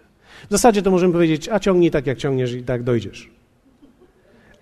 W 0.49 0.51
zasadzie 0.51 0.81
to 0.81 0.91
możemy 0.91 1.13
powiedzieć, 1.13 1.49
a 1.49 1.59
ciągnij 1.59 1.91
tak, 1.91 2.07
jak 2.07 2.17
ciągniesz 2.17 2.53
i 2.53 2.63
tak 2.63 2.83
dojdziesz. 2.83 3.29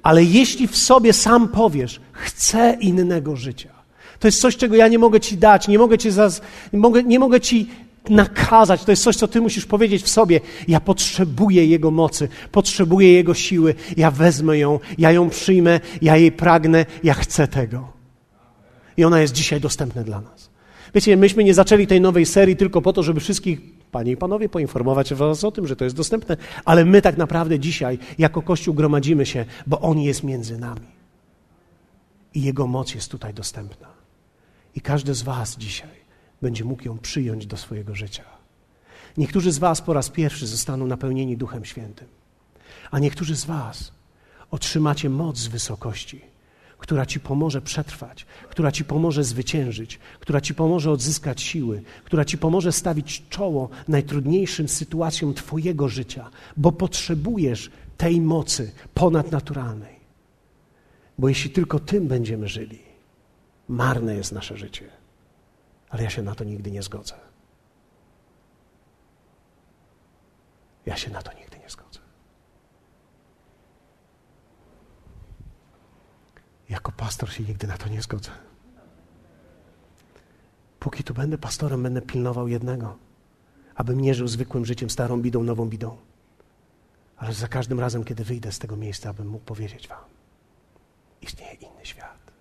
Ale 0.03 0.24
jeśli 0.24 0.68
w 0.68 0.78
sobie 0.78 1.14
sam 1.14 1.47
powiesz, 1.47 2.01
chcę 2.12 2.78
innego 2.80 3.36
życia, 3.36 3.70
to 4.20 4.28
jest 4.28 4.41
coś, 4.41 4.57
czego 4.57 4.76
ja 4.76 4.88
nie 4.88 4.99
mogę 4.99 5.20
ci 5.20 5.38
dać, 5.38 5.68
nie 5.68 5.78
mogę, 5.78 5.97
ci 5.97 6.12
zaz, 6.12 6.41
nie 6.74 6.80
mogę, 6.80 7.03
nie 7.03 7.20
mogę 7.20 7.41
ci 7.41 7.70
nakazać. 8.10 8.84
To 8.84 8.91
jest 8.91 9.04
coś, 9.04 9.16
co 9.16 9.28
ty 9.28 9.41
musisz 9.41 9.66
powiedzieć 9.66 10.04
w 10.04 10.10
sobie. 10.10 10.39
Ja 10.68 10.80
potrzebuję 10.80 11.66
Jego 11.66 11.91
mocy, 11.91 12.28
potrzebuję 12.52 13.14
Jego 13.14 13.34
siły. 13.34 13.76
Ja 13.97 14.12
wezmę 14.12 14.58
ją, 14.58 14.80
ja 14.97 15.12
ją 15.12 15.30
przyjmę, 15.30 15.80
ja 16.02 16.18
jej 16.18 16.32
pragnę, 16.32 16.86
ja 17.04 17.14
chcę 17.14 17.47
tego. 17.47 17.91
I 18.97 19.04
ona 19.04 19.22
jest 19.22 19.34
dzisiaj 19.34 19.62
dostępna 19.62 20.04
dla 20.04 20.22
nas. 20.22 20.52
Wiecie, 20.93 21.18
myśmy 21.18 21.43
nie 21.43 21.54
zaczęli 21.54 21.88
tej 21.88 22.02
nowej 22.02 22.26
serii 22.26 22.56
tylko 22.56 22.82
po 22.82 22.93
to, 22.93 23.04
żeby 23.04 23.20
wszystkich, 23.20 23.62
panie 23.91 24.12
i 24.12 24.18
panowie, 24.18 24.49
poinformować 24.49 25.14
was 25.14 25.43
o 25.43 25.52
tym, 25.52 25.68
że 25.68 25.76
to 25.76 25.84
jest 25.84 25.95
dostępne, 25.95 26.38
ale 26.66 26.86
my 26.86 27.02
tak 27.02 27.18
naprawdę 27.18 27.60
dzisiaj, 27.60 27.99
jako 28.18 28.41
Kościół, 28.41 28.74
gromadzimy 28.74 29.26
się, 29.26 29.45
bo 29.68 29.82
On 29.82 29.99
jest 29.99 30.24
między 30.24 30.58
nami. 30.58 30.88
I 32.34 32.41
Jego 32.41 32.68
moc 32.68 32.95
jest 32.95 33.12
tutaj 33.12 33.34
dostępna. 33.34 33.88
I 34.76 34.82
każdy 34.82 35.14
z 35.14 35.22
was 35.22 35.58
dzisiaj 35.58 36.01
będzie 36.42 36.64
mógł 36.64 36.84
ją 36.84 36.98
przyjąć 36.98 37.46
do 37.46 37.58
swojego 37.58 37.96
życia. 37.96 38.24
Niektórzy 39.18 39.52
z 39.52 39.58
Was 39.58 39.82
po 39.82 39.94
raz 39.94 40.10
pierwszy 40.10 40.48
zostaną 40.48 40.88
napełnieni 40.88 41.38
Duchem 41.38 41.66
Świętym, 41.66 42.08
a 42.92 43.00
niektórzy 43.00 43.36
z 43.36 43.46
Was 43.46 43.92
otrzymacie 44.52 45.10
moc 45.10 45.38
z 45.38 45.48
wysokości, 45.48 46.22
która 46.78 47.06
Ci 47.06 47.20
pomoże 47.20 47.62
przetrwać, 47.62 48.26
która 48.50 48.72
Ci 48.72 48.86
pomoże 48.86 49.24
zwyciężyć, 49.24 50.00
która 50.20 50.42
Ci 50.42 50.56
pomoże 50.56 50.92
odzyskać 50.92 51.42
siły, 51.42 51.84
która 52.04 52.26
Ci 52.26 52.38
pomoże 52.38 52.72
stawić 52.72 53.24
czoło 53.30 53.70
najtrudniejszym 53.88 54.68
sytuacjom 54.68 55.34
Twojego 55.34 55.89
życia, 55.89 56.30
bo 56.58 56.72
potrzebujesz 56.72 57.72
tej 57.98 58.22
mocy 58.22 58.72
ponadnaturalnej. 58.94 59.96
Bo 61.18 61.30
jeśli 61.30 61.50
tylko 61.50 61.80
tym 61.80 62.08
będziemy 62.08 62.48
żyli, 62.48 62.80
marne 63.68 64.16
jest 64.16 64.32
nasze 64.32 64.58
życie. 64.58 65.01
Ale 65.92 66.04
ja 66.04 66.10
się 66.10 66.22
na 66.22 66.36
to 66.36 66.44
nigdy 66.44 66.72
nie 66.72 66.84
zgodzę. 66.84 67.16
Ja 70.86 70.98
się 70.98 71.12
na 71.12 71.22
to 71.22 71.34
nigdy 71.34 71.60
nie 71.60 71.70
zgodzę. 71.70 72.00
Jako 76.70 76.92
pastor 76.92 77.32
się 77.34 77.44
nigdy 77.44 77.68
na 77.68 77.78
to 77.78 77.89
nie 77.89 78.02
zgodzę. 78.02 78.32
Póki 80.80 81.04
tu 81.04 81.14
będę 81.14 81.38
pastorem, 81.38 81.84
będę 81.84 82.02
pilnował 82.02 82.48
jednego, 82.48 82.98
abym 83.76 84.02
nie 84.02 84.14
żył 84.14 84.28
zwykłym 84.28 84.66
życiem, 84.66 84.89
starą 84.89 85.22
bidą, 85.22 85.44
nową 85.44 85.70
bidą. 85.70 85.98
Ale 87.18 87.34
za 87.34 87.48
każdym 87.48 87.80
razem, 87.80 88.04
kiedy 88.04 88.24
wyjdę 88.24 88.52
z 88.52 88.60
tego 88.60 88.76
miejsca, 88.76 89.10
abym 89.10 89.28
mógł 89.28 89.46
powiedzieć 89.46 89.88
Wam: 89.88 90.04
istnieje 91.22 91.54
inny 91.54 91.86
świat, 91.86 92.32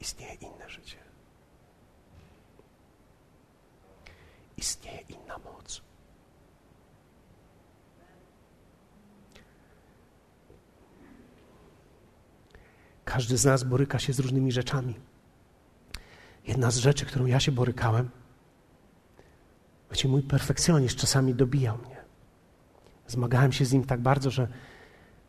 istnieje 0.00 0.34
inne 0.34 0.70
życie. 0.70 1.05
Istnieje 4.56 5.00
inna 5.00 5.38
moc. 5.38 5.82
Każdy 13.04 13.36
z 13.36 13.44
nas 13.44 13.64
boryka 13.64 13.98
się 13.98 14.12
z 14.12 14.18
różnymi 14.18 14.52
rzeczami. 14.52 14.94
Jedna 16.46 16.70
z 16.70 16.76
rzeczy, 16.76 17.06
którą 17.06 17.26
ja 17.26 17.40
się 17.40 17.52
borykałem, 17.52 18.10
wiecie, 19.90 20.08
mój 20.08 20.22
perfekcjonizm 20.22 20.96
czasami 20.96 21.34
dobijał 21.34 21.78
mnie. 21.78 21.96
Zmagałem 23.06 23.52
się 23.52 23.64
z 23.64 23.72
nim 23.72 23.84
tak 23.84 24.00
bardzo, 24.00 24.30
że 24.30 24.48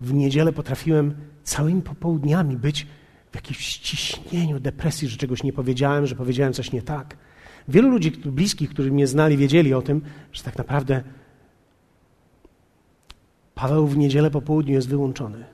w 0.02 0.14
niedzielę 0.14 0.54
potrafiłem 0.54 1.16
całymi 1.44 1.82
popołudniami 1.82 2.58
być 2.58 2.88
w 3.32 3.36
jakimś 3.36 3.60
ściśnieniu, 3.60 4.60
depresji, 4.60 5.08
że 5.08 5.18
czegoś 5.18 5.44
nie 5.44 5.54
powiedziałem, 5.54 6.06
że 6.06 6.16
powiedziałem 6.16 6.54
coś 6.54 6.72
nie 6.72 6.82
tak. 6.82 7.18
Wielu 7.68 7.90
ludzi 7.90 8.12
bliskich, 8.12 8.70
którzy 8.70 8.92
mnie 8.92 9.08
znali, 9.08 9.38
wiedzieli 9.38 9.74
o 9.74 9.82
tym, 9.82 10.02
że 10.34 10.44
tak 10.44 10.58
naprawdę 10.58 11.04
Paweł 13.56 13.88
w 13.88 13.98
niedzielę 13.98 14.32
po 14.32 14.42
południu 14.42 14.74
jest 14.74 14.90
wyłączony, 14.90 15.46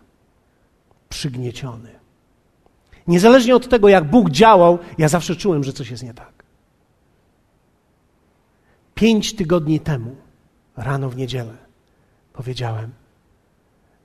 przygnieciony. 1.10 1.90
Niezależnie 3.08 3.56
od 3.56 3.70
tego, 3.70 3.90
jak 3.90 4.10
Bóg 4.10 4.30
działał, 4.30 4.80
ja 4.98 5.08
zawsze 5.08 5.36
czułem, 5.36 5.64
że 5.64 5.74
coś 5.74 5.92
jest 5.92 6.04
nie 6.04 6.14
tak. 6.14 6.44
Pięć 8.96 9.36
tygodni 9.36 9.80
temu, 9.80 10.16
rano 10.78 11.10
w 11.10 11.16
niedzielę, 11.18 11.58
powiedziałem, 12.34 12.92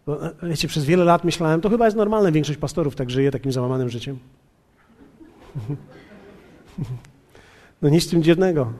bo 0.06 0.26
e, 0.26 0.32
wiecie, 0.42 0.68
przez 0.68 0.84
wiele 0.84 1.04
lat 1.04 1.24
myślałem, 1.24 1.60
to 1.60 1.70
chyba 1.70 1.84
jest 1.84 1.96
normalne, 1.96 2.32
większość 2.32 2.58
pastorów 2.58 2.96
tak 2.96 3.10
żyje 3.10 3.30
takim 3.30 3.52
załamanym 3.52 3.88
życiem. 3.88 4.18
No 7.82 7.88
nic 7.88 8.06
w 8.06 8.10
tym 8.10 8.22
dziwnego. 8.22 8.72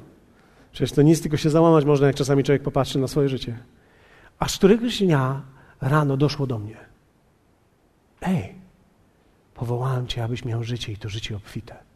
Przecież 0.73 0.93
to 0.93 1.03
nic, 1.03 1.23
tylko 1.23 1.37
się 1.37 1.51
załamać 1.51 1.85
można, 1.85 2.07
jak 2.07 2.17
czasami 2.17 2.45
człowiek 2.45 2.63
popatrzy 2.63 2.99
na 2.99 3.09
swoje 3.09 3.29
życie. 3.29 3.59
Aż 4.39 4.59
któregoś 4.59 5.03
dnia 5.03 5.43
rano 5.81 6.17
doszło 6.17 6.47
do 6.47 6.59
mnie. 6.59 6.77
Ej, 8.23 8.55
powołałem 9.55 10.07
Cię, 10.07 10.25
abyś 10.25 10.45
miał 10.45 10.65
życie 10.65 10.93
i 10.93 10.97
to 10.97 11.09
życie 11.09 11.37
obfite. 11.37 11.88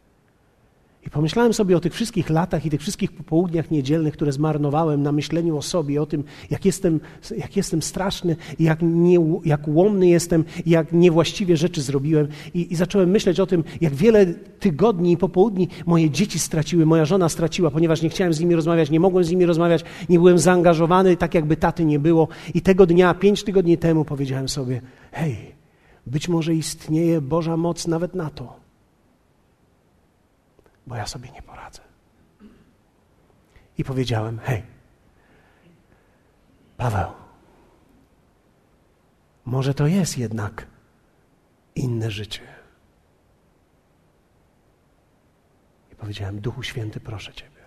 I 1.05 1.09
pomyślałem 1.09 1.53
sobie 1.53 1.77
o 1.77 1.79
tych 1.79 1.93
wszystkich 1.93 2.29
latach 2.29 2.65
i 2.65 2.69
tych 2.69 2.81
wszystkich 2.81 3.11
popołudniach 3.11 3.71
niedzielnych, 3.71 4.13
które 4.13 4.31
zmarnowałem 4.31 5.03
na 5.03 5.11
myśleniu 5.11 5.57
o 5.57 5.61
sobie, 5.61 6.01
o 6.01 6.05
tym, 6.05 6.23
jak 6.49 6.65
jestem, 6.65 6.99
jak 7.37 7.57
jestem 7.57 7.81
straszny 7.81 8.35
jak, 8.59 8.79
nie, 8.81 9.17
jak 9.45 9.67
łomny 9.67 10.07
jestem 10.07 10.43
jak 10.65 10.93
niewłaściwie 10.93 11.57
rzeczy 11.57 11.81
zrobiłem. 11.81 12.27
I, 12.53 12.73
I 12.73 12.75
zacząłem 12.75 13.09
myśleć 13.09 13.39
o 13.39 13.45
tym, 13.45 13.63
jak 13.81 13.93
wiele 13.93 14.25
tygodni 14.59 15.11
i 15.11 15.17
popołudni 15.17 15.67
moje 15.85 16.09
dzieci 16.09 16.39
straciły, 16.39 16.85
moja 16.85 17.05
żona 17.05 17.29
straciła, 17.29 17.71
ponieważ 17.71 18.01
nie 18.01 18.09
chciałem 18.09 18.33
z 18.33 18.39
nimi 18.39 18.55
rozmawiać, 18.55 18.89
nie 18.89 18.99
mogłem 18.99 19.23
z 19.23 19.31
nimi 19.31 19.45
rozmawiać, 19.45 19.83
nie 20.09 20.19
byłem 20.19 20.39
zaangażowany, 20.39 21.17
tak 21.17 21.33
jakby 21.33 21.57
taty 21.57 21.85
nie 21.85 21.99
było. 21.99 22.27
I 22.53 22.61
tego 22.61 22.85
dnia, 22.85 23.13
pięć 23.13 23.43
tygodni 23.43 23.77
temu 23.77 24.05
powiedziałem 24.05 24.49
sobie, 24.49 24.81
hej, 25.11 25.37
być 26.07 26.29
może 26.29 26.55
istnieje 26.55 27.21
Boża 27.21 27.57
moc 27.57 27.87
nawet 27.87 28.15
na 28.15 28.29
to, 28.29 28.62
bo 30.87 30.95
ja 30.95 31.07
sobie 31.07 31.31
nie 31.31 31.41
poradzę. 31.41 31.81
I 33.77 33.83
powiedziałem: 33.83 34.39
Hej, 34.39 34.63
Paweł, 36.77 37.11
może 39.45 39.73
to 39.73 39.87
jest 39.87 40.17
jednak 40.17 40.67
inne 41.75 42.11
życie. 42.11 42.41
I 45.91 45.95
powiedziałem: 45.95 46.41
Duchu 46.41 46.63
Święty, 46.63 46.99
proszę 46.99 47.33
Ciebie, 47.33 47.61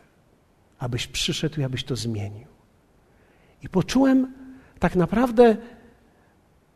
abyś 0.78 1.06
przyszedł 1.06 1.60
i 1.60 1.64
abyś 1.64 1.84
to 1.84 1.96
zmienił. 1.96 2.46
I 3.62 3.68
poczułem 3.68 4.34
tak 4.78 4.96
naprawdę, 4.96 5.56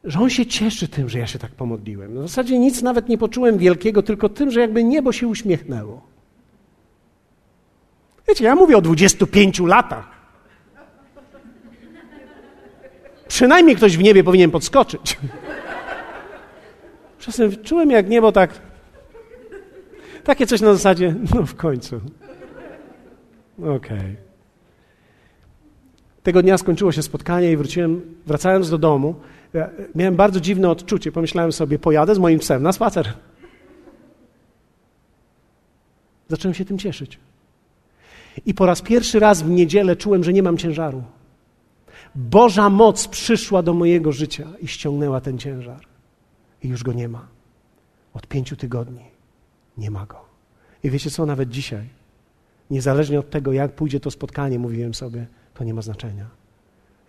że 0.05 0.21
on 0.21 0.31
się 0.31 0.47
cieszy 0.47 0.89
tym, 0.89 1.09
że 1.09 1.19
ja 1.19 1.27
się 1.27 1.39
tak 1.39 1.53
pomodliłem. 1.53 2.15
W 2.15 2.29
zasadzie 2.29 2.59
nic 2.59 2.83
nawet 2.83 3.09
nie 3.09 3.19
poczułem 3.19 3.59
wielkiego, 3.59 4.03
tylko 4.03 4.29
tym, 4.29 4.51
że 4.51 4.61
jakby 4.61 4.85
niebo 4.85 5.13
się 5.13 5.29
uśmiechnęło. 5.29 6.11
Wiecie, 8.31 8.45
ja 8.45 8.55
mówię 8.55 8.77
o 8.77 8.81
25 8.81 9.61
latach. 9.61 10.09
Przynajmniej 13.29 13.77
ktoś 13.77 13.97
w 13.97 14.03
niebie 14.03 14.25
powinien 14.25 14.51
podskoczyć. 14.51 15.19
Czasem 17.19 17.63
czułem 17.63 17.91
jak 17.91 18.09
niebo 18.09 18.33
tak. 18.33 18.51
Takie 20.25 20.47
coś 20.47 20.61
na 20.61 20.73
zasadzie, 20.73 21.15
no 21.35 21.47
w 21.47 21.55
końcu. 21.55 22.01
Okej. 23.59 23.77
Okay. 23.77 24.17
Tego 26.23 26.43
dnia 26.43 26.59
skończyło 26.59 26.93
się 26.93 27.03
spotkanie 27.03 27.53
i 27.53 27.57
wróciłem, 27.57 28.17
wracając 28.27 28.71
do 28.71 28.79
domu, 28.79 29.15
ja 29.55 29.71
miałem 29.95 30.17
bardzo 30.17 30.41
dziwne 30.41 30.71
odczucie. 30.71 31.13
Pomyślałem 31.13 31.53
sobie, 31.53 31.79
pojadę 31.79 32.15
z 32.15 32.19
moim 32.19 32.39
psem 32.39 32.63
na 32.63 32.73
spacer. 32.73 33.13
Zacząłem 36.29 36.55
się 36.55 36.65
tym 36.65 36.79
cieszyć. 36.79 37.19
I 38.47 38.55
po 38.55 38.67
raz 38.67 38.83
pierwszy 38.83 39.21
raz 39.21 39.43
w 39.43 39.51
niedzielę 39.51 39.97
czułem, 39.97 40.25
że 40.25 40.33
nie 40.33 40.43
mam 40.43 40.57
ciężaru. 40.57 41.03
Boża 42.15 42.71
moc 42.71 43.09
przyszła 43.09 43.63
do 43.63 43.75
mojego 43.75 44.13
życia 44.13 44.49
i 44.61 44.69
ściągnęła 44.69 45.21
ten 45.21 45.39
ciężar. 45.39 45.81
I 46.63 46.69
już 46.69 46.83
go 46.83 46.93
nie 46.93 47.09
ma. 47.09 47.29
Od 48.15 48.27
pięciu 48.27 48.57
tygodni 48.57 49.05
nie 49.79 49.91
ma 49.91 50.07
go. 50.07 50.21
I 50.85 50.91
wiecie 50.91 51.11
co, 51.11 51.27
nawet 51.27 51.51
dzisiaj, 51.51 51.89
niezależnie 52.71 53.19
od 53.19 53.31
tego, 53.31 53.53
jak 53.53 53.73
pójdzie 53.73 54.01
to 54.01 54.11
spotkanie, 54.11 54.59
mówiłem 54.59 54.95
sobie, 54.95 55.27
to 55.55 55.65
nie 55.65 55.75
ma 55.75 55.83
znaczenia. 55.83 56.40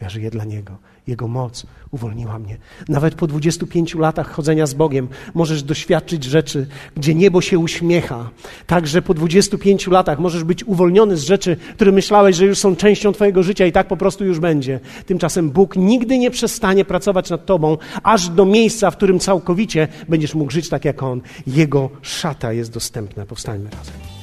Ja 0.02 0.10
żyję 0.10 0.32
dla 0.32 0.44
Niego. 0.44 0.78
Jego 1.08 1.28
moc 1.28 1.66
uwolniła 1.92 2.40
mnie. 2.40 2.58
Nawet 2.90 3.16
po 3.16 3.28
25 3.28 3.96
latach 3.96 4.32
chodzenia 4.32 4.66
z 4.66 4.74
Bogiem 4.74 5.08
możesz 5.34 5.64
doświadczyć 5.64 6.24
rzeczy, 6.24 6.68
gdzie 6.98 7.16
niebo 7.16 7.42
się 7.42 7.60
uśmiecha. 7.60 8.30
Także 8.68 9.02
po 9.02 9.14
25 9.14 9.88
latach 9.88 10.20
możesz 10.20 10.44
być 10.44 10.64
uwolniony 10.64 11.18
z 11.18 11.24
rzeczy, 11.24 11.58
które 11.74 11.92
myślałeś, 11.92 12.36
że 12.36 12.46
już 12.46 12.58
są 12.58 12.76
częścią 12.76 13.14
Twojego 13.14 13.44
życia 13.44 13.66
i 13.66 13.72
tak 13.72 13.88
po 13.88 13.98
prostu 13.98 14.26
już 14.26 14.40
będzie. 14.40 14.80
Tymczasem 15.06 15.50
Bóg 15.52 15.76
nigdy 15.76 16.18
nie 16.18 16.32
przestanie 16.32 16.86
pracować 16.86 17.30
nad 17.30 17.46
Tobą, 17.46 17.78
aż 18.04 18.30
do 18.30 18.46
miejsca, 18.46 18.92
w 18.92 18.98
którym 18.98 19.20
całkowicie 19.20 19.88
będziesz 20.10 20.36
mógł 20.36 20.52
żyć 20.52 20.70
tak 20.70 20.86
jak 20.86 21.04
On. 21.04 21.22
Jego 21.48 21.90
szata 22.02 22.54
jest 22.54 22.74
dostępna. 22.74 23.26
Powstańmy 23.26 23.70
razem. 23.70 24.21